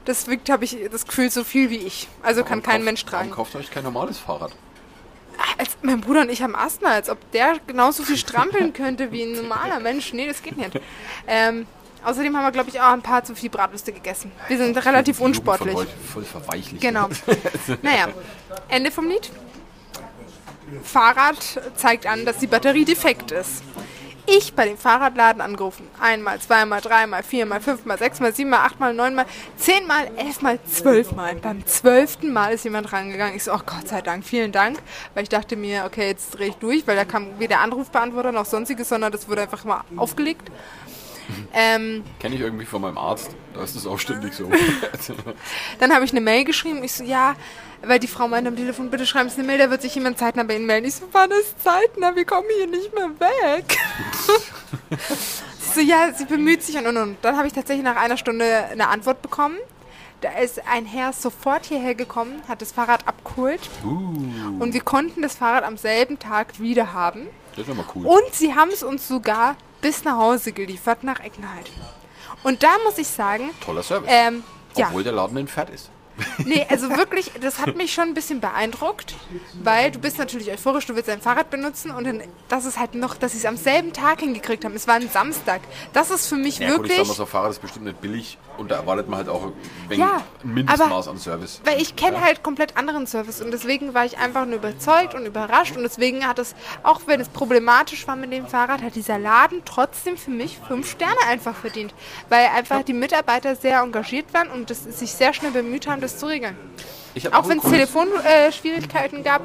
Das 0.06 0.28
wiegt, 0.28 0.50
habe 0.52 0.66
ich 0.66 0.78
das 0.92 1.08
Gefühl, 1.08 1.32
so 1.32 1.44
viel 1.44 1.70
wie 1.72 1.78
ich. 1.78 2.08
Also 2.22 2.42
kann 2.44 2.60
Warum 2.60 2.64
kein 2.64 2.74
kauft- 2.82 2.86
Mensch 2.86 3.06
tragen. 3.06 3.30
Warum 3.32 3.36
kauft 3.44 3.56
euch 3.56 3.72
kein 3.72 3.84
normales 3.84 4.20
Fahrrad? 4.20 4.52
Als, 5.58 5.78
mein 5.82 6.00
Bruder 6.00 6.22
und 6.22 6.30
ich 6.30 6.42
haben 6.42 6.56
Asthma, 6.56 6.90
als 6.90 7.10
ob 7.10 7.32
der 7.32 7.56
genauso 7.68 8.04
viel 8.04 8.16
strampeln 8.18 8.72
könnte 8.72 9.12
wie 9.12 9.24
ein 9.24 9.34
normaler 9.34 9.80
Mensch. 9.80 10.14
Nee, 10.14 10.28
das 10.28 10.42
geht 10.42 10.58
nicht. 10.58 10.80
Ähm, 11.28 11.66
außerdem 12.06 12.36
haben 12.36 12.44
wir, 12.44 12.52
glaube 12.52 12.70
ich, 12.70 12.80
auch 12.80 12.92
ein 12.92 13.02
paar 13.02 13.24
zu 13.24 13.36
viel 13.36 13.50
Bratwürste 13.50 13.92
gegessen. 13.92 14.32
Wir 14.48 14.58
sind 14.58 14.78
relativ 14.86 15.20
unsportlich. 15.20 15.78
Voll 16.14 16.24
verweichlich. 16.24 16.80
Genau. 16.80 17.10
naja, 17.82 18.08
Ende 18.70 18.92
vom 18.92 19.08
Lied. 19.10 19.30
Fahrrad 20.84 21.38
zeigt 21.76 22.08
an, 22.08 22.26
dass 22.26 22.40
die 22.40 22.48
Batterie 22.48 22.86
defekt 22.86 23.32
ist. 23.32 23.64
ich 24.28 24.56
bei 24.56 24.66
dem 24.66 24.78
Fahrradladen 24.78 25.40
angerufen. 25.42 25.88
Einmal, 26.00 26.40
zweimal, 26.40 26.82
dreimal, 26.82 27.22
viermal, 27.22 27.62
fünfmal, 27.62 28.00
sechsmal, 28.00 28.34
siebenmal, 28.34 28.62
achtmal, 28.62 28.94
neunmal, 28.94 29.26
zehnmal, 29.56 30.10
elfmal, 30.18 30.58
zwölfmal. 30.66 31.36
Beim 31.36 31.64
zwölften 31.68 32.34
Mal 32.34 32.54
ist 32.54 32.64
jemand 32.64 32.92
rangegangen. 32.92 33.36
Ich 33.36 33.44
so, 33.44 33.54
oh 33.54 33.60
Gott 33.64 33.88
sei 33.88 34.02
Dank, 34.02 34.26
vielen 34.26 34.52
Dank. 34.52 34.80
Weil 35.14 35.24
ich 35.24 35.30
dachte 35.30 35.56
mir, 35.56 35.86
okay, 35.86 36.08
jetzt 36.08 36.32
drehe 36.32 36.48
ich 36.48 36.56
durch, 36.56 36.88
weil 36.88 36.96
da 36.96 37.06
kam 37.06 37.38
weder 37.38 37.60
Anrufbeantworter 37.60 38.32
noch 38.32 38.46
sonstiges, 38.46 38.90
sondern 38.90 39.12
das 39.12 39.30
wurde 39.30 39.44
einfach 39.44 39.64
mal 39.64 39.84
aufgelegt. 39.96 40.50
Ähm, 41.54 42.04
Kenne 42.20 42.36
ich 42.36 42.42
irgendwie 42.42 42.66
von 42.66 42.82
meinem 42.82 42.98
Arzt. 42.98 43.36
Da 43.54 43.64
ist 43.64 43.76
das 43.76 43.88
auch 43.88 43.98
ständig 44.00 44.34
so. 44.34 44.50
dann 45.80 45.94
habe 45.94 46.06
ich 46.06 46.12
eine 46.12 46.22
Mail 46.22 46.44
geschrieben. 46.44 46.84
Ich 46.84 46.94
so, 46.94 47.04
ja, 47.04 47.36
weil 47.82 48.00
die 48.00 48.08
Frau 48.08 48.28
meinte 48.28 48.50
am 48.50 48.56
Telefon, 48.56 48.90
bitte 48.90 49.06
schreiben 49.06 49.30
Sie 49.30 49.40
eine 49.40 49.48
Mail, 49.48 49.58
da 49.58 49.70
wird 49.70 49.82
sich 49.82 49.96
jemand 49.96 50.18
zeitnah 50.18 50.44
bei 50.44 50.56
Ihnen 50.56 50.66
melden. 50.66 50.86
Ich 50.86 50.96
so, 50.96 51.06
wann 51.12 51.32
ist 51.32 51.64
zeitnah? 51.64 52.16
Wir 52.16 52.26
kommen 52.26 52.48
hier 52.58 52.68
nicht 52.68 52.94
mehr 52.94 53.10
weg. 53.20 53.78
So, 55.76 55.82
ja, 55.82 56.14
sie 56.14 56.24
bemüht 56.24 56.64
sich 56.64 56.78
und 56.78 56.88
und 56.88 56.96
und. 56.96 57.18
Dann 57.22 57.36
habe 57.36 57.48
ich 57.48 57.54
tatsächlich 57.54 57.84
nach 57.84 57.98
einer 57.98 58.16
Stunde 58.16 58.46
eine 58.72 58.88
Antwort 58.88 59.22
bekommen. 59.22 59.58
Da 60.22 60.30
ist 60.40 60.66
ein 60.66 60.86
Herr 60.86 61.12
sofort 61.12 61.66
hierher 61.66 61.96
gekommen, 61.96 62.42
hat 62.48 62.62
das 62.62 62.72
Fahrrad 62.72 63.06
abgeholt 63.06 63.60
uh, 63.84 63.90
und 64.64 64.74
wir 64.74 64.80
konnten 64.80 65.22
das 65.22 65.36
Fahrrad 65.36 65.66
am 65.66 65.76
selben 65.76 66.18
Tag 66.18 66.62
wieder 66.62 66.94
haben. 66.94 67.28
das 67.58 67.68
ist 67.68 67.76
mal 67.76 67.86
cool. 67.94 68.06
Und 68.06 68.34
sie 68.34 68.56
haben 68.56 68.72
es 68.72 68.84
uns 68.84 69.10
sogar 69.10 69.58
bis 69.86 70.04
nach 70.04 70.18
Hause 70.18 70.52
geliefert, 70.52 71.04
nach 71.04 71.20
Eckenheit. 71.20 71.70
Und 72.42 72.64
da 72.64 72.70
muss 72.84 72.98
ich 72.98 73.06
sagen, 73.06 73.52
Toller 73.64 73.84
Service. 73.84 74.10
ähm, 74.12 74.44
ja, 74.76 74.88
Obwohl 74.88 75.04
der 75.04 75.14
Laden 75.14 75.38
in 75.38 75.48
Fett 75.48 75.70
ist. 75.70 75.92
Nee, 76.46 76.66
also 76.70 76.90
wirklich, 76.90 77.32
das 77.42 77.60
hat 77.60 77.76
mich 77.76 77.94
schon 77.94 78.06
ein 78.06 78.14
bisschen 78.14 78.40
beeindruckt, 78.40 79.16
weil 79.64 79.92
du 79.92 80.00
bist 80.00 80.18
natürlich 80.18 80.52
euphorisch, 80.52 80.86
du 80.86 80.96
willst 80.96 81.10
dein 81.10 81.22
Fahrrad 81.22 81.50
benutzen 81.50 81.92
und 81.92 82.06
dann, 82.06 82.22
das 82.48 82.66
ist 82.66 82.80
halt 82.80 82.96
noch, 82.96 83.16
dass 83.16 83.34
sie 83.34 83.40
es 83.40 83.46
am 83.46 83.58
selben 83.58 83.94
Tag 83.94 84.20
hingekriegt 84.22 84.66
haben. 84.66 84.76
Es 84.76 84.88
war 84.88 84.96
ein 84.96 85.10
Samstag. 85.10 85.62
Das 85.94 86.12
ist 86.12 86.28
für 86.28 86.36
mich 86.36 86.60
Ja, 86.60 86.68
gut, 86.76 86.86
ich 86.86 86.92
wirklich. 86.92 86.98
sag 87.00 87.08
mal, 87.08 87.14
so 87.14 87.24
ein 87.24 87.30
Fahrrad 87.30 87.52
ist 87.52 87.62
bestimmt 87.62 87.86
nicht 87.86 88.02
billig 88.02 88.38
und 88.58 88.72
da 88.72 88.76
erwartet 88.78 89.10
man 89.10 89.18
halt 89.20 89.30
auch 89.30 89.52
ein, 89.90 90.00
Ja, 90.00 90.22
ein 90.44 90.54
Mindestmaß 90.54 91.08
an 91.10 91.18
Service. 91.18 91.62
Weil 91.66 91.82
ich 91.82 91.96
kenne 91.96 92.22
halt 92.22 92.44
komplett 92.44 92.78
anderen 92.78 93.08
Service 93.08 93.42
und 93.42 93.52
deswegen 93.52 93.94
war 93.94 94.06
ich 94.06 94.18
einfach 94.18 94.46
nur 94.46 94.56
überzeugt 94.56 95.14
und 95.16 95.26
überrascht 95.26 95.76
und 95.76 95.84
deswegen 95.84 96.28
hat 96.28 96.40
es, 96.40 96.56
auch 96.84 97.02
wenn 97.08 97.20
es 97.20 97.30
problematisch 97.30 98.08
war 98.08 98.16
mit 98.16 98.32
dem 98.32 98.48
Fahrrad, 98.48 98.82
hat 98.82 98.96
dieser 98.96 99.20
Laden 99.20 99.62
trotzdem 99.66 100.18
für 100.18 100.32
mich 100.32 100.60
fünf 100.68 100.90
Sterne 100.92 101.16
einfach 101.28 101.56
verdient. 101.56 101.94
Weil 102.30 102.48
einfach 102.56 102.84
die 102.84 102.94
Mitarbeiter 102.94 103.56
sehr 103.56 103.80
engagiert 103.80 104.34
waren 104.34 104.50
und 104.50 104.70
das, 104.70 104.84
sich 104.84 105.12
sehr 105.12 105.34
schnell 105.34 105.52
bemüht 105.52 105.88
haben, 105.88 106.02
das 106.06 106.18
zu 106.18 106.28
regeln. 106.28 106.56
Ich 107.14 107.34
Auch 107.34 107.44
ein 107.44 107.50
wenn 107.50 107.58
es 107.60 107.64
Telefonschwierigkeiten 107.64 108.50
äh, 108.50 108.52
Schwierigkeiten 108.52 109.24
gab 109.24 109.42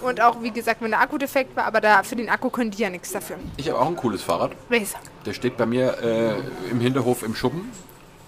und 0.00 0.20
auch, 0.20 0.42
wie 0.42 0.50
gesagt, 0.50 0.82
wenn 0.82 0.90
der 0.90 1.00
Akku 1.00 1.18
defekt 1.18 1.54
war, 1.56 1.64
aber 1.64 1.80
da 1.80 2.02
für 2.02 2.16
den 2.16 2.28
Akku 2.28 2.50
können 2.50 2.70
die 2.70 2.82
ja 2.82 2.90
nichts 2.90 3.12
dafür. 3.12 3.36
Ich 3.56 3.68
habe 3.68 3.78
auch 3.78 3.86
ein 3.86 3.96
cooles 3.96 4.22
Fahrrad. 4.22 4.52
Welches? 4.68 4.94
Der 5.24 5.32
steht 5.32 5.56
bei 5.56 5.66
mir 5.66 5.98
äh, 6.02 6.70
im 6.70 6.80
Hinterhof 6.80 7.22
im 7.22 7.34
Schuppen. 7.34 7.70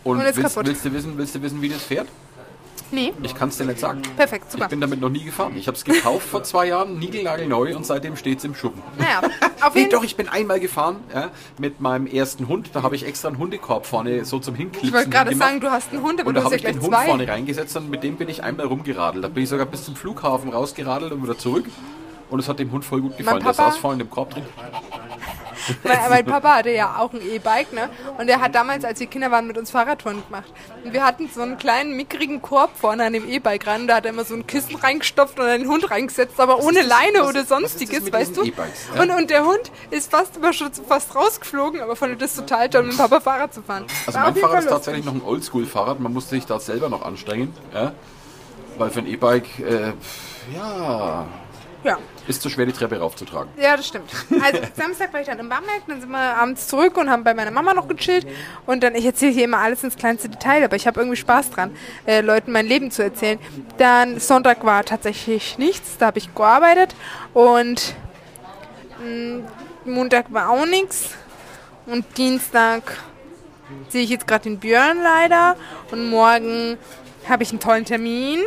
Und, 0.05 0.19
Und 0.19 0.25
willst, 0.25 0.57
willst, 0.57 0.85
du 0.85 0.93
wissen, 0.93 1.19
willst 1.19 1.35
du 1.35 1.43
wissen, 1.43 1.63
wie 1.63 1.69
das 1.71 1.83
fährt? 1.83 2.09
Nee, 2.95 3.13
Ich 3.23 3.35
kann 3.35 3.49
es 3.49 3.57
dir 3.59 3.65
nicht 3.65 3.81
sagen. 3.81 4.03
perfekt, 4.17 4.45
Ich 4.49 4.53
super. 4.53 4.69
bin 4.69 4.81
damit 4.81 5.01
noch 5.01 5.09
nie 5.09 5.25
gefahren. 5.25 5.55
Ich 5.57 5.67
habe 5.67 5.77
es 5.77 5.85
gekauft 5.85 6.27
vor 6.29 6.43
zwei 6.45 6.67
Jahren, 6.69 6.99
niegelnagelneu 6.99 7.75
und 7.77 7.85
seitdem 7.85 8.17
steht 8.17 8.39
es 8.39 8.45
im 8.45 8.55
Schuppen. 8.55 8.83
Naja, 8.99 9.21
auf 9.61 9.75
Nee, 9.75 9.81
jeden 9.81 9.93
doch, 9.93 10.05
ich 10.05 10.17
bin 10.17 10.29
einmal 10.29 10.61
gefahren 10.61 10.97
ja, 11.13 11.31
mit 11.59 11.81
meinem 11.81 12.07
ersten 12.07 12.47
Hund. 12.49 12.71
Da 12.73 12.83
habe 12.83 12.95
ich 12.97 13.05
extra 13.07 13.29
einen 13.29 13.39
Hundekorb 13.39 13.87
vorne 13.87 14.25
so 14.25 14.39
zum 14.39 14.55
Hinklipsen 14.55 14.89
Ich 14.89 14.95
wollte 14.95 15.11
gerade 15.11 15.35
sagen, 15.35 15.61
du 15.61 15.71
hast 15.71 15.93
einen 15.93 16.03
Hund, 16.03 16.21
aber 16.21 16.29
Und 16.29 16.35
du 16.35 16.41
da 16.41 16.45
hast 16.45 16.53
habe 16.53 16.57
ich 16.57 16.63
den 16.63 16.81
Hund 16.81 16.93
zwei. 16.95 17.07
vorne 17.07 17.27
reingesetzt 17.29 17.77
und 17.77 17.91
mit 17.91 18.03
dem 18.03 18.17
bin 18.17 18.29
ich 18.29 18.43
einmal 18.43 18.67
rumgeradelt. 18.67 19.25
Da 19.25 19.29
bin 19.29 19.43
ich 19.43 19.49
sogar 19.49 19.67
bis 19.67 19.85
zum 19.85 19.97
Flughafen 19.97 20.51
rausgeradelt 20.53 21.13
und 21.13 21.23
wieder 21.23 21.37
zurück. 21.39 21.65
Und 22.31 22.41
es 22.41 22.49
hat 22.49 22.59
dem 22.59 22.73
Hund 22.73 22.85
voll 22.85 23.01
gut 23.03 23.17
gefallen. 23.17 23.45
Der 23.45 23.53
saß 23.55 23.77
vorne 23.77 24.01
in 24.01 24.07
dem 24.09 24.11
Korb 24.11 24.31
drin. 24.31 24.45
Weil 25.83 25.99
mein 26.11 26.27
Papa 26.27 26.57
hatte 26.57 26.71
ja 26.71 26.97
auch 26.99 27.13
ein 27.13 27.21
E-Bike, 27.23 27.73
ne? 27.73 27.89
Und 28.19 28.29
er 28.29 28.41
hat 28.41 28.55
damals, 28.55 28.85
als 28.85 29.01
wir 29.01 29.07
Kinder 29.07 29.31
waren, 29.31 29.47
mit 29.47 29.57
uns 29.59 29.71
Fahrradtouren 29.71 30.23
gemacht. 30.27 30.53
Und 30.85 30.93
wir 30.93 31.05
hatten 31.05 31.29
so 31.33 31.43
einen 31.43 31.59
kleinen, 31.59 31.97
mickrigen 31.97 32.43
Korb 32.43 32.71
vorne 32.77 33.05
an 33.05 33.13
dem 33.13 33.29
E-Bike 33.29 33.67
ran. 33.67 33.87
Da 33.87 33.97
hat 33.97 34.05
er 34.05 34.11
immer 34.13 34.25
so 34.25 34.35
ein 34.35 34.47
Kissen 34.47 34.77
reingestopft 34.77 35.39
und 35.41 35.47
einen 35.47 35.69
Hund 35.69 35.91
reingesetzt, 35.91 36.39
aber 36.39 36.63
ohne 36.63 36.81
das- 36.81 36.89
Leine 36.89 37.21
was- 37.21 37.29
oder 37.29 37.41
was 37.41 37.49
sonstiges, 37.49 38.13
weißt 38.13 38.37
du? 38.37 38.43
E-Bikes, 38.45 38.89
ja? 38.95 39.03
Und, 39.03 39.11
und 39.11 39.31
der 39.31 39.45
Hund 39.45 39.71
ist 39.91 40.11
fast 40.11 40.37
immer 40.37 40.53
schon 40.53 40.71
fast 40.73 41.15
rausgeflogen, 41.15 41.81
aber 41.81 41.97
fand 41.97 42.21
das 42.21 42.35
total 42.35 42.69
toll, 42.69 42.83
mit 42.85 42.93
dem 42.93 42.99
Papa 42.99 43.21
Fahrrad 43.21 43.55
zu 43.55 43.63
fahren. 43.63 43.85
Also 44.07 44.19
War 44.19 44.25
mein 44.31 44.37
Fahrrad 44.37 44.65
ist 44.65 44.69
tatsächlich 44.69 45.05
noch 45.05 45.15
ein 45.15 45.23
Oldschool-Fahrrad. 45.23 46.01
Man 46.01 46.13
musste 46.13 46.31
sich 46.35 46.47
da 46.47 46.59
selber 46.61 46.89
noch 46.89 47.03
anstrengen. 47.03 47.53
Ja? 47.73 47.93
Weil 48.77 48.91
für 48.91 49.01
ein 49.01 49.07
E-Bike, 49.07 49.59
äh, 49.61 49.93
ja. 50.55 51.27
Ja. 51.85 51.99
ist 52.27 52.41
zu 52.41 52.49
schwer, 52.49 52.65
die 52.65 52.73
Treppe 52.73 52.99
raufzutragen. 52.99 53.51
Ja, 53.61 53.77
das 53.77 53.87
stimmt. 53.87 54.11
Also 54.43 54.59
Samstag 54.75 55.13
war 55.13 55.21
ich 55.21 55.27
dann 55.27 55.39
im 55.39 55.49
Bamberg, 55.51 55.83
dann 55.87 56.01
sind 56.01 56.11
wir 56.11 56.19
abends 56.19 56.67
zurück 56.67 56.97
und 56.97 57.11
haben 57.11 57.25
bei 57.25 57.35
meiner 57.35 57.51
Mama 57.51 57.75
noch 57.75 57.87
gechillt. 57.87 58.27
Und 58.65 58.83
dann, 58.83 58.95
ich 58.95 59.05
erzähle 59.05 59.33
hier 59.33 59.45
immer 59.45 59.59
alles 59.59 59.85
ins 59.85 59.95
kleinste 59.97 60.31
Detail, 60.31 60.65
aber 60.65 60.77
ich 60.77 60.87
habe 60.87 60.99
irgendwie 61.01 61.19
Spaß 61.19 61.51
dran, 61.51 61.77
äh, 62.07 62.23
Leuten 62.23 62.53
mein 62.53 62.67
Leben 62.67 62.91
zu 62.91 63.03
erzählen. 63.03 63.39
Dann 63.77 64.19
Sonntag 64.19 64.65
war 64.65 64.83
tatsächlich 64.85 65.59
nichts, 65.59 65.99
da 65.99 66.07
habe 66.07 66.19
ich 66.19 66.35
gearbeitet. 66.35 66.95
Und 67.35 67.95
mh, 69.05 69.43
Montag 69.85 70.33
war 70.33 70.49
auch 70.49 70.65
nichts. 70.65 71.11
Und 71.87 72.07
Dienstag 72.17 72.83
sehe 73.91 74.03
ich 74.05 74.09
jetzt 74.11 74.27
gerade 74.27 74.45
den 74.45 74.59
Björn 74.59 75.03
leider. 75.03 75.57
Und 75.91 76.09
morgen 76.09 76.79
habe 77.29 77.43
ich 77.43 77.51
einen 77.51 77.61
tollen 77.61 77.85
Termin. 77.85 78.41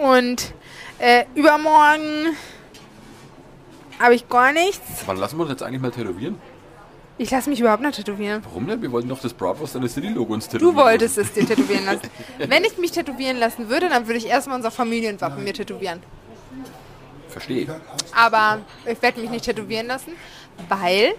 Und 0.00 0.54
äh, 1.02 1.24
übermorgen 1.34 2.36
habe 3.98 4.14
ich 4.14 4.28
gar 4.28 4.52
nichts. 4.52 5.02
Wann 5.06 5.16
lassen 5.16 5.36
wir 5.36 5.42
uns 5.42 5.50
jetzt 5.50 5.62
eigentlich 5.62 5.82
mal 5.82 5.90
tätowieren? 5.90 6.38
Ich 7.18 7.30
lasse 7.30 7.50
mich 7.50 7.60
überhaupt 7.60 7.82
nicht 7.82 7.96
tätowieren. 7.96 8.42
Warum 8.44 8.66
denn? 8.66 8.80
Wir 8.80 8.90
wollten 8.90 9.08
doch 9.08 9.20
das 9.20 9.34
Bratwurst 9.34 9.76
an 9.76 9.82
der 9.82 9.90
City-Logo 9.90 10.32
uns 10.32 10.48
tätowieren. 10.48 10.74
Du 10.74 10.80
wolltest 10.80 11.18
es 11.18 11.32
dir 11.32 11.46
tätowieren 11.46 11.84
lassen. 11.84 12.08
Wenn 12.38 12.64
ich 12.64 12.78
mich 12.78 12.92
tätowieren 12.92 13.36
lassen 13.36 13.68
würde, 13.68 13.88
dann 13.88 14.06
würde 14.06 14.18
ich 14.18 14.26
erstmal 14.26 14.56
unser 14.56 14.70
Familienwappen 14.70 15.44
mir 15.44 15.52
tätowieren. 15.52 16.02
Verstehe. 17.28 17.80
Aber 18.16 18.60
ich 18.86 19.00
werde 19.02 19.20
mich 19.20 19.30
nicht 19.30 19.44
tätowieren 19.44 19.86
lassen, 19.88 20.12
weil 20.68 21.14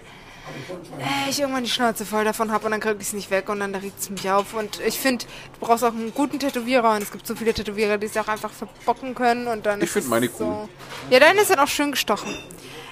äh, 0.98 1.30
ich 1.30 1.40
irgendwann 1.40 1.64
die 1.64 1.70
Schnauze 1.70 2.04
voll 2.04 2.24
davon 2.24 2.52
habe 2.52 2.64
und 2.66 2.70
dann 2.72 2.80
kriege 2.80 2.96
ich 3.00 3.08
es 3.08 3.12
nicht 3.12 3.30
weg 3.30 3.48
und 3.48 3.60
dann 3.60 3.74
regt 3.74 3.98
es 4.00 4.10
mich 4.10 4.30
auf. 4.30 4.54
Und 4.54 4.80
ich 4.80 4.98
finde, 4.98 5.24
du 5.58 5.66
brauchst 5.66 5.84
auch 5.84 5.88
einen 5.92 6.12
guten 6.14 6.38
Tätowierer 6.38 6.92
und 6.94 7.02
es 7.02 7.10
gibt 7.10 7.26
so 7.26 7.34
viele 7.34 7.54
Tätowierer, 7.54 7.98
die 7.98 8.06
es 8.06 8.16
auch 8.16 8.28
einfach 8.28 8.50
verbocken 8.50 9.14
können 9.14 9.46
und 9.48 9.66
dann 9.66 9.78
Ich 9.78 9.84
ist 9.86 9.92
find 9.92 10.04
es 10.04 10.10
meine 10.10 10.28
so. 10.28 10.44
cool. 10.44 10.68
Ja, 11.10 11.20
deine 11.20 11.40
ist 11.42 11.50
dann 11.50 11.60
auch 11.60 11.68
schön 11.68 11.90
gestochen. 11.92 12.34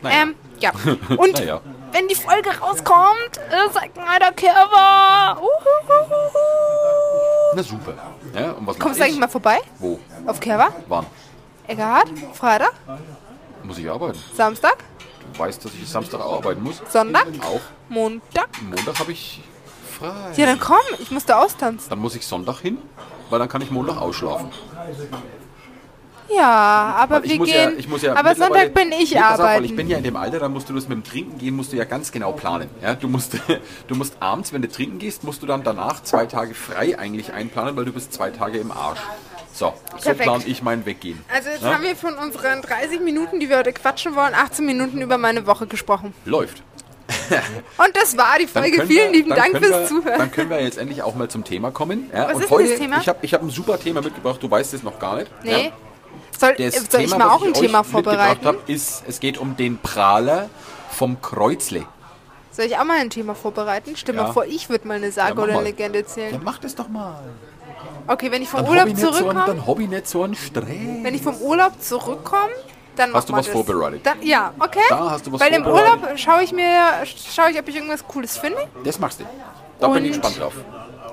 Naja. 0.02 0.22
Ähm, 0.22 0.34
ja. 0.58 0.72
Und 1.16 1.34
Naja. 1.34 1.60
wenn 1.92 2.08
die 2.08 2.14
Folge 2.16 2.50
rauskommt, 2.58 3.38
äh, 3.50 3.72
sagt 3.72 3.96
mal 3.96 4.18
der 4.18 4.32
Kerber. 4.32 5.40
Uhuhuhu. 5.40 6.38
Na 7.54 7.62
super. 7.62 7.94
Ja, 8.34 8.52
und 8.52 8.66
was 8.66 8.78
Kommst 8.78 8.98
du 8.98 9.04
eigentlich 9.04 9.14
ich? 9.14 9.20
mal 9.20 9.28
vorbei? 9.28 9.58
Wo? 9.78 10.00
Auf 10.26 10.40
Kerber? 10.40 10.74
Wann? 10.88 11.06
Eckhard? 11.68 12.08
Freitag? 12.34 12.72
Muss 13.62 13.78
ich 13.78 13.88
arbeiten? 13.88 14.18
Samstag? 14.34 14.76
Du 15.32 15.38
weißt, 15.38 15.64
dass 15.64 15.72
ich 15.80 15.88
Samstag 15.88 16.20
auch 16.20 16.36
arbeiten 16.38 16.62
muss. 16.62 16.82
Sonntag? 16.90 17.26
Auch. 17.42 17.60
Montag? 17.88 18.48
Montag 18.62 18.98
habe 18.98 19.12
ich 19.12 19.40
frei. 19.98 20.32
Ja, 20.36 20.46
dann 20.46 20.58
komm, 20.60 20.76
ich 20.98 21.10
muss 21.10 21.24
da 21.24 21.38
austanzen. 21.42 21.88
Dann 21.90 21.98
muss 21.98 22.14
ich 22.14 22.26
Sonntag 22.26 22.58
hin, 22.60 22.78
weil 23.30 23.38
dann 23.38 23.48
kann 23.48 23.62
ich 23.62 23.70
Montag 23.70 23.96
ausschlafen. 24.00 24.50
Ja, 26.34 26.94
aber 26.98 27.16
Weil 27.16 27.24
ich 27.26 27.30
wir 27.32 27.38
muss 27.38 27.48
gehen. 27.48 27.72
ja, 27.72 27.78
ich 27.78 27.88
muss 27.88 28.00
ja 28.02 28.14
aber 28.16 28.34
Sonntag 28.34 28.72
bin 28.72 28.90
ich 28.92 29.12
Nee, 29.12 29.20
pass 29.20 29.34
auf, 29.34 29.40
arbeiten. 29.40 29.64
ich 29.64 29.76
bin 29.76 29.88
ja 29.88 29.98
in 29.98 30.04
dem 30.04 30.16
Alter, 30.16 30.38
da 30.38 30.48
musst 30.48 30.66
du 30.68 30.72
das 30.74 30.88
mit 30.88 30.96
dem 30.96 31.04
Trinken 31.04 31.36
gehen, 31.38 31.54
musst 31.54 31.72
du 31.72 31.76
ja 31.76 31.84
ganz 31.84 32.10
genau 32.10 32.32
planen. 32.32 32.70
Ja, 32.80 32.94
du 32.94 33.06
musst, 33.08 33.36
du 33.88 33.94
musst 33.94 34.16
abends, 34.20 34.50
wenn 34.52 34.62
du 34.62 34.68
trinken 34.68 34.98
gehst, 34.98 35.24
musst 35.24 35.42
du 35.42 35.46
dann 35.46 35.62
danach 35.62 36.02
zwei 36.02 36.24
Tage 36.24 36.54
frei 36.54 36.98
eigentlich 36.98 37.32
einplanen, 37.34 37.76
weil 37.76 37.84
du 37.84 37.92
bist 37.92 38.14
zwei 38.14 38.30
Tage 38.30 38.58
im 38.58 38.70
Arsch. 38.70 39.00
So, 39.52 39.74
so 39.98 40.14
plane 40.14 40.44
ich 40.46 40.62
mein 40.62 40.86
Weggehen. 40.86 41.22
also 41.32 41.50
jetzt 41.50 41.62
Ja? 41.62 41.74
haben 41.74 41.82
wir 41.82 41.94
von 41.94 42.14
unseren 42.14 42.62
30 42.62 43.00
Minuten, 43.00 43.38
die 43.38 43.48
wir 43.48 43.58
heute 43.58 43.72
quatschen 43.72 44.14
wollen, 44.16 44.34
18 44.34 44.64
Minuten 44.64 45.00
über 45.02 45.18
meine 45.18 45.46
Woche 45.46 45.66
gesprochen. 45.66 46.14
Läuft. 46.24 46.62
Und 47.78 47.94
das 47.94 48.16
war 48.16 48.38
die 48.38 48.46
Folge. 48.46 48.86
Vielen 48.86 48.88
wir- 48.88 49.10
lieben 49.12 49.30
Dank 49.30 49.58
fürs 49.58 49.70
wir, 49.70 49.86
Zuhören. 49.86 50.18
Dann 50.18 50.30
können 50.32 50.48
wir 50.50 50.62
jetzt 50.62 50.78
endlich 50.78 51.02
auch 51.02 51.14
mal 51.14 51.28
zum 51.28 51.44
Thema 51.44 51.70
kommen. 51.70 52.10
Ja, 52.12 52.28
Was 52.28 52.36
und 52.36 52.44
ist 52.44 52.50
heute, 52.50 52.68
das 52.70 52.78
Thema? 52.78 52.98
Ich 52.98 53.08
habe 53.08 53.18
ich 53.22 53.34
hab 53.34 53.42
ein 53.42 53.50
super 53.50 53.78
Thema 53.78 54.00
mitgebracht, 54.00 54.42
du 54.42 54.50
weißt 54.50 54.72
es 54.74 54.82
noch 54.82 54.98
gar 54.98 55.16
nicht. 55.16 55.30
Nee. 55.42 55.66
Ja. 55.66 55.72
Soll, 56.38 56.56
soll 56.56 56.66
ich 57.02 57.10
Thema, 57.10 57.18
mal 57.18 57.26
was 57.26 57.32
auch 57.34 57.44
ein 57.44 57.54
Thema 57.54 57.84
vorbereiten? 57.84 58.46
Hab, 58.46 58.68
ist, 58.68 59.04
es 59.06 59.20
geht 59.20 59.38
um 59.38 59.56
den 59.56 59.78
Prahler 59.78 60.48
vom 60.90 61.20
Kreuzle. 61.20 61.84
Soll 62.50 62.64
ich 62.66 62.76
auch 62.78 62.84
mal 62.84 62.98
ein 62.98 63.10
Thema 63.10 63.34
vorbereiten? 63.34 63.94
Stell 63.96 64.14
Ja. 64.16 64.24
mal 64.24 64.32
vor, 64.32 64.44
ich 64.46 64.68
würde 64.68 64.88
mal 64.88 64.94
eine 64.94 65.12
Sage 65.12 65.36
Ja, 65.36 65.42
oder 65.44 65.54
mal. 65.54 65.64
Legende 65.64 66.00
erzählen. 66.00 66.34
Ja, 66.34 66.40
mach 66.42 66.58
das 66.58 66.74
doch 66.74 66.88
mal. 66.88 67.22
Okay, 68.06 68.30
wenn 68.30 68.42
ich 68.42 68.48
vom 68.48 68.60
Dann 68.60 68.68
Urlaub 68.70 68.84
nicht 68.86 68.98
so 68.98 69.10
zurückkomme, 69.10 69.62
Dann 69.64 69.80
ich 69.82 69.88
nicht 69.88 70.08
so 70.08 70.22
einen 70.22 70.34
Stress. 70.34 70.66
wenn 71.02 71.14
ich 71.14 71.22
vom 71.22 71.36
Urlaub 71.36 71.72
zurückkomme, 71.80 72.52
dann 72.96 73.14
Hast 73.14 73.28
du 73.28 73.32
was 73.32 73.46
das. 73.46 73.52
vorbereitet? 73.52 74.00
Da, 74.04 74.14
ja, 74.20 74.52
okay. 74.58 74.80
Da 74.88 75.10
hast 75.10 75.26
du 75.26 75.32
was 75.32 75.40
Weil 75.40 75.52
im. 75.54 75.66
Urlaub 75.66 76.00
schaue 76.16 76.42
ich 76.42 76.52
mir, 76.52 76.66
schaue 77.04 77.50
ich, 77.50 77.58
ob 77.58 77.66
ich 77.68 77.76
irgendwas 77.76 78.06
Cooles 78.06 78.36
finde. 78.36 78.58
Das 78.84 78.98
machst 78.98 79.20
du. 79.20 79.24
Da 79.80 79.88
bin 79.88 80.04
ich 80.04 80.12
Und- 80.12 80.20
gespannt 80.22 80.40
drauf. 80.40 80.54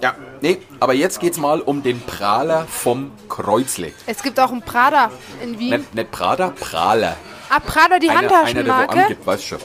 Ja, 0.02 0.16
nee, 0.42 0.60
aber 0.80 0.94
jetzt 0.94 1.20
geht's 1.20 1.38
mal 1.38 1.60
um 1.62 1.84
den 1.84 2.02
Prahler 2.02 2.66
vom 2.70 3.12
Kreuzle. 3.28 3.92
Es 4.06 4.24
gibt 4.24 4.40
auch 4.40 4.52
einen 4.52 4.62
Prada 4.62 5.12
in 5.44 5.60
Wien. 5.60 5.72
Nicht, 5.72 5.94
nicht 5.96 6.12
Prada, 6.12 6.54
Prahler. 6.58 7.18
Ah, 7.50 7.60
Prada, 7.60 8.00
die 8.00 8.10
Einer, 8.10 8.20
einer, 8.20 8.30
der 8.30 8.38
wo 8.38 8.44
Handtaschenmarke. 8.78 9.02
angibt, 9.04 9.28
weißt 9.28 9.44
schon. 9.44 9.60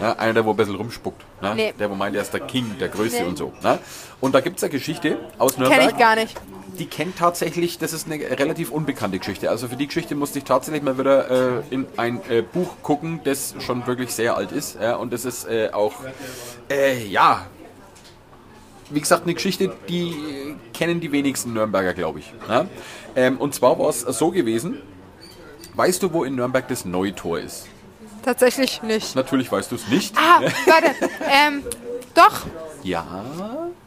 Ja, 0.00 0.12
einer, 0.12 0.32
der 0.32 0.44
wo 0.46 0.50
ein 0.50 0.56
bisschen 0.56 0.76
rumspuckt. 0.76 1.22
Ne? 1.42 1.54
Nee. 1.54 1.74
Der, 1.78 1.90
wo 1.90 1.94
meint, 1.94 2.14
er 2.16 2.22
ist 2.22 2.32
der 2.32 2.40
King, 2.40 2.76
der 2.78 2.88
Größte 2.88 3.22
Nee. 3.22 3.28
und 3.28 3.38
so. 3.38 3.52
Ne? 3.62 3.78
Und 4.20 4.34
da 4.34 4.40
gibt 4.40 4.58
es 4.58 4.62
eine 4.64 4.70
Geschichte 4.70 5.18
aus 5.38 5.56
Nürnberg. 5.56 5.80
Kenne 5.80 5.92
ich 5.92 5.98
gar 5.98 6.14
nicht. 6.16 6.40
Die 6.78 6.86
kennt 6.86 7.16
tatsächlich, 7.18 7.78
das 7.78 7.92
ist 7.92 8.10
eine 8.10 8.18
relativ 8.38 8.70
unbekannte 8.70 9.18
Geschichte. 9.18 9.50
Also 9.50 9.68
für 9.68 9.76
die 9.76 9.86
Geschichte 9.86 10.14
musste 10.14 10.38
ich 10.38 10.44
tatsächlich 10.44 10.82
mal 10.82 10.98
wieder 10.98 11.58
äh, 11.58 11.62
in 11.70 11.86
ein 11.96 12.20
äh, 12.30 12.42
Buch 12.42 12.76
gucken, 12.82 13.20
das 13.24 13.54
schon 13.60 13.86
wirklich 13.86 14.14
sehr 14.14 14.36
alt 14.36 14.52
ist. 14.52 14.78
Ja, 14.80 14.96
und 14.96 15.12
das 15.12 15.24
ist 15.24 15.46
äh, 15.46 15.70
auch, 15.72 15.94
äh, 16.70 17.04
ja, 17.06 17.46
wie 18.90 19.00
gesagt, 19.00 19.24
eine 19.24 19.34
Geschichte, 19.34 19.72
die 19.88 20.10
äh, 20.10 20.54
kennen 20.72 21.00
die 21.00 21.12
wenigsten 21.12 21.52
Nürnberger, 21.52 21.92
glaube 21.94 22.20
ich. 22.20 22.32
Ja? 22.48 22.66
Ähm, 23.16 23.38
und 23.38 23.54
zwar 23.54 23.78
war 23.78 23.88
es 23.88 24.00
so 24.00 24.30
gewesen, 24.30 24.78
weißt 25.74 26.02
du, 26.02 26.12
wo 26.12 26.24
in 26.24 26.34
Nürnberg 26.34 26.66
das 26.68 26.84
Neutor 26.84 27.38
ist? 27.40 27.66
Tatsächlich 28.24 28.82
nicht. 28.82 29.14
Natürlich 29.16 29.50
weißt 29.50 29.70
du 29.72 29.76
es 29.76 29.88
nicht. 29.88 30.14
Ah, 30.16 30.40
warte. 30.66 30.94
ähm, 31.30 31.64
doch, 32.14 32.42
Ja, 32.82 33.04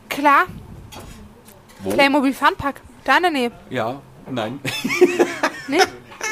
klar. 0.10 0.46
wo? 1.82 1.92
Playmobil 1.92 2.34
Funpark. 2.34 2.82
Da 3.04 3.18
in 3.18 3.24
der 3.24 3.32
Nähe. 3.32 3.52
Ja, 3.70 4.02
nein. 4.30 4.60
Nee? 5.68 5.80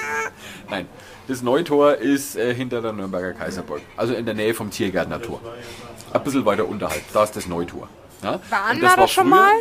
Nein, 0.70 0.88
das 1.28 1.42
Neutor 1.42 1.96
ist 1.96 2.38
äh, 2.38 2.54
hinter 2.56 2.82
der 2.82 2.94
Nürnberger 2.94 3.34
Kaiserburg, 3.34 3.82
also 3.98 4.14
in 4.14 4.26
der 4.26 4.34
Nähe 4.36 4.54
vom 4.54 4.72
Tiergärtner 4.72 5.22
Tor. 5.22 5.42
Ein 6.14 6.24
bisschen 6.24 6.46
weiter 6.46 6.66
unterhalb, 6.66 7.02
da 7.12 7.24
ist 7.26 7.36
das 7.36 7.46
Neutor. 7.48 7.90
Ja? 8.24 8.40
Waren 8.50 8.78
Und 8.78 8.82
wir 8.82 8.96
da 8.96 9.08
schon 9.08 9.28
mal? 9.28 9.52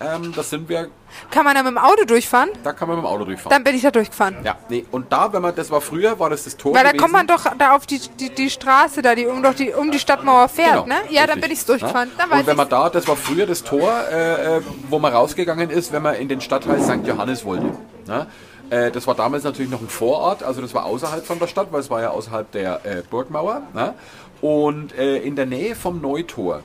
Ähm, 0.00 0.32
das 0.36 0.50
sind 0.50 0.68
wir, 0.68 0.88
Kann 1.30 1.44
man 1.44 1.56
da 1.56 1.62
mit 1.64 1.72
dem 1.72 1.78
Auto 1.78 2.04
durchfahren? 2.04 2.50
da 2.62 2.72
kann 2.72 2.86
man 2.86 2.98
mit 2.98 3.04
dem 3.04 3.08
Auto 3.08 3.24
durchfahren. 3.24 3.50
Dann 3.50 3.64
bin 3.64 3.74
ich 3.74 3.82
da 3.82 3.90
durchgefahren. 3.90 4.36
ja, 4.44 4.56
nee, 4.68 4.84
und 4.92 5.12
da, 5.12 5.32
wenn 5.32 5.42
man, 5.42 5.54
das 5.54 5.70
war 5.72 5.80
früher, 5.80 6.18
war 6.20 6.30
das 6.30 6.44
das 6.44 6.56
Tor 6.56 6.72
Weil 6.74 6.84
da 6.84 6.90
gewesen. 6.90 7.00
kommt 7.02 7.12
man 7.14 7.26
doch 7.26 7.44
da 7.58 7.74
auf 7.74 7.84
die, 7.86 7.98
die, 8.20 8.30
die 8.32 8.48
Straße, 8.48 9.02
da 9.02 9.14
die 9.16 9.26
um, 9.26 9.42
doch 9.42 9.54
die 9.54 9.72
um 9.72 9.90
die 9.90 9.98
Stadtmauer 9.98 10.48
fährt, 10.48 10.84
Genau, 10.84 10.86
ne? 10.86 10.94
Ja, 11.10 11.22
dann 11.26 11.38
richtig. 11.38 11.42
bin 11.42 11.52
ich 11.52 11.64
durchgefahren. 11.64 12.10
Ja? 12.16 12.26
Dann 12.28 12.38
Und 12.40 12.46
wenn 12.46 12.56
man 12.56 12.68
da, 12.68 12.88
das 12.90 13.08
war 13.08 13.16
früher 13.16 13.46
das 13.46 13.64
Tor, 13.64 13.92
äh, 14.12 14.58
äh, 14.58 14.62
wo 14.88 14.98
man 15.00 15.12
rausgegangen 15.12 15.70
ist, 15.70 15.90
wenn 15.92 16.02
man 16.02 16.14
in 16.14 16.28
den 16.28 16.40
Stadtteil 16.40 16.80
St. 16.80 17.04
Johannes 17.04 17.44
wollte. 17.44 17.66
Ja? 18.06 18.26
Äh, 18.70 18.92
das 18.92 19.04
war 19.08 19.16
damals 19.16 19.42
natürlich 19.42 19.70
noch 19.70 19.80
ein 19.80 19.88
Vorort, 19.88 20.42
also 20.44 20.60
das 20.60 20.74
war 20.74 20.84
außerhalb 20.84 21.26
von 21.26 21.40
der 21.40 21.46
Stadt, 21.48 21.68
weil 21.72 21.80
es 21.80 21.90
war 21.90 22.02
ja 22.02 22.10
außerhalb 22.10 22.52
der 22.52 22.84
äh, 22.86 23.02
Burgmauer. 23.10 23.62
Ja? 23.74 23.94
Und 24.42 24.96
äh, 24.96 25.16
in 25.18 25.34
der 25.34 25.46
Nähe 25.46 25.74
vom 25.74 26.00
Neutor, 26.00 26.60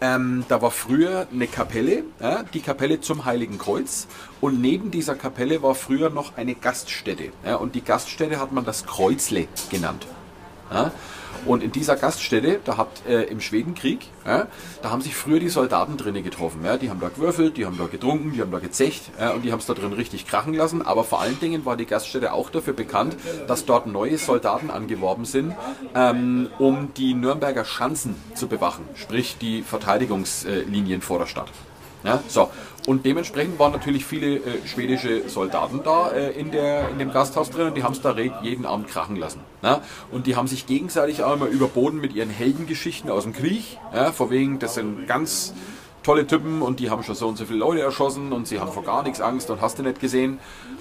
ähm, 0.00 0.44
da 0.48 0.62
war 0.62 0.70
früher 0.70 1.26
eine 1.32 1.46
Kapelle, 1.46 2.04
ja, 2.20 2.42
die 2.42 2.60
Kapelle 2.60 3.00
zum 3.00 3.24
Heiligen 3.24 3.58
Kreuz. 3.58 4.06
Und 4.40 4.60
neben 4.60 4.90
dieser 4.90 5.14
Kapelle 5.14 5.62
war 5.62 5.74
früher 5.74 6.10
noch 6.10 6.36
eine 6.36 6.54
Gaststätte. 6.54 7.32
Ja, 7.44 7.56
und 7.56 7.74
die 7.74 7.82
Gaststätte 7.82 8.40
hat 8.40 8.52
man 8.52 8.64
das 8.64 8.86
Kreuzle 8.86 9.46
genannt. 9.70 10.06
Ja? 10.72 10.92
Und 11.44 11.62
in 11.62 11.72
dieser 11.72 11.96
Gaststätte, 11.96 12.60
da 12.64 12.76
hat 12.76 12.88
äh, 13.08 13.24
im 13.24 13.40
Schwedenkrieg, 13.40 14.06
ja, 14.24 14.46
da 14.82 14.90
haben 14.90 15.00
sich 15.00 15.16
früher 15.16 15.40
die 15.40 15.48
Soldaten 15.48 15.96
drinnen 15.96 16.22
getroffen. 16.22 16.64
Ja? 16.64 16.76
Die 16.76 16.90
haben 16.90 17.00
da 17.00 17.08
gewürfelt, 17.08 17.56
die 17.56 17.66
haben 17.66 17.78
da 17.78 17.86
getrunken, 17.86 18.32
die 18.32 18.40
haben 18.40 18.52
da 18.52 18.58
gezecht 18.58 19.10
ja? 19.18 19.30
und 19.30 19.42
die 19.42 19.52
haben 19.52 19.58
es 19.58 19.66
da 19.66 19.74
drin 19.74 19.92
richtig 19.92 20.26
krachen 20.26 20.54
lassen. 20.54 20.82
Aber 20.82 21.04
vor 21.04 21.20
allen 21.20 21.38
Dingen 21.40 21.64
war 21.64 21.76
die 21.76 21.86
Gaststätte 21.86 22.32
auch 22.32 22.50
dafür 22.50 22.74
bekannt, 22.74 23.16
dass 23.48 23.64
dort 23.64 23.86
neue 23.86 24.18
Soldaten 24.18 24.70
angeworben 24.70 25.24
sind, 25.24 25.54
ähm, 25.94 26.48
um 26.58 26.94
die 26.96 27.14
Nürnberger 27.14 27.64
Schanzen 27.64 28.14
zu 28.34 28.46
bewachen, 28.46 28.84
sprich 28.94 29.36
die 29.40 29.62
Verteidigungslinien 29.62 31.00
vor 31.00 31.18
der 31.18 31.26
Stadt. 31.26 31.48
Ja, 32.04 32.20
so. 32.28 32.50
Und 32.86 33.06
dementsprechend 33.06 33.58
waren 33.58 33.72
natürlich 33.72 34.04
viele 34.04 34.36
äh, 34.36 34.66
schwedische 34.66 35.28
Soldaten 35.28 35.82
da 35.84 36.10
äh, 36.10 36.32
in, 36.32 36.50
der, 36.50 36.88
in 36.88 36.98
dem 36.98 37.12
Gasthaus 37.12 37.50
drin 37.50 37.68
und 37.68 37.76
die 37.76 37.84
haben 37.84 37.92
es 37.92 38.00
da 38.00 38.16
jeden 38.42 38.66
Abend 38.66 38.88
krachen 38.88 39.16
lassen. 39.16 39.40
Ja? 39.62 39.82
Und 40.10 40.26
die 40.26 40.34
haben 40.34 40.48
sich 40.48 40.66
gegenseitig 40.66 41.22
auch 41.22 41.34
immer 41.34 41.46
überboten 41.46 42.00
mit 42.00 42.12
ihren 42.12 42.30
Heldengeschichten 42.30 43.08
aus 43.08 43.22
dem 43.22 43.32
Krieg. 43.32 43.78
Ja? 43.94 44.10
Vor 44.10 44.30
wegen, 44.30 44.58
das 44.58 44.74
sind 44.74 45.06
ganz 45.06 45.54
tolle 46.02 46.26
Typen 46.26 46.62
und 46.62 46.80
die 46.80 46.90
haben 46.90 47.02
schon 47.02 47.14
so 47.14 47.28
und 47.28 47.36
so 47.38 47.44
viele 47.44 47.58
Leute 47.58 47.82
erschossen 47.82 48.32
und 48.32 48.46
sie 48.48 48.60
haben 48.60 48.72
vor 48.72 48.84
gar 48.84 49.02
nichts 49.02 49.20
Angst 49.20 49.50
und 49.50 49.60
hast 49.60 49.78
du 49.78 49.82
nicht 49.82 50.00
gesehen. 50.00 50.38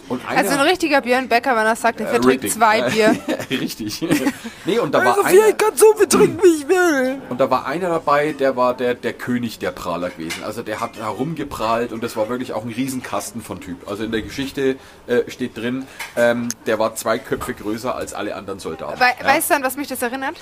Und 0.10 0.28
einer, 0.28 0.40
Also 0.40 0.52
ein 0.52 0.60
richtiger 0.62 1.00
Björn 1.02 1.30
Becker, 1.30 1.56
wenn 1.56 1.66
er 1.66 1.76
sagt, 1.76 2.00
er 2.02 2.08
äh, 2.08 2.10
verträgt 2.10 2.52
zwei 2.52 2.82
Bier. 2.90 3.16
Richtig. 3.50 4.02
nee, 4.66 4.80
und 4.80 4.94
da 4.94 5.06
war 5.06 5.18
Also 5.18 5.22
einer, 5.24 5.54
kann 5.54 5.76
so 5.76 5.94
viel 5.96 6.08
trinken, 6.08 6.40
wie 6.44 6.62
ich 6.62 6.68
will. 6.68 7.22
und 7.30 7.40
da 7.40 7.50
war 7.50 7.66
einer 7.66 7.90
dabei, 7.90 8.34
der 8.34 8.56
war 8.56 8.74
der, 8.74 8.94
der 8.96 9.14
König 9.14 9.60
der 9.60 9.72
Prahler 9.72 10.10
gewesen. 10.10 10.44
Also 10.44 10.64
der 10.64 10.80
hat 10.80 10.98
herumgeprahlt 10.98 11.94
und 11.94 12.04
das 12.04 12.18
war 12.18 12.28
wirklich 12.30 12.54
auch 12.54 12.64
ein 12.66 12.72
Riesenkasten 12.72 13.42
von 13.42 13.62
Typ. 13.62 13.88
Also 13.90 14.04
in 14.04 14.12
der 14.12 14.22
Geschichte 14.22 14.76
äh, 15.08 15.30
steht 15.30 15.56
drin, 15.56 15.86
ähm, 16.18 16.50
der 16.66 16.80
war 16.80 16.96
zwei 16.96 17.18
Köpfe 17.20 17.54
größer 17.54 17.96
als 17.96 18.14
alle 18.14 18.36
anderen 18.36 18.60
Soldaten. 18.60 19.00
Wei 19.00 19.14
ja? 19.20 19.26
Weißt 19.26 19.52
du, 19.52 19.56
an 19.56 19.64
was 19.64 19.78
mich 19.78 19.88
das 19.88 20.02
erinnert? 20.02 20.36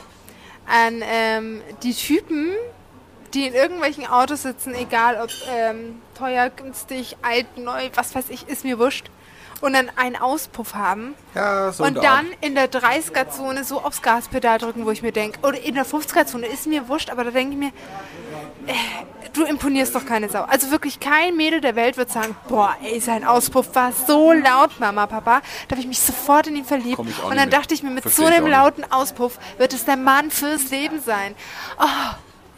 An 0.68 1.04
ähm, 1.04 1.62
die 1.84 1.94
Typen, 1.94 2.52
die 3.34 3.48
in 3.48 3.54
irgendwelchen 3.54 4.08
Autos 4.08 4.44
sitzen, 4.44 4.74
egal 4.74 5.20
ob 5.22 5.30
ähm, 5.52 6.02
teuer, 6.18 6.50
günstig, 6.50 7.18
alt, 7.22 7.58
neu, 7.58 7.90
was 7.96 8.16
weiß 8.16 8.26
ich, 8.30 8.48
ist 8.48 8.64
mir 8.64 8.80
wurscht. 8.80 9.10
Und 9.62 9.74
dann 9.74 9.92
einen 9.98 10.16
Auspuff 10.16 10.74
haben 10.74 11.16
ja, 11.36 11.74
so 11.74 11.84
und 11.84 11.96
dann 11.96 12.28
Art. 12.28 12.38
in 12.40 12.56
der 12.56 12.72
30er-Zone 12.72 13.66
so 13.66 13.82
aufs 13.82 14.02
Gaspedal 14.02 14.58
drücken, 14.58 14.86
wo 14.86 14.92
ich 14.92 15.02
mir 15.02 15.12
denke, 15.12 15.40
oder 15.46 15.62
in 15.62 15.76
der 15.76 15.86
50er-Zone 15.86 16.48
ist 16.48 16.66
mir 16.66 16.88
wurscht, 16.88 17.10
aber 17.10 17.26
da 17.26 17.32
denke 17.32 17.54
ich 17.54 17.60
mir, 17.60 17.72
äh, 18.68 18.74
du 19.34 19.44
imponierst 19.44 19.96
doch 19.96 20.06
keine 20.06 20.30
Sau. 20.30 20.44
Also 20.44 20.72
wirklich 20.72 21.00
kein 21.00 21.36
Mädel 21.36 21.60
der 21.60 21.76
Welt 21.76 21.98
wird 21.98 22.10
sagen, 22.10 22.36
boah, 22.48 22.76
ey, 22.84 23.00
sein 23.00 23.26
Auspuff 23.26 23.76
war 23.76 23.92
so 23.92 24.32
laut, 24.32 24.80
Mama, 24.80 25.08
Papa. 25.08 25.42
Da 25.68 25.74
habe 25.74 25.82
ich 25.82 25.88
mich 25.88 26.00
sofort 26.00 26.48
in 26.48 26.56
ihn 26.56 26.66
verliebt. 26.66 27.00
Und 27.00 27.36
dann 27.36 27.50
dachte 27.50 27.74
ich 27.74 27.84
mir, 27.84 27.90
mit 27.90 28.04
Versteh 28.04 28.22
so 28.22 28.28
einem 28.28 28.48
lauten 28.48 28.90
Auspuff 28.90 29.40
wird 29.58 29.74
es 29.74 29.86
der 29.86 29.98
Mann 29.98 30.32
fürs 30.32 30.70
Leben 30.72 31.02
sein. 31.02 31.36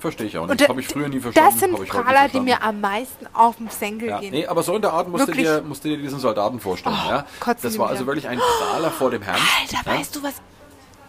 Verstehe 0.01 0.25
ich 0.27 0.37
auch 0.37 0.47
Und 0.49 0.59
nicht. 0.59 0.67
Habe 0.67 0.81
ich 0.81 0.87
früher 0.87 1.07
nie 1.07 1.19
verstanden. 1.19 1.49
das 1.51 1.59
sind 1.59 1.87
Prahler, 1.87 2.27
die 2.27 2.39
mir 2.39 2.63
am 2.63 2.81
meisten 2.81 3.27
auf 3.33 3.57
den 3.57 3.69
Senkel 3.69 4.09
Ja, 4.09 4.19
gehen. 4.19 4.31
nee, 4.31 4.47
aber 4.47 4.63
so 4.63 4.75
in 4.75 4.81
der 4.81 4.91
Art 4.93 5.07
musst 5.07 5.27
du, 5.27 5.31
dir, 5.31 5.61
musst 5.61 5.85
du 5.85 5.89
dir 5.89 5.97
diesen 5.97 6.19
Soldaten 6.19 6.59
vorstellen. 6.59 6.97
Oh, 7.07 7.09
ja? 7.09 7.25
Das 7.61 7.77
war 7.77 7.89
also 7.89 8.07
wirklich 8.07 8.27
ein 8.27 8.39
Prahler 8.39 8.89
vor 8.89 9.11
dem 9.11 9.21
Herrn. 9.21 9.39
Alter, 9.61 9.77
ja? 9.89 9.97
weißt 9.99 10.15
du 10.15 10.23
was? 10.23 10.33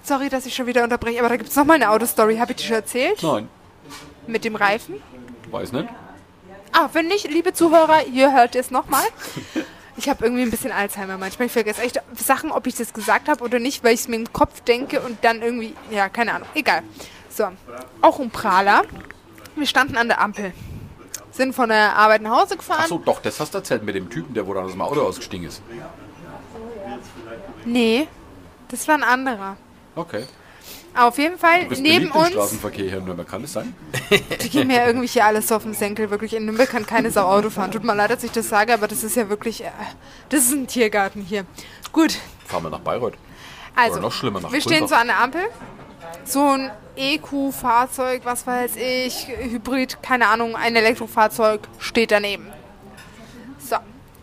Sorry, 0.02 0.28
dass 0.28 0.44
ich 0.46 0.54
schon 0.54 0.66
wieder 0.66 0.84
unterbreche, 0.84 1.20
aber 1.20 1.30
da 1.30 1.36
gibt 1.36 1.48
es 1.48 1.56
nochmal 1.56 1.76
eine 1.76 1.88
Autostory. 1.90 2.36
Habe 2.36 2.52
ich 2.52 2.58
dir 2.58 2.64
schon 2.64 2.76
erzählt? 2.76 3.22
Nein, 3.22 3.48
Mit 4.26 4.44
dem 4.44 4.56
Reifen? 4.56 4.96
weiß 5.50 5.72
nicht. 5.72 5.88
Ah, 6.72 6.88
wenn 6.92 7.06
nicht, 7.08 7.30
liebe 7.30 7.52
Zuhörer, 7.52 8.06
ihr 8.06 8.32
hört 8.34 8.54
es 8.56 8.70
nochmal. 8.70 9.04
Ich 9.96 10.08
habe 10.08 10.24
irgendwie 10.24 10.42
ein 10.42 10.50
bisschen 10.50 10.72
Alzheimer 10.72 11.18
manchmal. 11.18 11.46
Ich 11.46 11.52
vergesse 11.52 11.82
echt 11.82 12.00
Sachen, 12.16 12.50
ob 12.50 12.66
ich 12.66 12.74
das 12.74 12.92
gesagt 12.94 13.28
habe 13.28 13.44
oder 13.44 13.58
nicht, 13.58 13.84
weil 13.84 13.92
ich 13.94 14.00
es 14.00 14.08
mir 14.08 14.16
im 14.16 14.32
Kopf 14.32 14.60
denke 14.62 15.00
und 15.00 15.18
dann 15.22 15.42
irgendwie, 15.42 15.74
ja, 15.90 16.08
keine 16.08 16.32
Ahnung. 16.34 16.48
Egal. 16.54 16.82
So, 17.34 17.48
auch 18.02 18.20
ein 18.20 18.30
Prahler. 18.30 18.82
Wir 19.56 19.66
standen 19.66 19.96
an 19.96 20.08
der 20.08 20.20
Ampel. 20.20 20.52
Sind 21.30 21.54
von 21.54 21.70
der 21.70 21.96
Arbeit 21.96 22.20
nach 22.22 22.42
Hause 22.42 22.56
gefahren. 22.56 22.80
Achso, 22.82 22.98
doch, 22.98 23.20
das 23.22 23.40
hast 23.40 23.54
du 23.54 23.58
erzählt 23.58 23.82
mit 23.84 23.94
dem 23.94 24.10
Typen, 24.10 24.34
der 24.34 24.46
wo 24.46 24.52
dann 24.52 24.64
aus 24.64 24.72
dem 24.72 24.82
Auto 24.82 25.00
ausgestiegen 25.00 25.46
ist. 25.46 25.62
Nee, 27.64 28.06
das 28.68 28.86
war 28.88 28.96
ein 28.96 29.02
anderer. 29.02 29.56
Okay. 29.94 30.24
Auf 30.94 31.16
jeden 31.16 31.38
Fall 31.38 31.64
neben 31.68 31.82
beliebt 31.82 32.04
im 32.04 32.10
uns. 32.12 32.30
Straßenverkehr 32.32 32.84
hier 32.84 32.98
in 32.98 33.04
Nürnberg, 33.06 33.26
kann 33.26 33.40
das 33.40 33.54
sein? 33.54 33.74
Die 34.42 34.50
gehen 34.50 34.66
mir 34.66 34.84
irgendwie 34.84 35.06
hier 35.06 35.24
alles 35.24 35.48
so 35.48 35.56
auf 35.56 35.62
den 35.62 35.72
Senkel. 35.72 36.10
Wirklich, 36.10 36.34
in 36.34 36.44
Nürnberg 36.44 36.68
kann 36.68 36.84
keine 36.84 37.10
Sau 37.10 37.26
Auto 37.26 37.48
fahren. 37.48 37.70
Tut 37.72 37.82
mir 37.82 37.94
leid, 37.94 38.10
dass 38.10 38.22
ich 38.24 38.32
das 38.32 38.50
sage, 38.50 38.74
aber 38.74 38.88
das 38.88 39.02
ist 39.02 39.16
ja 39.16 39.30
wirklich. 39.30 39.64
Äh, 39.64 39.70
das 40.28 40.40
ist 40.44 40.52
ein 40.52 40.66
Tiergarten 40.66 41.22
hier. 41.22 41.46
Gut, 41.92 42.18
Fahren 42.44 42.64
wir 42.64 42.70
nach 42.70 42.80
Bayreuth. 42.80 43.14
also. 43.74 43.94
Oder 43.94 44.02
noch 44.02 44.12
schlimmer, 44.12 44.40
nach 44.40 44.52
wir 44.52 44.60
stehen 44.60 44.80
Kulmbach. 44.80 44.88
so 44.90 44.94
an 44.96 45.06
der 45.06 45.18
Ampel. 45.20 45.42
So 46.24 46.44
ein 46.44 46.70
EQ-Fahrzeug, 46.96 48.22
was 48.24 48.46
weiß 48.46 48.76
ich, 48.76 49.28
Hybrid, 49.28 50.02
keine 50.02 50.28
Ahnung, 50.28 50.56
ein 50.56 50.76
Elektrofahrzeug 50.76 51.60
steht 51.78 52.10
daneben. 52.10 52.46
So. 53.58 53.76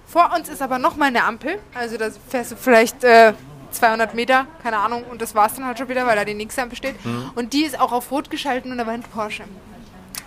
Vor 0.08 0.32
uns 0.36 0.50
ist 0.50 0.62
aber 0.62 0.80
nochmal 0.80 1.10
eine 1.10 1.24
Ampel. 1.24 1.60
Also 1.74 1.98
da 1.98 2.10
fährst 2.30 2.52
du 2.52 2.56
vielleicht 2.56 3.04
äh, 3.04 3.34
200 3.72 4.14
Meter, 4.16 4.48
keine 4.64 4.78
Ahnung. 4.78 5.04
Und 5.04 5.22
das 5.22 5.36
war's 5.36 5.56
dann 5.56 5.66
halt 5.66 5.78
schon 5.78 5.90
wieder, 5.90 6.06
weil 6.08 6.16
da 6.16 6.26
die 6.26 6.34
nächste 6.34 6.62
Ampel 6.62 6.78
steht. 6.78 7.04
Mhm. 7.06 7.32
Und 7.36 7.54
die 7.54 7.64
ist 7.64 7.80
auch 7.80 7.92
auf 7.92 8.12
Rot 8.12 8.30
geschalten 8.30 8.72
und 8.72 8.78
da 8.78 8.88
war 8.88 8.94
ein 8.94 9.04
Porsche. 9.04 9.44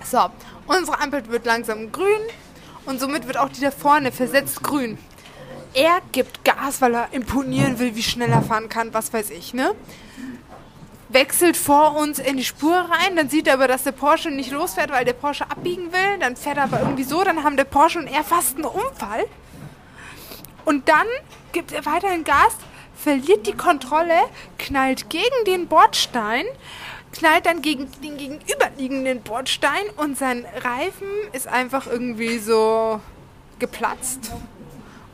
So, 0.04 0.30
unsere 0.66 1.00
Ampel 1.00 1.28
wird 1.28 1.46
langsam 1.46 1.92
grün 1.92 2.20
und 2.86 3.00
somit 3.00 3.26
wird 3.26 3.36
auch 3.36 3.48
die 3.48 3.60
da 3.60 3.70
vorne 3.70 4.12
versetzt 4.12 4.62
grün. 4.62 4.98
Er 5.74 6.00
gibt 6.12 6.44
Gas, 6.44 6.80
weil 6.80 6.94
er 6.94 7.08
imponieren 7.12 7.78
will, 7.78 7.94
wie 7.96 8.02
schnell 8.02 8.30
er 8.30 8.42
fahren 8.42 8.68
kann, 8.68 8.92
was 8.92 9.12
weiß 9.12 9.30
ich, 9.30 9.54
ne? 9.54 9.72
Wechselt 11.12 11.56
vor 11.56 11.96
uns 11.96 12.18
in 12.18 12.36
die 12.36 12.44
Spur 12.44 12.74
rein, 12.74 13.16
dann 13.16 13.28
sieht 13.28 13.46
er 13.46 13.54
aber, 13.54 13.68
dass 13.68 13.82
der 13.82 13.92
Porsche 13.92 14.30
nicht 14.30 14.50
losfährt, 14.50 14.90
weil 14.90 15.04
der 15.04 15.12
Porsche 15.12 15.50
abbiegen 15.50 15.92
will. 15.92 16.18
Dann 16.20 16.36
fährt 16.36 16.56
er 16.56 16.64
aber 16.64 16.80
irgendwie 16.80 17.04
so, 17.04 17.22
dann 17.22 17.44
haben 17.44 17.56
der 17.56 17.64
Porsche 17.64 17.98
und 17.98 18.06
er 18.06 18.24
fast 18.24 18.56
einen 18.56 18.64
Unfall. 18.64 19.24
Und 20.64 20.88
dann 20.88 21.06
gibt 21.52 21.72
er 21.72 21.84
weiterhin 21.86 22.24
Gas, 22.24 22.54
verliert 22.96 23.46
die 23.46 23.52
Kontrolle, 23.52 24.14
knallt 24.58 25.10
gegen 25.10 25.44
den 25.46 25.66
Bordstein, 25.66 26.44
knallt 27.12 27.46
dann 27.46 27.60
gegen 27.62 27.90
den 28.02 28.16
gegenüberliegenden 28.16 29.22
Bordstein 29.22 29.82
und 29.96 30.16
sein 30.16 30.46
Reifen 30.62 31.08
ist 31.32 31.46
einfach 31.48 31.86
irgendwie 31.86 32.38
so 32.38 33.00
geplatzt. 33.58 34.30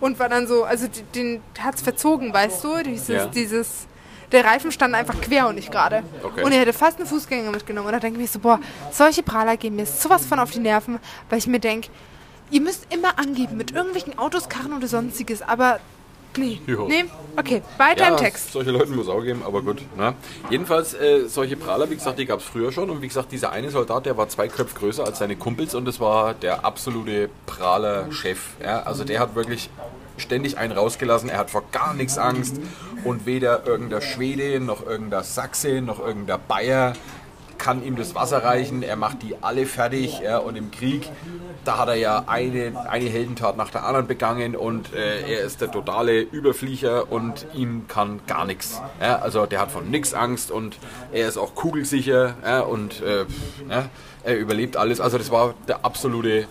Und 0.01 0.21
war 0.21 0.29
dann 0.29 0.47
so, 0.47 0.63
also 0.63 0.87
d- 0.87 1.03
den 1.15 1.43
hat's 1.59 1.83
verzogen, 1.83 2.33
weißt 2.33 2.63
du? 2.63 2.83
Dieses, 2.85 3.09
Ja. 3.09 3.27
dieses, 3.27 3.87
Der 4.33 4.45
Reifen 4.45 4.71
stand 4.73 4.95
einfach 4.95 5.21
quer 5.21 5.49
und 5.49 5.55
nicht 5.55 5.71
gerade. 5.71 6.03
Okay. 6.23 6.43
Und 6.43 6.53
er 6.53 6.61
hätte 6.61 6.73
fast 6.73 6.99
einen 6.99 7.07
Fußgänger 7.09 7.51
mitgenommen. 7.51 7.87
Und 7.87 7.93
da 7.93 7.99
denke 8.01 8.21
ich 8.21 8.23
mir 8.23 8.29
so, 8.29 8.39
boah, 8.41 8.61
solche 8.93 9.23
Prahler 9.23 9.57
gehen 9.57 9.75
mir 9.77 9.87
sowas 9.87 10.27
von 10.27 10.39
auf 10.39 10.51
die 10.51 10.59
Nerven, 10.61 10.99
weil 11.31 11.39
ich 11.39 11.47
mir 11.47 11.61
denke, 11.61 11.89
ihr 12.51 12.61
müsst 12.61 12.93
immer 12.93 13.19
angeben 13.19 13.57
mit 13.57 13.71
irgendwelchen 13.73 14.19
Autos, 14.19 14.49
Karren 14.49 14.73
oder 14.75 14.87
sonstiges, 14.87 15.43
aber 15.43 15.81
nee, 16.37 16.61
Jo. 16.67 16.87
nee, 16.89 17.05
okay, 17.37 17.63
weiter 17.79 18.09
im 18.09 18.17
Text. 18.17 18.53
solche 18.53 18.71
Leute 18.71 18.91
muss 18.91 19.07
es 19.07 19.13
auch 19.13 19.23
geben, 19.23 19.43
aber 19.45 19.61
gut. 19.63 19.83
Ne? 19.97 20.15
Jedenfalls, 20.51 20.95
äh, 20.95 21.27
solche 21.27 21.57
Prahler, 21.57 21.91
wie 21.91 21.97
gesagt, 21.97 22.19
die 22.19 22.27
gab 22.27 22.41
es 22.41 22.45
früher 22.47 22.71
schon. 22.71 22.91
Und 22.91 23.03
wie 23.03 23.09
gesagt, 23.09 23.33
dieser 23.33 23.51
eine 23.51 23.71
Soldat, 23.71 24.07
der 24.07 24.17
war 24.17 24.29
zwei 24.29 24.49
Köpfe 24.49 24.79
größer 24.79 25.05
als 25.05 25.19
seine 25.19 25.37
Kumpels 25.37 25.75
und 25.75 25.85
das 25.85 26.01
war 26.01 26.35
der 26.35 26.65
absolute 26.65 27.29
Prahler-Chef. 27.47 28.39
Ja? 28.63 28.83
Also 28.83 29.05
der 29.05 29.21
hat 29.21 29.35
wirklich 29.35 29.69
ständig 30.19 30.59
einen 30.59 30.73
rausgelassen. 30.73 31.29
Er 31.29 31.39
hat 31.39 31.51
vor 31.51 31.65
gar 31.73 31.95
nichts 31.95 32.19
Angst. 32.19 32.61
Und 33.05 33.27
weder 33.27 33.67
irgendein 33.67 34.03
Schwede, 34.03 34.61
noch 34.61 34.85
irgendein 34.85 35.23
Sachse, 35.23 35.81
noch 35.81 36.01
irgendein 36.01 36.41
Bayer 36.49 36.95
kann 37.59 37.85
ihm 37.85 37.97
das 37.97 38.15
Wasser 38.15 38.45
reichen, 38.45 38.83
er 38.83 38.97
macht 38.97 39.23
die 39.23 39.35
alle 39.43 39.67
fertig 39.67 40.21
ja, 40.21 40.39
und 40.39 40.57
im 40.57 40.71
Krieg, 40.71 41.11
da 41.65 41.79
hat 41.79 41.89
er 41.89 41.97
ja 41.97 42.25
eine, 42.27 42.73
eine 42.89 43.07
Heldentat 43.07 43.57
nach 43.57 43.71
der 43.71 43.85
anderen 43.85 44.07
begangen 44.07 44.57
und 44.57 44.95
äh, 44.95 45.21
er 45.29 45.41
ist 45.41 45.61
der 45.61 45.71
totale 45.71 46.21
Überflieger 46.21 47.11
und 47.13 47.47
ihm 47.55 47.87
kann 47.89 48.21
gar 48.27 48.47
nichts. 48.47 48.81
Ja, 49.01 49.19
also 49.19 49.45
der 49.45 49.61
hat 49.61 49.71
von 49.71 49.91
nichts 49.91 50.15
Angst 50.15 50.51
und 50.51 50.79
er 51.13 51.29
ist 51.29 51.37
auch 51.37 51.55
kugelsicher 51.55 52.37
ja, 52.45 52.61
und 52.61 53.03
äh, 53.03 53.27
er 54.25 54.39
überlebt 54.39 54.77
alles. 54.77 55.01
Also 55.01 55.19
das 55.19 55.31
war 55.31 55.55
der 55.67 55.85
absolute 55.85 56.47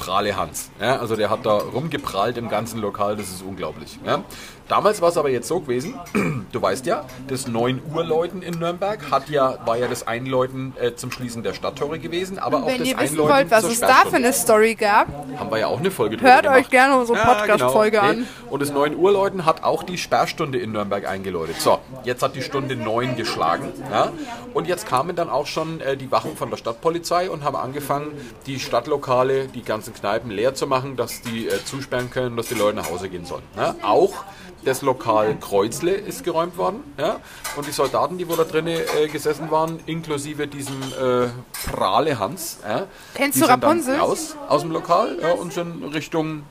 prahle 0.00 0.36
Hans. 0.36 0.70
Ja, 0.80 0.96
also 0.98 1.14
der 1.16 1.30
hat 1.30 1.44
da 1.44 1.52
rumgeprallt 1.52 2.38
im 2.38 2.48
ganzen 2.48 2.80
Lokal, 2.80 3.16
das 3.16 3.28
ist 3.28 3.42
unglaublich. 3.42 3.98
Ja. 4.04 4.24
Damals 4.70 5.02
war 5.02 5.08
es 5.08 5.16
aber 5.16 5.30
jetzt 5.30 5.48
so 5.48 5.58
gewesen, 5.58 5.94
du 6.52 6.62
weißt 6.62 6.86
ja, 6.86 7.04
das 7.26 7.48
9 7.48 7.82
Uhr 7.92 8.04
Läuten 8.04 8.40
in 8.40 8.56
Nürnberg 8.60 9.10
hat 9.10 9.28
ja, 9.28 9.58
war 9.66 9.76
ja 9.76 9.88
das 9.88 10.06
Einläuten 10.06 10.74
äh, 10.80 10.94
zum 10.94 11.10
Schließen 11.10 11.42
der 11.42 11.54
Stadttore 11.54 11.98
gewesen, 11.98 12.38
aber 12.38 12.62
auch 12.62 12.66
Wenn 12.68 12.78
das 12.78 12.86
ihr 12.88 12.96
wissen 13.00 13.18
Einläuten 13.18 13.34
wollt, 13.34 13.50
was 13.50 13.64
es 13.64 13.80
da 13.80 14.04
für 14.08 14.14
eine 14.16 14.32
Story 14.32 14.76
gab, 14.76 15.08
Haben 15.36 15.50
wir 15.50 15.58
ja 15.58 15.66
auch 15.66 15.80
eine 15.80 15.90
Folge 15.90 16.16
drüber 16.16 16.32
hört 16.32 16.46
euch 16.46 16.52
gemacht. 16.52 16.70
gerne 16.70 16.96
unsere 17.00 17.18
Ja, 17.18 17.34
Podcast-Folge 17.34 17.96
genau. 17.98 18.10
an. 18.10 18.20
Nee. 18.20 18.26
Und 18.48 18.62
das 18.62 18.70
9 18.70 18.96
Uhr 18.96 19.10
Läuten 19.10 19.44
hat 19.44 19.64
auch 19.64 19.82
die 19.82 19.98
Sperrstunde 19.98 20.58
in 20.58 20.70
Nürnberg 20.70 21.04
eingeläutet. 21.04 21.60
So, 21.60 21.80
jetzt 22.04 22.22
hat 22.22 22.36
die 22.36 22.42
Stunde 22.42 22.76
9 22.76 23.16
geschlagen. 23.16 23.72
Ja? 23.90 24.12
Und 24.54 24.68
jetzt 24.68 24.86
kamen 24.86 25.16
dann 25.16 25.30
auch 25.30 25.46
schon 25.46 25.80
äh, 25.80 25.96
die 25.96 26.12
Wachen 26.12 26.36
von 26.36 26.48
der 26.48 26.58
Stadtpolizei 26.58 27.28
und 27.28 27.42
haben 27.42 27.56
angefangen, 27.56 28.12
die 28.46 28.60
Stadtlokale, 28.60 29.48
die 29.48 29.62
ganzen 29.62 29.94
Kneipen 29.94 30.30
leer 30.30 30.54
zu 30.54 30.68
machen, 30.68 30.94
dass 30.96 31.22
die 31.22 31.48
äh, 31.48 31.64
zusperren 31.64 32.08
können, 32.08 32.36
dass 32.36 32.46
die 32.46 32.54
Leute 32.54 32.76
nach 32.76 32.88
Hause 32.88 33.08
gehen 33.08 33.24
sollen. 33.24 33.42
Ja? 33.56 33.74
Auch 33.82 34.14
das 34.64 34.82
Lokal 34.82 35.36
Kreuzle 35.40 35.92
ist 35.92 36.24
geräumt 36.24 36.56
worden. 36.56 36.82
Ja? 36.98 37.20
Und 37.56 37.66
die 37.66 37.72
Soldaten, 37.72 38.18
die 38.18 38.28
wo 38.28 38.36
da 38.36 38.44
drinnen 38.44 38.78
äh, 38.98 39.08
gesessen 39.08 39.50
waren, 39.50 39.80
inklusive 39.86 40.46
diesem 40.46 40.80
äh, 40.82 41.28
Prahle 41.70 42.18
Hans, 42.18 42.58
ja? 42.66 42.86
Kennst 43.14 43.36
du 43.36 43.40
sind 43.40 43.50
dann 43.50 43.62
Rapunzel? 43.62 43.98
Raus 43.98 44.36
aus 44.48 44.62
dem 44.62 44.70
Lokal 44.72 45.18
ja, 45.20 45.32
und 45.32 45.52
sind 45.52 45.82
Richtung 45.94 46.44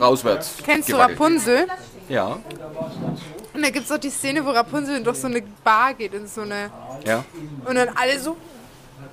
rauswärts. 0.00 0.54
kennst 0.64 0.88
du 0.88 0.92
gewackelt. 0.92 1.20
Rapunzel? 1.20 1.66
Ja, 2.08 2.38
Und 3.52 3.62
da 3.62 3.70
gibt 3.70 3.84
es 3.84 3.88
doch 3.88 3.98
die 3.98 4.10
Szene, 4.10 4.44
wo 4.44 4.50
Rapunzel 4.50 5.02
durch 5.02 5.18
so 5.18 5.26
eine 5.26 5.42
Bar 5.64 5.94
geht, 5.94 6.14
in 6.14 6.26
so 6.28 6.42
eine. 6.42 6.70
ja. 7.04 7.24
Und 7.64 7.74
dann 7.74 7.88
alle 7.96 8.18
so 8.20 8.36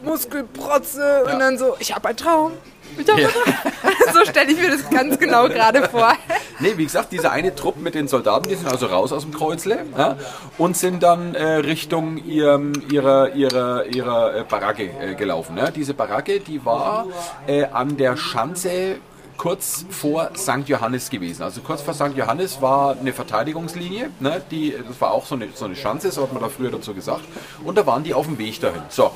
Muskelprotze 0.04 1.24
und 1.24 1.40
dann 1.40 1.58
so, 1.58 1.76
ich 1.80 1.94
habe 1.96 2.08
einen 2.10 2.18
Traum. 2.18 2.52
Ja. 2.98 3.30
so 4.14 4.26
stelle 4.26 4.52
ich 4.52 4.58
mir 4.58 4.72
das 4.72 4.90
ganz 4.90 5.18
genau 5.20 5.48
gerade 5.48 5.90
vor. 5.90 6.14
Nee, 6.60 6.74
wie 6.78 6.84
gesagt, 6.84 7.12
dieser 7.12 7.32
eine 7.32 7.56
Trupp 7.56 7.78
mit 7.78 7.96
den 7.96 8.08
Soldaten, 8.08 8.50
die 8.50 8.56
sind 8.56 8.68
also 8.68 8.86
raus 8.86 9.12
aus 9.12 9.24
dem 9.24 9.34
Kreuzle 9.34 9.86
ja, 9.98 10.18
und 10.58 10.78
sind 10.78 11.04
dann 11.04 11.36
äh, 11.36 11.46
Richtung 11.56 12.18
ihrem, 12.18 12.74
ihrer, 12.92 13.34
ihrer, 13.34 13.86
ihrer 13.88 14.36
äh, 14.36 14.44
Baracke 14.44 14.84
äh, 14.84 15.16
gelaufen. 15.16 15.58
Ja. 15.58 15.72
Diese 15.72 15.94
Baracke, 15.94 16.40
die 16.40 16.64
war 16.66 17.08
äh, 17.48 17.66
an 17.66 17.98
der 17.98 18.18
Schanze 18.18 18.98
kurz 19.38 19.86
vor 19.90 20.32
St. 20.38 20.68
Johannes 20.68 21.10
gewesen. 21.10 21.44
Also 21.44 21.62
kurz 21.62 21.82
vor 21.82 21.94
St. 21.94 22.16
Johannes 22.16 22.62
war 22.62 22.98
eine 22.98 23.14
Verteidigungslinie, 23.14 24.10
ne, 24.20 24.42
die, 24.52 24.74
das 24.88 25.02
war 25.02 25.12
auch 25.12 25.26
so 25.26 25.36
eine, 25.36 25.50
so 25.54 25.66
eine 25.66 25.76
Schanze, 25.76 26.12
so 26.12 26.24
hat 26.24 26.34
man 26.34 26.42
da 26.42 26.50
früher 26.50 26.72
dazu 26.72 26.94
gesagt. 26.94 27.24
Und 27.64 27.78
da 27.78 27.86
waren 27.86 28.04
die 28.04 28.14
auf 28.14 28.26
dem 28.26 28.38
Weg 28.38 28.62
dahin. 28.62 28.84
So, 28.90 29.12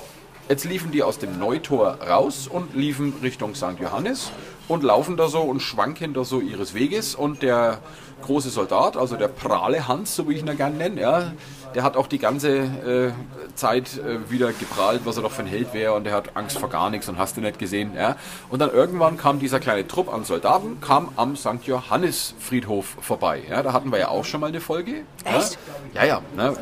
Jetzt 0.49 0.63
liefen 0.63 0.91
die 0.91 1.03
aus 1.03 1.19
dem 1.19 1.37
Neutor 1.39 1.97
raus 2.07 2.47
und 2.47 2.73
liefen 2.73 3.13
Richtung 3.21 3.53
St. 3.53 3.79
Johannes 3.81 4.31
und 4.69 4.81
laufen 4.81 5.17
da 5.17 5.27
so 5.27 5.41
und 5.41 5.59
schwanken 5.59 6.13
da 6.13 6.23
so 6.23 6.39
ihres 6.39 6.73
Weges. 6.73 7.15
Und 7.15 7.41
der 7.41 7.79
große 8.21 8.49
Soldat, 8.49 8.95
also 8.95 9.17
der 9.17 9.27
prahle 9.27 9.89
Hans, 9.89 10.15
so 10.15 10.29
wie 10.29 10.35
ich 10.35 10.39
ihn 10.39 10.47
ja 10.47 10.53
gerne 10.53 10.77
nenne, 10.77 11.01
ja, 11.01 11.33
der 11.75 11.83
hat 11.83 11.97
auch 11.97 12.07
die 12.07 12.19
ganze 12.19 12.57
äh, 12.57 13.11
Zeit 13.55 13.97
äh, 13.97 14.29
wieder 14.29 14.51
geprahlt, 14.53 15.01
was 15.05 15.17
er 15.17 15.23
doch 15.23 15.31
für 15.31 15.41
ein 15.41 15.47
Held 15.47 15.73
wäre 15.73 15.93
und 15.93 16.03
der 16.03 16.13
hat 16.13 16.35
Angst 16.35 16.57
vor 16.57 16.69
gar 16.69 16.89
nichts 16.89 17.09
und 17.09 17.17
hast 17.17 17.37
du 17.37 17.41
nicht 17.41 17.59
gesehen. 17.59 17.93
Ja. 17.95 18.15
Und 18.49 18.59
dann 18.59 18.71
irgendwann 18.71 19.17
kam 19.17 19.39
dieser 19.39 19.59
kleine 19.59 19.87
Trupp 19.87 20.13
an 20.13 20.23
Soldaten, 20.23 20.79
kam 20.81 21.09
am 21.15 21.35
St. 21.35 21.63
Johannes 21.65 22.33
Friedhof 22.39 22.97
vorbei. 23.01 23.41
Ja, 23.49 23.63
da 23.63 23.73
hatten 23.73 23.91
wir 23.91 23.99
ja 23.99 24.09
auch 24.09 24.25
schon 24.25 24.41
mal 24.41 24.47
eine 24.47 24.61
Folge. 24.61 25.03
Echt? 25.23 25.57
Ja, 25.93 26.05
ja. 26.05 26.05
ja 26.07 26.21
ne, 26.35 26.57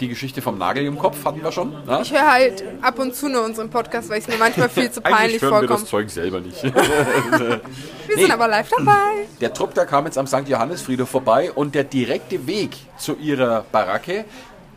die 0.00 0.08
Geschichte 0.08 0.42
vom 0.42 0.58
Nagel 0.58 0.84
im 0.84 0.98
Kopf 0.98 1.24
hatten 1.24 1.42
wir 1.42 1.52
schon. 1.52 1.70
Ne? 1.70 2.00
Ich 2.02 2.12
höre 2.12 2.30
halt 2.30 2.64
ab 2.82 2.98
und 2.98 3.14
zu 3.14 3.28
nur 3.28 3.44
unseren 3.44 3.70
Podcast, 3.70 4.10
weil 4.10 4.18
es 4.18 4.28
mir 4.28 4.36
manchmal 4.38 4.68
viel 4.68 4.90
zu 4.90 5.00
peinlich 5.02 5.40
wir 5.40 5.50
das 5.50 5.58
vorkommt. 5.58 5.88
Zeug 5.88 6.10
selber 6.10 6.40
nicht. 6.40 6.62
Wir 8.06 8.16
sind 8.16 8.32
aber 8.32 8.48
live 8.48 8.68
dabei. 8.76 9.26
Der 9.40 9.52
Trupp, 9.54 9.74
der 9.74 9.86
kam 9.86 10.04
jetzt 10.04 10.18
am 10.18 10.26
St. 10.26 10.48
Johannesfriedhof 10.48 11.08
vorbei 11.08 11.52
und 11.52 11.74
der 11.74 11.84
direkte 11.84 12.46
Weg 12.46 12.76
zu 13.02 13.16
ihrer 13.16 13.64
Baracke 13.72 14.24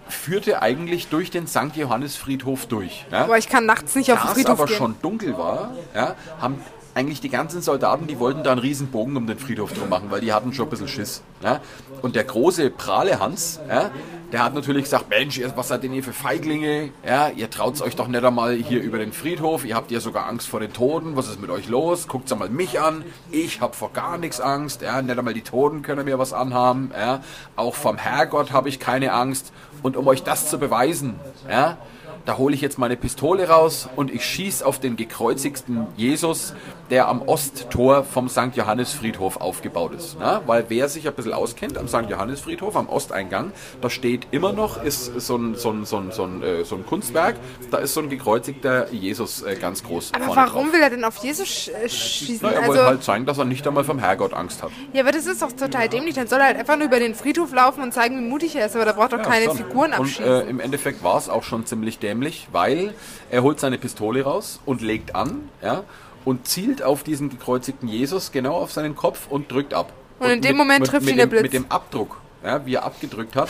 führte 0.07 0.61
eigentlich 0.61 1.07
durch 1.07 1.31
den 1.31 1.47
St. 1.47 1.75
Johannesfriedhof 1.75 2.67
durch. 2.67 3.05
Ja? 3.11 3.23
Aber 3.23 3.37
ich 3.37 3.49
kann 3.49 3.65
nachts 3.65 3.95
nicht 3.95 4.11
auf 4.11 4.21
den 4.21 4.31
Friedhof 4.31 4.59
aber 4.59 4.65
gehen. 4.65 4.77
schon 4.77 4.95
dunkel 5.01 5.37
war, 5.37 5.73
ja, 5.95 6.15
haben 6.39 6.59
eigentlich 6.93 7.21
die 7.21 7.29
ganzen 7.29 7.61
Soldaten, 7.61 8.07
die 8.07 8.19
wollten 8.19 8.43
da 8.43 8.51
einen 8.51 8.61
riesen 8.61 8.87
Bogen 8.87 9.17
um 9.17 9.27
den 9.27 9.37
Friedhof 9.37 9.73
drum 9.73 9.89
machen, 9.89 10.11
weil 10.11 10.21
die 10.21 10.31
hatten 10.31 10.53
schon 10.53 10.67
ein 10.67 10.69
bisschen 10.69 10.87
Schiss. 10.87 11.23
Ja. 11.43 11.59
Und 12.01 12.15
der 12.15 12.23
große 12.23 12.69
Prahle 12.69 13.19
Hans, 13.19 13.59
ja, 13.67 13.91
der 14.35 14.43
hat 14.43 14.53
natürlich 14.53 14.83
gesagt, 14.83 15.09
Mensch, 15.09 15.39
was 15.55 15.69
seid 15.69 15.83
denn 15.83 15.93
ihr 15.93 16.03
für 16.03 16.11
Feiglinge? 16.11 16.89
Ja, 17.07 17.29
ihr 17.29 17.49
traut 17.49 17.79
euch 17.79 17.95
doch 17.95 18.09
nicht 18.09 18.21
einmal 18.21 18.53
hier 18.53 18.81
über 18.81 18.97
den 18.97 19.13
Friedhof, 19.13 19.63
ihr 19.63 19.77
habt 19.77 19.91
ja 19.91 20.01
sogar 20.01 20.27
Angst 20.27 20.49
vor 20.49 20.59
den 20.59 20.73
Toten, 20.73 21.15
was 21.15 21.29
ist 21.29 21.39
mit 21.39 21.49
euch 21.49 21.69
los? 21.69 22.09
Guckt 22.09 22.29
einmal 22.33 22.49
mich 22.49 22.81
an, 22.81 23.05
ich 23.31 23.61
habe 23.61 23.73
vor 23.73 23.93
gar 23.93 24.17
nichts 24.17 24.41
Angst, 24.41 24.81
ja, 24.81 25.01
nicht 25.01 25.17
einmal 25.17 25.33
die 25.33 25.41
Toten 25.41 25.83
können 25.83 26.03
mir 26.03 26.19
was 26.19 26.33
anhaben, 26.33 26.91
ja. 26.93 27.23
auch 27.55 27.75
vom 27.75 27.95
Herrgott 27.95 28.51
habe 28.51 28.67
ich 28.67 28.81
keine 28.81 29.13
Angst. 29.13 29.53
Und 29.83 29.95
um 29.95 30.05
euch 30.05 30.21
das 30.23 30.49
zu 30.49 30.59
beweisen, 30.59 31.15
ja, 31.49 31.77
da 32.25 32.37
hole 32.37 32.55
ich 32.55 32.61
jetzt 32.61 32.77
meine 32.77 32.95
Pistole 32.95 33.47
raus 33.49 33.87
und 33.95 34.11
ich 34.13 34.25
schieße 34.25 34.65
auf 34.65 34.79
den 34.79 34.95
gekreuzigten 34.95 35.87
Jesus, 35.95 36.53
der 36.89 37.07
am 37.07 37.21
Osttor 37.21 38.03
vom 38.03 38.29
St. 38.29 38.55
Johannesfriedhof 38.55 39.37
aufgebaut 39.37 39.93
ist. 39.93 40.19
Ne? 40.19 40.41
Weil 40.45 40.65
wer 40.69 40.89
sich 40.89 41.07
ein 41.07 41.13
bisschen 41.13 41.33
auskennt 41.33 41.77
am 41.77 41.87
St. 41.87 42.09
Johannesfriedhof, 42.09 42.75
am 42.75 42.89
Osteingang, 42.89 43.51
da 43.81 43.89
steht 43.89 44.27
immer 44.31 44.53
noch, 44.53 44.83
ist 44.83 45.19
so 45.19 45.35
ein, 45.35 45.55
so 45.55 45.71
ein, 45.71 45.85
so 45.85 45.97
ein, 45.97 46.11
so 46.11 46.23
ein, 46.23 46.43
äh, 46.43 46.63
so 46.63 46.75
ein 46.75 46.85
Kunstwerk, 46.85 47.35
da 47.71 47.77
ist 47.77 47.93
so 47.93 48.01
ein 48.01 48.09
gekreuzigter 48.09 48.91
Jesus 48.91 49.41
äh, 49.43 49.55
ganz 49.55 49.83
groß 49.83 50.11
Aber 50.15 50.35
warum 50.35 50.65
drauf. 50.65 50.73
will 50.73 50.81
er 50.81 50.89
denn 50.89 51.03
auf 51.03 51.17
Jesus 51.17 51.67
äh, 51.67 51.89
schießen? 51.89 52.39
Na, 52.41 52.51
er 52.51 52.59
also, 52.61 52.69
wollte 52.69 52.85
halt 52.85 53.03
zeigen, 53.03 53.25
dass 53.25 53.37
er 53.37 53.45
nicht 53.45 53.67
einmal 53.67 53.83
vom 53.83 53.99
Herrgott 53.99 54.33
Angst 54.33 54.63
hat. 54.63 54.71
ja, 54.93 55.01
aber 55.01 55.11
das 55.11 55.25
ist 55.25 55.41
doch 55.41 55.51
total 55.51 55.89
dämlich. 55.89 56.15
Dann 56.15 56.27
soll 56.27 56.39
er 56.39 56.47
halt 56.47 56.57
einfach 56.57 56.77
nur 56.77 56.87
über 56.87 56.99
den 56.99 57.15
Friedhof 57.15 57.53
laufen 57.53 57.81
und 57.83 57.93
zeigen, 57.93 58.17
wie 58.17 58.27
mutig 58.29 58.55
er 58.55 58.65
ist. 58.65 58.75
Aber 58.75 58.85
da 58.85 58.93
braucht 58.93 59.13
doch 59.13 59.21
keine 59.21 59.45
schon. 59.45 59.57
Figuren 59.57 59.91
Und 59.93 59.99
abschießen. 59.99 60.25
äh, 60.25 60.41
im 60.41 60.59
Endeffekt 60.59 61.03
war 61.03 61.17
es 61.17 61.29
auch 61.29 61.43
schon 61.43 61.65
ziemlich 61.65 61.99
dämlich, 61.99 62.14
weil 62.51 62.93
er 63.29 63.43
holt 63.43 63.59
seine 63.59 63.77
Pistole 63.77 64.23
raus 64.23 64.59
und 64.65 64.81
legt 64.81 65.15
an, 65.15 65.49
ja, 65.61 65.83
und 66.23 66.47
zielt 66.47 66.81
auf 66.81 67.03
diesen 67.03 67.29
gekreuzigten 67.29 67.87
Jesus 67.87 68.31
genau 68.31 68.55
auf 68.55 68.71
seinen 68.71 68.95
Kopf 68.95 69.27
und 69.29 69.51
drückt 69.51 69.73
ab. 69.73 69.93
Und 70.19 70.29
in 70.29 70.41
dem 70.41 70.57
Moment 70.57 70.87
trifft 70.87 71.07
ihn 71.07 71.17
der 71.17 71.27
dem, 71.27 71.29
Blitz. 71.29 71.43
Mit 71.43 71.53
dem 71.53 71.65
Abdruck, 71.69 72.19
ja, 72.43 72.65
wie 72.65 72.75
er 72.75 72.83
abgedrückt 72.83 73.35
hat, 73.35 73.49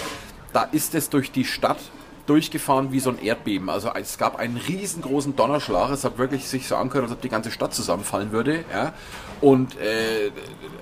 da 0.53 0.63
ist 0.63 0.95
es 0.95 1.09
durch 1.09 1.31
die 1.31 1.45
Stadt 1.45 1.79
durchgefahren 2.25 2.91
wie 2.91 2.99
so 2.99 3.09
ein 3.11 3.19
Erdbeben. 3.19 3.69
Also 3.69 3.91
es 3.93 4.17
gab 4.17 4.37
einen 4.37 4.57
riesengroßen 4.57 5.35
Donnerschlag. 5.35 5.91
Es 5.91 6.03
hat 6.03 6.17
wirklich 6.17 6.47
sich 6.47 6.67
so 6.67 6.75
angehört, 6.75 7.05
als 7.05 7.13
ob 7.13 7.21
die 7.21 7.29
ganze 7.29 7.51
Stadt 7.51 7.73
zusammenfallen 7.73 8.31
würde. 8.31 8.65
Ja. 8.73 8.93
Und 9.41 9.77
äh, 9.79 10.31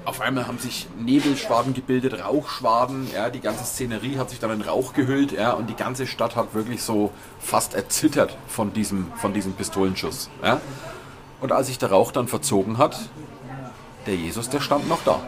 auf 0.05 0.21
einmal 0.21 0.47
haben 0.47 0.59
sich 0.59 0.87
Nebelschwaden 0.97 1.73
gebildet, 1.73 2.23
Rauchschwaden. 2.23 3.07
Ja. 3.13 3.29
Die 3.29 3.39
ganze 3.39 3.63
Szenerie 3.63 4.17
hat 4.17 4.29
sich 4.29 4.39
dann 4.39 4.51
in 4.51 4.61
Rauch 4.61 4.93
gehüllt. 4.93 5.31
Ja. 5.31 5.51
Und 5.51 5.69
die 5.69 5.75
ganze 5.75 6.07
Stadt 6.07 6.35
hat 6.35 6.53
wirklich 6.53 6.83
so 6.83 7.11
fast 7.39 7.73
erzittert 7.73 8.37
von 8.47 8.73
diesem, 8.73 9.11
von 9.15 9.33
diesem 9.33 9.53
Pistolenschuss. 9.53 10.29
Ja. 10.43 10.61
Und 11.41 11.51
als 11.51 11.67
sich 11.67 11.77
der 11.77 11.91
Rauch 11.91 12.11
dann 12.11 12.27
verzogen 12.27 12.77
hat, 12.77 12.97
der 14.05 14.15
Jesus, 14.15 14.49
der 14.49 14.61
stand 14.61 14.87
noch 14.87 15.03
da. 15.03 15.19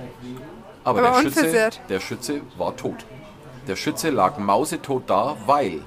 Aber, 0.84 1.00
Aber 1.00 1.22
der, 1.22 1.30
Schütze, 1.30 1.70
der 1.90 2.00
Schütze 2.00 2.42
war 2.58 2.76
tot. 2.78 3.06
Der 3.68 3.76
Schütze 3.76 4.12
lag 4.12 4.38
mausetot 4.38 5.04
da, 5.08 5.36
weil 5.46 5.82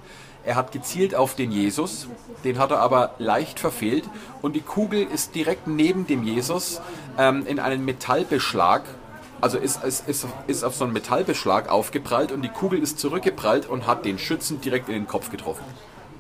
er 0.45 0.57
hat 0.57 0.73
gezielt 0.73 1.15
auf 1.15 1.35
den 1.35 1.51
Jesus, 1.51 2.09
den 2.45 2.59
hat 2.59 2.71
er 2.71 2.81
aber 2.81 3.15
leicht 3.19 3.61
verfehlt 3.61 4.05
und 4.43 4.55
die 4.55 4.61
Kugel 4.61 5.03
ist 5.03 5.35
direkt 5.35 5.67
neben 5.67 6.07
dem 6.07 6.23
Jesus 6.23 6.81
ähm, 7.19 7.47
in 7.47 7.59
einen 7.59 7.85
Metallbeschlag 7.85 8.83
also 9.41 9.59
ist, 9.59 9.85
ist, 9.85 10.09
ist, 10.09 10.27
ist 10.47 10.65
auf 10.65 10.75
so 10.75 10.85
einen 10.85 10.93
Metallbeschlag 10.93 11.69
aufgeprallt 11.69 12.33
und 12.33 12.43
die 12.43 12.49
Kugel 12.49 12.83
ist 12.83 12.99
zurückgeprallt 12.99 13.67
und 13.67 13.87
hat 13.87 14.05
den 14.05 14.19
Schützen 14.19 14.61
direkt 14.61 14.89
in 14.89 14.95
den 14.95 15.07
Kopf 15.07 15.31
getroffen. 15.31 15.65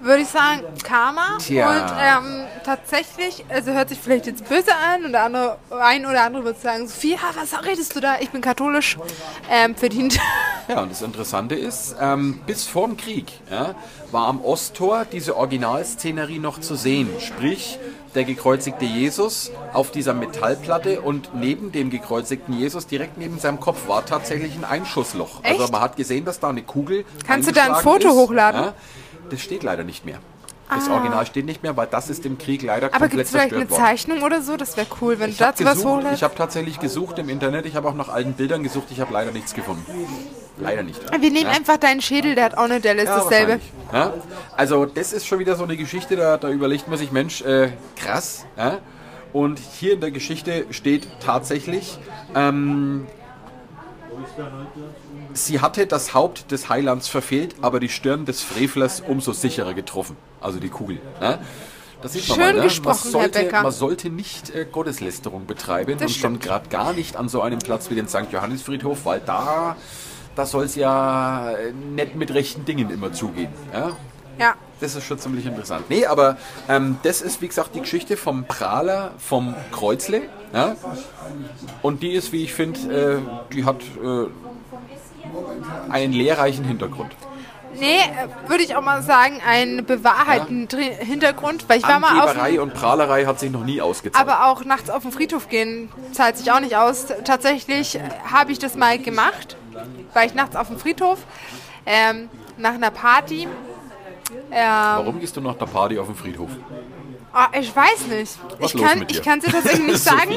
Würde 0.00 0.22
ich 0.22 0.28
sagen, 0.28 0.62
Karma. 0.84 1.38
Tja. 1.38 1.70
Und 1.70 2.28
ähm, 2.28 2.44
tatsächlich, 2.64 3.44
also 3.48 3.72
hört 3.72 3.88
sich 3.88 3.98
vielleicht 3.98 4.26
jetzt 4.26 4.48
böse 4.48 4.74
an 4.74 5.04
und 5.04 5.12
der 5.12 5.24
andere, 5.24 5.58
ein 5.70 6.06
oder 6.06 6.22
andere 6.22 6.44
wird 6.44 6.60
sagen, 6.60 6.86
Sophia, 6.86 7.18
was 7.34 7.64
redest 7.64 7.96
du 7.96 8.00
da? 8.00 8.16
Ich 8.20 8.30
bin 8.30 8.40
katholisch. 8.40 8.96
Ähm, 9.50 9.74
verdient. 9.74 10.18
Ja, 10.68 10.82
und 10.82 10.92
das 10.92 11.00
Interessante 11.00 11.54
ist, 11.54 11.96
ähm, 11.98 12.40
bis 12.46 12.66
vor 12.66 12.86
dem 12.86 12.98
Krieg 12.98 13.32
ja, 13.50 13.74
war 14.12 14.28
am 14.28 14.44
Osttor 14.44 15.06
diese 15.10 15.34
Originalszenerie 15.34 16.38
noch 16.38 16.60
zu 16.60 16.74
sehen. 16.74 17.08
Sprich, 17.20 17.78
der 18.14 18.24
gekreuzigte 18.24 18.84
Jesus 18.84 19.50
auf 19.72 19.90
dieser 19.90 20.14
Metallplatte 20.14 21.00
und 21.00 21.34
neben 21.34 21.72
dem 21.72 21.90
gekreuzigten 21.90 22.52
Jesus, 22.52 22.86
direkt 22.86 23.18
neben 23.18 23.38
seinem 23.38 23.60
Kopf, 23.60 23.88
war 23.88 24.04
tatsächlich 24.04 24.54
ein 24.54 24.64
Einschussloch. 24.64 25.42
Also 25.42 25.64
Echt? 25.64 25.72
man 25.72 25.80
hat 25.80 25.96
gesehen, 25.96 26.24
dass 26.24 26.40
da 26.40 26.50
eine 26.50 26.62
Kugel. 26.62 27.04
Kannst 27.26 27.48
du 27.48 27.52
da 27.52 27.64
ein 27.64 27.82
Foto 27.82 28.08
ist. 28.08 28.14
hochladen? 28.14 28.60
Ja, 28.60 28.74
das 29.28 29.40
steht 29.40 29.62
leider 29.62 29.84
nicht 29.84 30.04
mehr. 30.04 30.18
Das 30.70 30.86
Ah. 30.90 30.96
Original 30.96 31.24
steht 31.24 31.46
nicht 31.46 31.62
mehr, 31.62 31.74
weil 31.78 31.86
das 31.86 32.10
ist 32.10 32.26
im 32.26 32.36
Krieg 32.36 32.60
leider 32.62 32.88
Aber 32.88 33.08
komplett 33.08 33.10
gibt 33.12 33.22
es 33.24 33.30
vielleicht 33.30 33.54
eine 33.54 33.66
zerstört 33.68 33.80
worden. 33.80 33.96
Zeichnung 33.96 34.22
oder 34.22 34.42
so? 34.42 34.56
Das 34.58 34.76
wäre 34.76 34.86
cool, 35.00 35.18
wenn 35.18 35.30
Ich 35.30 35.38
du 35.38 35.44
dazu 35.44 35.64
was 35.64 35.82
hochlädst. 35.82 36.14
ich 36.16 36.22
habe 36.22 36.34
tatsächlich 36.34 36.78
gesucht 36.78 37.18
im 37.18 37.30
Internet, 37.30 37.64
ich 37.64 37.74
habe 37.74 37.88
auch 37.88 37.94
nach 37.94 38.10
alten 38.10 38.34
Bildern 38.34 38.62
gesucht, 38.62 38.88
ich 38.90 39.00
habe 39.00 39.10
leider 39.14 39.30
nichts 39.32 39.54
gefunden. 39.54 39.86
Leider 40.58 40.82
nicht. 40.82 41.00
Wir 41.10 41.18
nehmen 41.30 41.36
Ja? 41.46 41.50
einfach 41.52 41.78
deinen 41.78 42.02
Schädel, 42.02 42.34
der 42.34 42.44
hat 42.44 42.58
auch 42.58 42.64
eine 42.64 42.80
Delle, 42.80 43.00
ist 43.02 43.08
Ja, 43.08 43.16
dasselbe. 43.16 43.60
Ja? 43.94 44.12
Also 44.56 44.84
das 44.84 45.14
ist 45.14 45.26
schon 45.26 45.38
wieder 45.38 45.56
so 45.56 45.64
eine 45.64 45.76
Geschichte, 45.78 46.16
da, 46.16 46.36
da 46.36 46.50
überlegt 46.50 46.86
man 46.88 46.98
sich, 46.98 47.12
Mensch, 47.12 47.40
äh, 47.42 47.70
krass. 47.96 48.44
Und 49.32 49.58
hier 49.58 49.94
in 49.94 50.00
der 50.02 50.10
Geschichte 50.10 50.66
steht 50.70 51.08
tatsächlich, 51.24 51.98
ähm, 52.34 53.06
sie 55.32 55.60
hatte 55.60 55.86
das 55.86 56.14
Haupt 56.14 56.50
des 56.50 56.68
Heilands 56.68 57.08
verfehlt, 57.08 57.56
aber 57.60 57.80
die 57.80 57.88
Stirn 57.88 58.24
des 58.24 58.42
Frevlers 58.42 59.00
umso 59.00 59.32
sicherer 59.32 59.74
getroffen. 59.74 60.16
Also 60.40 60.60
die 60.60 60.68
Kugel. 60.68 61.00
Ja? 61.20 61.38
Das 62.02 62.12
sieht 62.12 62.28
man 62.28 62.36
Schön 62.36 62.46
mal, 62.46 62.54
ne? 62.54 62.62
gesprochen, 62.62 62.86
man 62.86 63.02
Herr 63.02 63.10
sollte, 63.10 63.38
Becker. 63.40 63.62
Man 63.62 63.72
sollte 63.72 64.10
nicht 64.10 64.50
äh, 64.54 64.66
Gotteslästerung 64.70 65.46
betreiben 65.46 65.96
Das 65.98 66.12
und 66.12 66.16
schon 66.16 66.38
gerade 66.38 66.68
gar 66.68 66.92
nicht 66.92 67.16
an 67.16 67.28
so 67.28 67.42
einem 67.42 67.58
Platz 67.58 67.90
wie 67.90 67.96
den 67.96 68.08
St. 68.08 68.30
Johannisfriedhof, 68.30 69.04
weil 69.04 69.20
da, 69.20 69.76
da 70.36 70.46
soll 70.46 70.64
es 70.64 70.76
ja 70.76 71.50
äh, 71.50 71.72
nicht 71.72 72.14
mit 72.14 72.32
rechten 72.32 72.64
Dingen 72.64 72.90
immer 72.90 73.12
zugehen. 73.12 73.52
Ja? 73.72 73.96
Ja. 74.38 74.54
Das 74.80 74.94
ist 74.94 75.04
schon 75.04 75.18
ziemlich 75.18 75.44
interessant. 75.46 75.86
Nee, 75.88 76.06
aber 76.06 76.36
ähm, 76.68 76.98
das 77.02 77.20
ist, 77.20 77.40
wie 77.42 77.48
gesagt, 77.48 77.74
die 77.74 77.80
Geschichte 77.80 78.16
vom 78.16 78.44
Prahler, 78.44 79.12
vom 79.18 79.54
Kreuzle. 79.72 80.22
Ja? 80.52 80.76
Und 81.82 82.02
die 82.02 82.12
ist, 82.12 82.32
wie 82.32 82.44
ich 82.44 82.54
finde, 82.54 83.20
äh, 83.20 83.52
die 83.52 83.64
hat 83.64 83.80
äh, 83.82 84.26
einen 85.90 86.12
lehrreichen 86.12 86.64
Hintergrund. 86.64 87.12
Nee, 87.78 87.96
äh, 87.98 88.48
würde 88.48 88.62
ich 88.64 88.74
auch 88.76 88.82
mal 88.82 89.02
sagen, 89.02 89.40
einen 89.46 89.84
bewahrheitenden 89.84 90.68
Dr- 90.68 90.80
Hintergrund, 91.04 91.68
weil 91.68 91.78
ich 91.78 91.86
war 91.86 92.00
mal 92.00 92.20
auf 92.20 92.58
und 92.60 92.74
Prahlerei 92.74 93.24
hat 93.26 93.38
sich 93.38 93.50
noch 93.50 93.64
nie 93.64 93.80
ausgezahlt. 93.80 94.26
aber 94.26 94.46
auch 94.48 94.64
nachts 94.64 94.90
auf 94.90 95.02
den 95.02 95.12
Friedhof 95.12 95.48
gehen 95.48 95.90
zahlt 96.12 96.36
sich 96.38 96.50
auch 96.50 96.60
nicht 96.60 96.76
aus. 96.76 97.06
Tatsächlich 97.24 97.96
äh, 97.96 98.00
habe 98.32 98.52
ich 98.52 98.58
das 98.58 98.74
mal 98.74 98.98
gemacht, 98.98 99.56
war 100.14 100.24
ich 100.24 100.34
nachts 100.34 100.56
auf 100.56 100.68
dem 100.68 100.78
Friedhof 100.78 101.18
ähm, 101.84 102.28
nach 102.56 102.74
einer 102.74 102.90
Party. 102.90 103.46
Ähm, 104.30 104.38
Warum 104.50 105.20
gehst 105.20 105.36
du 105.36 105.40
nach 105.40 105.56
der 105.56 105.66
Party 105.66 105.98
auf 105.98 106.06
den 106.06 106.14
Friedhof? 106.16 106.50
ah, 107.32 107.48
ich 107.58 107.74
weiß 107.74 108.06
nicht. 108.08 108.38
Was 108.58 108.74
ich 108.74 108.82
kann 108.82 109.02
ich 109.08 109.16
es 109.18 109.22
dir 109.22 109.50
tatsächlich 109.52 109.86
nicht 109.86 109.98
sagen, 110.04 110.32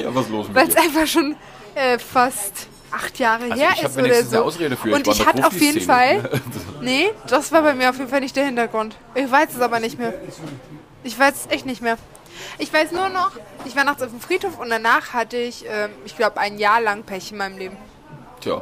weil 0.54 0.68
es 0.68 0.76
einfach 0.76 1.08
schon 1.08 1.36
äh, 1.76 1.98
fast 2.00 2.68
acht 2.92 3.18
Jahre 3.20 3.44
Also 3.46 3.56
her 3.56 3.70
ich 3.76 3.84
ist 3.84 3.98
oder 3.98 4.24
so. 4.24 4.36
eine 4.38 4.46
Ausrede 4.46 4.78
für. 4.78 4.90
Ich 4.90 4.96
Und 4.96 5.08
ich 5.08 5.18
der 5.18 5.26
hatte 5.26 5.46
auf 5.48 5.54
jeden. 5.60 5.82
Fall 5.82 6.30
Nee, 6.82 7.10
das 7.28 7.52
war 7.52 7.62
bei 7.62 7.74
mir 7.74 7.90
auf 7.90 7.98
jeden 7.98 8.10
Fall 8.10 8.20
nicht 8.22 8.36
der 8.36 8.46
Hintergrund. 8.46 8.96
Ich 9.16 9.30
weiß 9.32 9.50
es 9.56 9.62
aber 9.62 9.80
nicht 9.80 9.98
mehr. 9.98 10.14
Ich 11.04 11.18
weiß 11.18 11.46
es 11.46 11.52
echt 11.52 11.66
nicht 11.66 11.82
mehr. 11.82 11.98
Ich 12.58 12.74
weiß 12.74 12.92
nur 12.92 13.10
noch, 13.10 13.32
ich 13.66 13.76
war 13.76 13.84
nachts 13.84 14.02
auf 14.02 14.10
dem 14.10 14.20
Friedhof 14.20 14.60
und 14.60 14.70
danach 14.70 15.14
hatte 15.14 15.38
ich, 15.38 15.66
ähm, 15.68 15.92
ich 16.06 16.18
glaube, 16.18 16.40
ein 16.40 16.58
Jahr 16.58 16.82
lang 16.82 17.04
Pech 17.04 17.32
in 17.32 17.38
meinem 17.38 17.58
Leben. 17.58 17.78
Tja. 18.42 18.62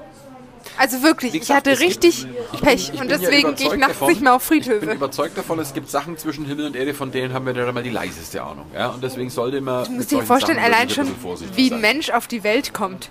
Also 0.77 1.01
wirklich, 1.03 1.33
Wie 1.33 1.37
ich 1.37 1.41
gesagt, 1.41 1.67
hatte 1.67 1.71
gibt- 1.71 1.81
richtig 1.83 2.25
ich 2.25 2.59
bin- 2.59 2.59
Pech 2.61 2.91
und 2.93 2.99
bin 2.99 3.09
ja 3.09 3.17
deswegen 3.17 3.55
gehe 3.55 3.67
ich 3.67 3.77
nachts 3.77 3.93
davon- 3.93 4.07
nicht 4.09 4.21
mehr 4.21 4.33
auf 4.35 4.43
Ich 4.43 4.49
bin 4.49 4.63
Friedhöfe. 4.63 4.91
überzeugt 4.93 5.37
davon, 5.37 5.59
es 5.59 5.73
gibt 5.73 5.89
Sachen 5.89 6.17
zwischen 6.17 6.45
Himmel 6.45 6.67
und 6.67 6.75
Erde, 6.75 6.93
von 6.93 7.11
denen 7.11 7.33
haben 7.33 7.45
wir 7.45 7.53
da 7.53 7.71
mal 7.71 7.83
die 7.83 7.89
leiseste 7.89 8.41
Ahnung. 8.43 8.65
Ja? 8.73 8.89
Und 8.89 9.03
deswegen 9.03 9.29
sollte 9.29 9.59
man. 9.61 9.85
Du 9.85 9.91
musst 9.91 10.11
dir 10.11 10.21
vorstellen, 10.23 10.59
allein 10.59 10.89
schon, 10.89 11.07
wie 11.55 11.71
ein 11.71 11.81
Mensch 11.81 12.09
auf 12.11 12.27
die 12.27 12.43
Welt 12.43 12.73
kommt. 12.73 13.09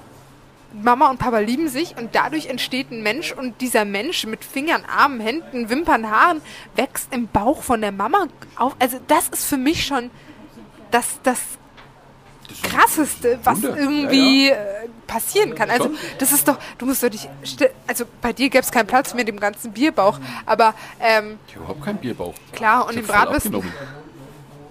Mama 0.83 1.09
und 1.09 1.19
Papa 1.19 1.39
lieben 1.39 1.69
sich 1.69 1.97
und 1.97 2.15
dadurch 2.15 2.47
entsteht 2.47 2.91
ein 2.91 3.03
Mensch 3.03 3.33
und 3.33 3.59
dieser 3.63 3.87
Mensch 3.87 4.27
mit 4.27 4.45
Fingern, 4.45 4.83
Armen, 4.85 5.19
Händen, 5.19 5.71
Wimpern, 5.71 6.11
Haaren 6.11 6.43
wächst 6.77 7.09
im 7.15 7.27
Bauch 7.27 7.63
von 7.63 7.81
der 7.81 7.91
Mama 7.91 8.27
auf. 8.57 8.77
Also 8.79 8.99
das 9.09 9.31
ist 9.31 9.47
für 9.47 9.57
mich 9.57 9.87
schon 9.87 10.11
das, 10.91 11.21
das 11.23 11.39
krasseste, 12.63 13.39
was 13.45 13.63
Wunder. 13.63 13.77
irgendwie 13.79 14.49
Ja, 14.49 14.55
äh, 14.55 14.89
passieren 15.07 15.55
kann. 15.55 15.71
Also 15.71 15.91
das 16.19 16.33
ist 16.33 16.47
doch, 16.47 16.57
du 16.79 16.87
musst 16.87 17.03
doch 17.03 17.09
dich, 17.09 17.29
sti- 17.45 17.71
also 17.87 18.05
bei 18.21 18.33
dir 18.33 18.49
gäbe 18.51 18.63
es 18.63 18.71
keinen 18.71 18.87
Platz 18.87 19.15
mehr 19.15 19.25
dem 19.25 19.41
ganzen 19.41 19.73
Bierbauch, 19.73 20.19
aber 20.47 20.75
ähm, 21.01 21.39
Ich 21.47 21.55
habe 21.55 21.65
überhaupt 21.65 21.85
keinen 21.85 21.99
Bierbauch. 21.99 22.35
klar 22.53 22.87
und 22.87 22.95
den 22.97 23.05
voll 23.05 23.15
Bratwürsten. 23.15 23.55
abgenommen. 23.55 23.73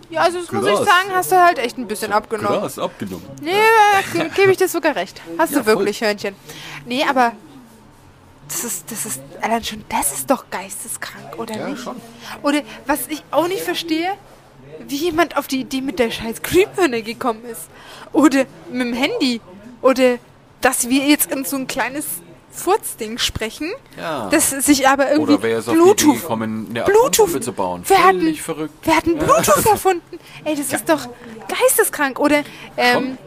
Ja, 0.10 0.22
also 0.22 0.40
das 0.40 0.52
muss 0.54 0.66
ich 0.66 0.76
sagen, 0.78 1.10
hast 1.14 1.32
du 1.34 1.36
halt 1.44 1.60
echt 1.60 1.78
ein 1.78 1.88
bisschen 1.88 2.14
abgenommen. 2.14 2.60
Krass, 2.62 2.80
abgenommen. 2.80 3.26
Nee, 3.42 3.52
ge- 4.14 4.30
gebe 4.36 4.52
ich 4.52 4.58
dir 4.58 4.70
sogar 4.70 4.96
recht. 4.96 5.22
Hast 5.38 5.52
Ja, 5.54 5.60
du 5.60 5.66
wirklich, 5.66 6.00
Hörnchen. 6.02 6.34
Nee, 6.86 7.04
aber 7.10 7.34
das 8.48 8.64
ist, 8.64 8.90
das 8.90 9.06
ist, 9.06 9.22
allein 9.42 9.62
schon, 9.66 9.84
das 9.90 10.14
ist 10.14 10.30
doch 10.32 10.46
geisteskrank, 10.50 11.38
oder 11.38 11.56
Ja, 11.58 11.68
nicht? 11.68 11.84
schon. 11.84 11.98
Oder 12.44 12.62
was 12.86 13.08
ich 13.10 13.22
auch 13.32 13.48
nicht 13.50 13.62
verstehe, 13.64 14.12
wie 14.88 14.96
jemand 14.96 15.38
auf 15.38 15.48
die 15.48 15.62
Idee 15.62 15.82
mit 15.82 16.00
der 16.00 16.12
scheiß 16.12 16.42
Glühbirne 16.42 17.02
gekommen 17.04 17.44
ist. 17.46 17.64
Oder 18.14 18.46
mit 18.72 18.82
dem 18.88 18.94
Handy. 18.94 19.42
Oder 19.82 20.18
dass 20.62 20.90
wir 20.90 21.06
jetzt 21.06 21.32
in 21.32 21.46
so 21.46 21.56
ein 21.58 21.68
kleines 21.68 22.06
Furzding 22.52 23.20
sprechen, 23.20 23.72
Ja. 23.98 24.30
das 24.32 24.50
sich 24.50 24.88
aber 24.88 25.12
irgendwie 25.12 25.34
Oder 25.34 25.38
die 25.38 25.54
Idee 25.60 25.72
Bluetooth, 25.74 26.22
gekommen, 26.22 26.68
eine 26.72 26.84
Bluetooth 26.84 27.44
zu 27.44 27.54
bauen? 27.54 27.84
Wir 27.88 28.04
hatten, 28.04 28.34
verrückt. 28.36 28.74
Wir 28.86 28.96
hatten 28.98 29.18
Bluetooth 29.18 29.66
erfunden. 29.66 30.20
Ey, 30.44 30.56
das 30.56 30.74
ist 30.74 30.90
doch 30.90 31.08
geisteskrank. 31.48 32.20
Oder 32.20 32.44
ähm, 32.76 33.18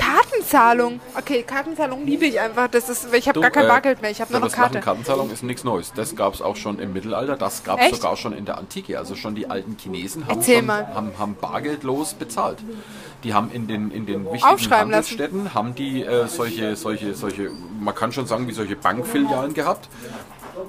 Kartenzahlung. 0.00 1.00
Okay, 1.16 1.42
Kartenzahlung 1.42 2.06
liebe 2.06 2.24
ich 2.26 2.40
einfach. 2.40 2.68
Das 2.68 2.88
ist, 2.88 3.12
ich 3.12 3.28
habe 3.28 3.40
gar 3.40 3.50
kein 3.50 3.66
äh, 3.66 3.68
Bargeld 3.68 4.00
mehr. 4.00 4.10
Ich 4.10 4.20
habe 4.20 4.32
nur 4.32 4.40
noch 4.40 4.48
das 4.48 4.56
Machen 4.56 4.72
Karte. 4.72 4.84
Kartenzahlung 4.84 5.30
ist 5.30 5.42
nichts 5.42 5.62
Neues. 5.62 5.92
Das 5.94 6.16
gab 6.16 6.34
es 6.34 6.42
auch 6.42 6.56
schon 6.56 6.78
im 6.78 6.92
Mittelalter, 6.92 7.36
das 7.36 7.64
gab 7.64 7.80
es 7.80 7.96
sogar 7.96 8.16
schon 8.16 8.32
in 8.32 8.44
der 8.44 8.58
Antike. 8.58 8.98
Also 8.98 9.14
schon 9.14 9.34
die 9.34 9.48
alten 9.50 9.76
Chinesen 9.78 10.26
haben, 10.26 10.42
schon, 10.42 10.70
haben, 10.70 11.12
haben 11.18 11.36
bargeldlos 11.40 12.14
bezahlt. 12.14 12.58
Die 13.24 13.34
haben 13.34 13.50
in 13.52 13.66
den, 13.66 13.90
in 13.90 14.06
den 14.06 14.24
wichtigen 14.24 14.50
lassen. 14.50 14.70
Handelsstädten 14.70 15.54
haben 15.54 15.74
die 15.74 16.02
äh, 16.02 16.26
solche, 16.26 16.76
solche, 16.76 17.14
solche, 17.14 17.50
man 17.78 17.94
kann 17.94 18.12
schon 18.12 18.26
sagen, 18.26 18.48
wie 18.48 18.52
solche 18.52 18.76
Bankfilialen 18.76 19.52
gehabt. 19.52 19.88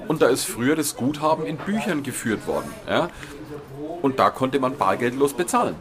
Und 0.08 0.22
da 0.22 0.28
ist 0.28 0.46
früher 0.46 0.76
das 0.76 0.96
Guthaben 0.96 1.46
in 1.46 1.58
Büchern 1.58 2.04
geführt 2.04 2.48
worden. 2.48 2.70
Ja? 2.88 3.10
Und 4.02 4.20
da 4.20 4.30
konnte 4.30 4.60
man 4.60 4.78
bargeldlos 4.78 5.34
bezahlen. 5.34 5.76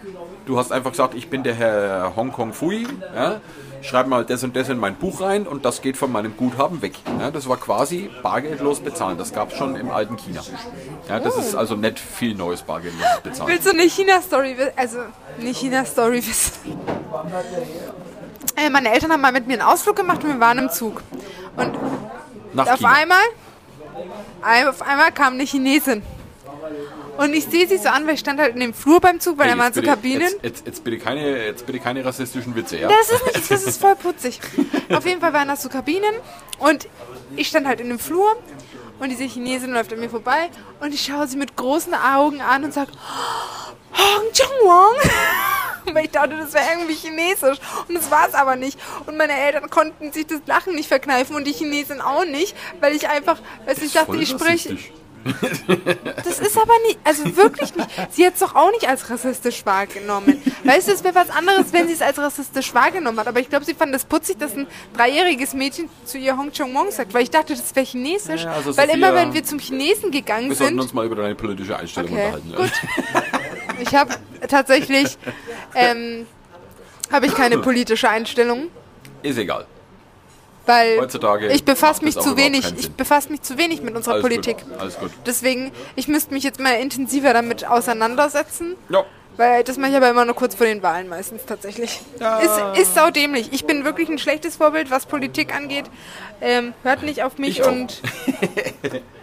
Du 0.47 0.59
hast 0.59 0.73
einfach 0.73 0.91
gesagt, 0.91 1.15
ich 1.15 1.29
bin 1.29 1.43
der 1.43 1.55
Herr 1.55 2.15
Hongkong 2.17 2.53
Fui, 2.53 2.87
ja? 3.15 3.41
schreib 3.83 4.07
mal 4.09 4.25
das 4.25 4.43
und 4.43 4.57
das 4.57 4.69
in 4.69 4.79
mein 4.79 4.97
Buch 4.97 5.21
rein 5.21 5.47
und 5.47 5.65
das 5.65 5.81
geht 5.81 5.97
von 5.97 6.11
meinem 6.11 6.37
Guthaben 6.37 6.83
weg. 6.83 6.95
Ja? 7.21 7.31
Das 7.31 7.49
war 7.49 7.57
quasi 7.57 8.11
bargeldlos 8.23 8.81
bezahlen. 8.81 9.17
Das 9.17 9.33
gab 9.33 9.53
es 9.53 9.59
schon 9.59 9.77
im 9.77 9.91
alten 9.91 10.17
China. 10.17 10.41
Ja, 11.09 11.21
das 11.21 11.37
ist 11.37 11.55
also 11.55 11.77
nicht 11.77 11.99
viel 11.99 12.35
neues 12.35 12.63
bargeldloses 12.63 13.21
Bezahlen. 13.23 13.51
Willst 13.51 13.67
du 13.67 13.71
eine 13.71 13.83
China-Story 13.83 14.57
wissen? 14.59 14.73
Also, 14.77 14.99
eine 15.39 15.51
China-Story 15.51 16.17
wissen. 16.27 16.53
Äh, 18.57 18.71
meine 18.71 18.93
Eltern 18.93 19.13
haben 19.13 19.21
mal 19.21 19.33
mit 19.33 19.47
mir 19.47 19.55
einen 19.55 19.63
Ausflug 19.63 19.97
gemacht 19.97 20.23
und 20.25 20.31
wir 20.31 20.41
waren 20.41 20.59
im 20.59 20.71
Zug. 20.71 21.03
Und 21.57 21.79
Nach 22.55 22.67
auf 22.67 22.79
China. 22.79 22.93
einmal, 22.93 23.19
ein- 24.43 24.69
auf 24.69 24.83
einmal 24.83 25.13
kam 25.13 25.35
eine 25.35 25.45
Chinesin. 25.45 26.03
Und 27.21 27.35
ich 27.35 27.45
sehe 27.45 27.69
sie 27.69 27.77
so 27.77 27.89
an, 27.91 28.07
weil 28.07 28.15
ich 28.15 28.21
stand 28.21 28.41
halt 28.41 28.55
in 28.55 28.61
dem 28.61 28.73
Flur 28.73 28.99
beim 29.01 29.21
Zug, 29.21 29.37
weil 29.37 29.49
Hey, 29.49 29.55
da 29.57 29.63
waren 29.63 29.73
so 29.75 29.81
bitte- 29.83 29.93
Kabinen. 29.93 30.23
Jetzt, 30.23 30.43
jetzt, 30.43 30.67
jetzt, 30.67 30.85
bitte 30.85 30.99
keine, 30.99 31.45
jetzt 31.45 31.67
bitte 31.67 31.79
keine 31.79 32.03
rassistischen 32.05 32.55
Witze, 32.57 32.79
ja? 32.79 32.89
Das 32.89 33.11
ist 33.11 33.27
nicht, 33.27 33.51
das 33.51 33.63
ist 33.65 33.81
voll 33.81 33.95
putzig. 34.03 34.41
Auf 34.91 35.05
jeden 35.05 35.21
Fall 35.21 35.33
waren 35.35 35.49
das 35.49 35.63
so 35.63 35.69
Kabinen 35.69 36.15
und 36.59 36.89
ich 37.37 37.49
stand 37.49 37.67
halt 37.67 37.81
in 37.81 37.89
dem 37.91 37.99
Flur 37.99 38.37
und 39.01 39.11
diese 39.11 39.25
Chinesin 39.25 39.73
läuft 39.73 39.93
an 39.93 40.01
mir 40.01 40.09
vorbei 40.09 40.49
und 40.81 40.95
ich 40.95 41.05
schaue 41.05 41.27
sie 41.29 41.37
mit 41.37 41.57
großen 41.57 41.93
Augen 41.95 42.41
an 42.41 42.65
und 42.65 42.73
sage, 42.73 42.91
Hong 43.93 44.33
Chong 44.33 44.69
Wong. 44.69 44.97
Weil 45.95 46.05
ich 46.05 46.11
dachte, 46.13 46.37
das 46.37 46.53
wäre 46.55 46.65
irgendwie 46.73 46.95
chinesisch. 46.95 47.59
Und 47.89 47.95
das 47.97 48.11
war 48.11 48.29
es 48.29 48.35
aber 48.35 48.55
nicht. 48.55 48.79
Und 49.07 49.17
meine 49.17 49.33
Eltern 49.33 49.69
konnten 49.71 50.13
sich 50.13 50.27
das 50.27 50.41
Lachen 50.47 50.75
nicht 50.75 50.89
verkneifen 50.89 51.35
und 51.35 51.47
die 51.47 51.53
Chinesin 51.53 52.01
auch 52.01 52.25
nicht, 52.25 52.55
weil 52.81 52.95
ich 52.95 53.09
einfach, 53.09 53.39
weil 53.67 53.77
ich 53.83 53.93
dachte, 53.93 54.17
ich 54.17 54.29
spreche. 54.29 54.79
Das 56.25 56.39
ist 56.39 56.57
aber 56.57 56.73
nicht, 56.87 56.99
also 57.05 57.37
wirklich 57.37 57.75
nicht. 57.75 57.89
Sie 58.11 58.25
hat 58.27 58.35
es 58.35 58.41
doch 58.41 58.55
auch 58.55 58.71
nicht 58.71 58.89
als 58.89 59.11
rassistisch 59.11 59.65
wahrgenommen. 59.67 60.41
Weißt 60.65 60.89
du, 60.89 60.93
es 60.93 61.05
wäre 61.05 61.15
was 61.15 61.31
anderes, 61.31 61.73
wenn 61.73 61.87
sie 61.89 61.95
es 61.95 62.03
als 62.03 62.19
rassistisch 62.19 62.73
wahrgenommen 62.75 63.19
hat. 63.21 63.29
Aber 63.29 63.41
ich 63.41 63.49
glaube, 63.49 63.65
sie 63.65 63.75
fand 63.75 63.95
es 63.95 64.05
putzig, 64.05 64.39
dass 64.39 64.55
ein 64.55 64.67
dreijähriges 64.97 65.53
Mädchen 65.55 65.89
zu 66.05 66.19
ihr 66.19 66.37
Hong 66.37 66.51
Chong 66.53 66.73
Mong 66.73 66.91
sagt, 66.91 67.13
weil 67.15 67.23
ich 67.23 67.31
dachte, 67.31 67.55
das 67.55 67.75
wäre 67.77 67.85
chinesisch. 67.87 68.45
Ja, 68.45 68.53
also 68.53 68.77
weil 68.77 68.89
immer, 68.91 69.15
wenn 69.15 69.35
wir 69.35 69.45
zum 69.45 69.59
Chinesen 69.59 70.11
gegangen 70.11 70.49
Wir 70.49 70.57
sollten 70.57 70.75
sind, 70.75 70.81
uns 70.81 70.95
mal 70.95 71.05
über 71.07 71.17
deine 71.17 71.35
politische 71.35 71.77
Einstellung 71.77 72.13
Okay, 72.13 72.33
unterhalten. 72.35 72.55
gut. 72.57 72.73
ich 73.81 73.95
habe 73.95 74.15
tatsächlich, 74.49 75.19
ähm, 75.75 76.27
habe 77.13 77.27
ich 77.27 77.35
keine 77.35 77.59
politische 77.59 78.09
Einstellung. 78.09 78.69
Ist 79.23 79.39
egal. 79.39 79.67
Weil 80.71 81.01
Heutzutage 81.01 81.49
ich 81.49 81.65
befasse 81.65 82.05
mich 82.05 82.17
zu 82.17 82.37
wenig, 82.37 82.73
ich 82.79 82.93
befasse 82.93 83.29
mich 83.31 83.43
zu 83.43 83.59
wenig 83.59 83.83
mit 83.83 83.97
unserer 83.97 84.15
Alles 84.15 84.23
Politik. 84.23 84.59
Gut. 84.59 84.79
Alles 84.79 84.99
gut. 84.99 85.11
Deswegen, 85.27 85.73
ich 85.97 86.07
müsste 86.07 86.33
mich 86.33 86.45
jetzt 86.45 86.61
mal 86.61 86.75
intensiver 86.75 87.33
damit 87.33 87.67
auseinandersetzen, 87.67 88.77
Ja. 88.89 89.05
weil 89.37 89.65
das 89.65 89.79
mache 89.79 89.91
ich 89.91 89.97
aber 89.97 90.11
immer 90.11 90.25
nur 90.25 90.37
kurz 90.37 90.55
vor 90.55 90.67
den 90.67 90.81
Wahlen 90.83 91.09
meistens 91.09 91.45
tatsächlich. 91.45 92.01
Ist, 92.43 92.81
ist 92.81 92.95
saudämlich. 92.95 93.49
Ich 93.53 93.65
bin 93.67 93.85
wirklich 93.85 94.09
ein 94.09 94.19
schlechtes 94.19 94.57
Vorbild, 94.57 94.93
was 94.93 95.07
Politik 95.07 95.53
angeht. 95.55 95.87
Ähm, 96.41 96.73
hört 96.85 97.03
nicht 97.03 97.25
auf 97.25 97.39
mich 97.39 97.59
Ich 97.59 97.67
und 97.67 98.01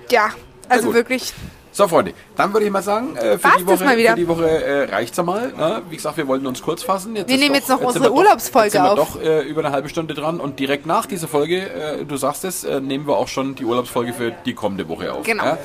ja, 0.10 0.32
also 0.68 0.94
wirklich. 0.94 1.34
So, 1.78 1.88
Freunde, 1.88 2.16
dann 2.36 2.52
würde 2.54 2.66
ich 2.66 2.72
mal 2.72 2.82
sagen, 2.82 3.16
äh, 3.18 3.38
für, 3.38 3.50
die 3.60 3.68
Woche, 3.68 3.86
mal 3.86 3.96
wieder? 3.96 4.10
für 4.10 4.16
die 4.16 4.28
Woche 4.28 4.48
äh, 4.50 4.84
reicht's 4.86 5.16
ja 5.16 5.22
mal. 5.22 5.54
Ne? 5.56 5.84
Wie 5.92 5.96
gesagt, 5.96 6.18
wir 6.18 6.28
wollten 6.28 6.48
uns 6.48 6.60
kurz 6.64 6.82
fassen. 6.82 7.16
Jetzt 7.16 7.30
Wir 7.30 7.38
nehmen 7.38 7.50
doch, 7.50 7.56
jetzt 7.60 7.70
noch 7.70 7.78
sind 7.78 7.86
unsere 7.86 8.06
wir 8.06 8.10
doch- 8.10 8.16
Urlaubsfolge 8.16 8.66
jetzt 8.66 8.74
sind 8.74 8.84
wir 8.84 8.92
auf. 8.94 9.14
doch 9.14 9.22
äh, 9.22 9.42
über 9.44 9.64
eine 9.64 9.72
halbe 9.72 9.88
Stunde 9.88 10.16
dran 10.16 10.40
und 10.40 10.58
direkt 10.58 10.88
nach 10.88 11.06
dieser 11.06 11.28
Folge, 11.28 11.70
äh, 11.70 12.04
du 12.04 12.18
sagst 12.18 12.46
es, 12.46 12.64
äh, 12.64 12.82
nehmen 12.82 13.06
wir 13.06 13.16
auch 13.16 13.28
schon 13.28 13.54
die 13.54 13.64
Urlaubsfolge 13.64 14.14
für 14.14 14.32
die 14.32 14.56
kommende 14.56 14.90
Woche 14.90 15.14
auf. 15.14 15.24
Genau. 15.24 15.44
Ja? 15.46 15.60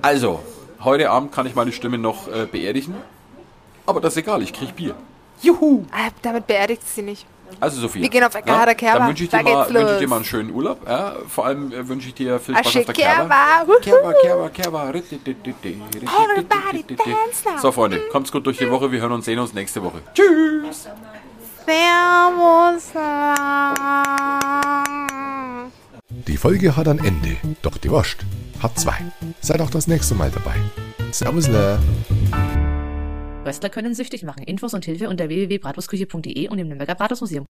Also, 0.00 0.38
heute 0.84 1.10
Abend 1.10 1.32
kann 1.32 1.44
ich 1.46 1.56
meine 1.56 1.72
Stimme 1.72 1.98
noch 1.98 2.28
äh, 2.28 2.46
beerdigen. 2.46 2.94
Aber 3.84 4.00
das 4.00 4.12
ist 4.12 4.18
egal, 4.18 4.42
ich 4.44 4.52
krieg 4.52 4.76
Bier. 4.76 4.94
Juhu! 5.42 5.86
Ah, 5.90 6.10
damit 6.22 6.46
beerdigt 6.46 6.82
sie 6.88 7.02
nicht. 7.02 7.26
Also 7.60 7.80
Sophie. 7.80 8.02
Wir 8.02 8.08
gehen 8.08 8.22
auf 8.24 8.34
Ekada 8.34 8.74
Kerber. 8.74 8.98
Dann 9.00 9.08
wünsche 9.08 9.24
ich, 9.24 9.30
Da 9.30 9.42
mal- 9.42 9.68
wünsche 9.68 9.92
ich 9.94 9.98
dir 9.98 10.08
mal 10.08 10.16
einen 10.16 10.24
schönen 10.24 10.50
Urlaub. 10.54 10.86
Ja? 10.86 11.16
Vor 11.28 11.46
allem 11.46 11.72
äh, 11.72 11.88
wünsche 11.88 12.08
ich 12.08 12.14
dir 12.14 12.38
viel 12.38 12.54
Spaß 12.56 12.66
auf 12.76 12.84
der 12.84 12.94
Kerber. 12.94 13.34
Kerber. 13.80 14.14
Kerber, 14.22 14.50
Kerber. 14.50 14.88
Everybody 14.94 16.84
dance 16.96 17.44
now. 17.44 17.58
So, 17.60 17.72
Freunde, 17.72 18.00
kommt's 18.12 18.30
gut 18.30 18.46
durch 18.46 18.58
die 18.58 18.70
Woche. 18.70 18.90
Wir 18.92 19.00
hören 19.00 19.12
und 19.12 19.24
sehen 19.24 19.38
uns 19.38 19.52
nächste 19.54 19.82
Woche. 19.82 20.00
Tschüss! 20.14 20.88
Servus. 21.66 22.92
Die 26.08 26.36
Folge 26.36 26.76
hat 26.76 26.88
ein 26.88 26.98
Ende, 26.98 27.36
doch 27.62 27.76
die 27.76 27.90
Wurst 27.90 28.18
hat 28.62 28.78
zwei. 28.78 28.96
Seid 29.40 29.60
auch 29.60 29.70
das 29.70 29.86
nächste 29.86 30.14
Mal 30.14 30.30
dabei. 30.30 30.56
Servus, 31.12 31.48
le. 33.48 33.58
Röstler 33.58 33.70
können 33.70 33.94
süchtig 33.94 34.22
machen. 34.22 34.42
Infos 34.42 34.74
und 34.74 34.84
Hilfe 34.84 35.08
unter 35.08 35.28
www.bratwurstküche.de 35.28 36.48
und 36.48 36.58
im 36.58 36.68
Nürnberger 36.68 36.94
Bratwurstmuseum. 36.94 37.46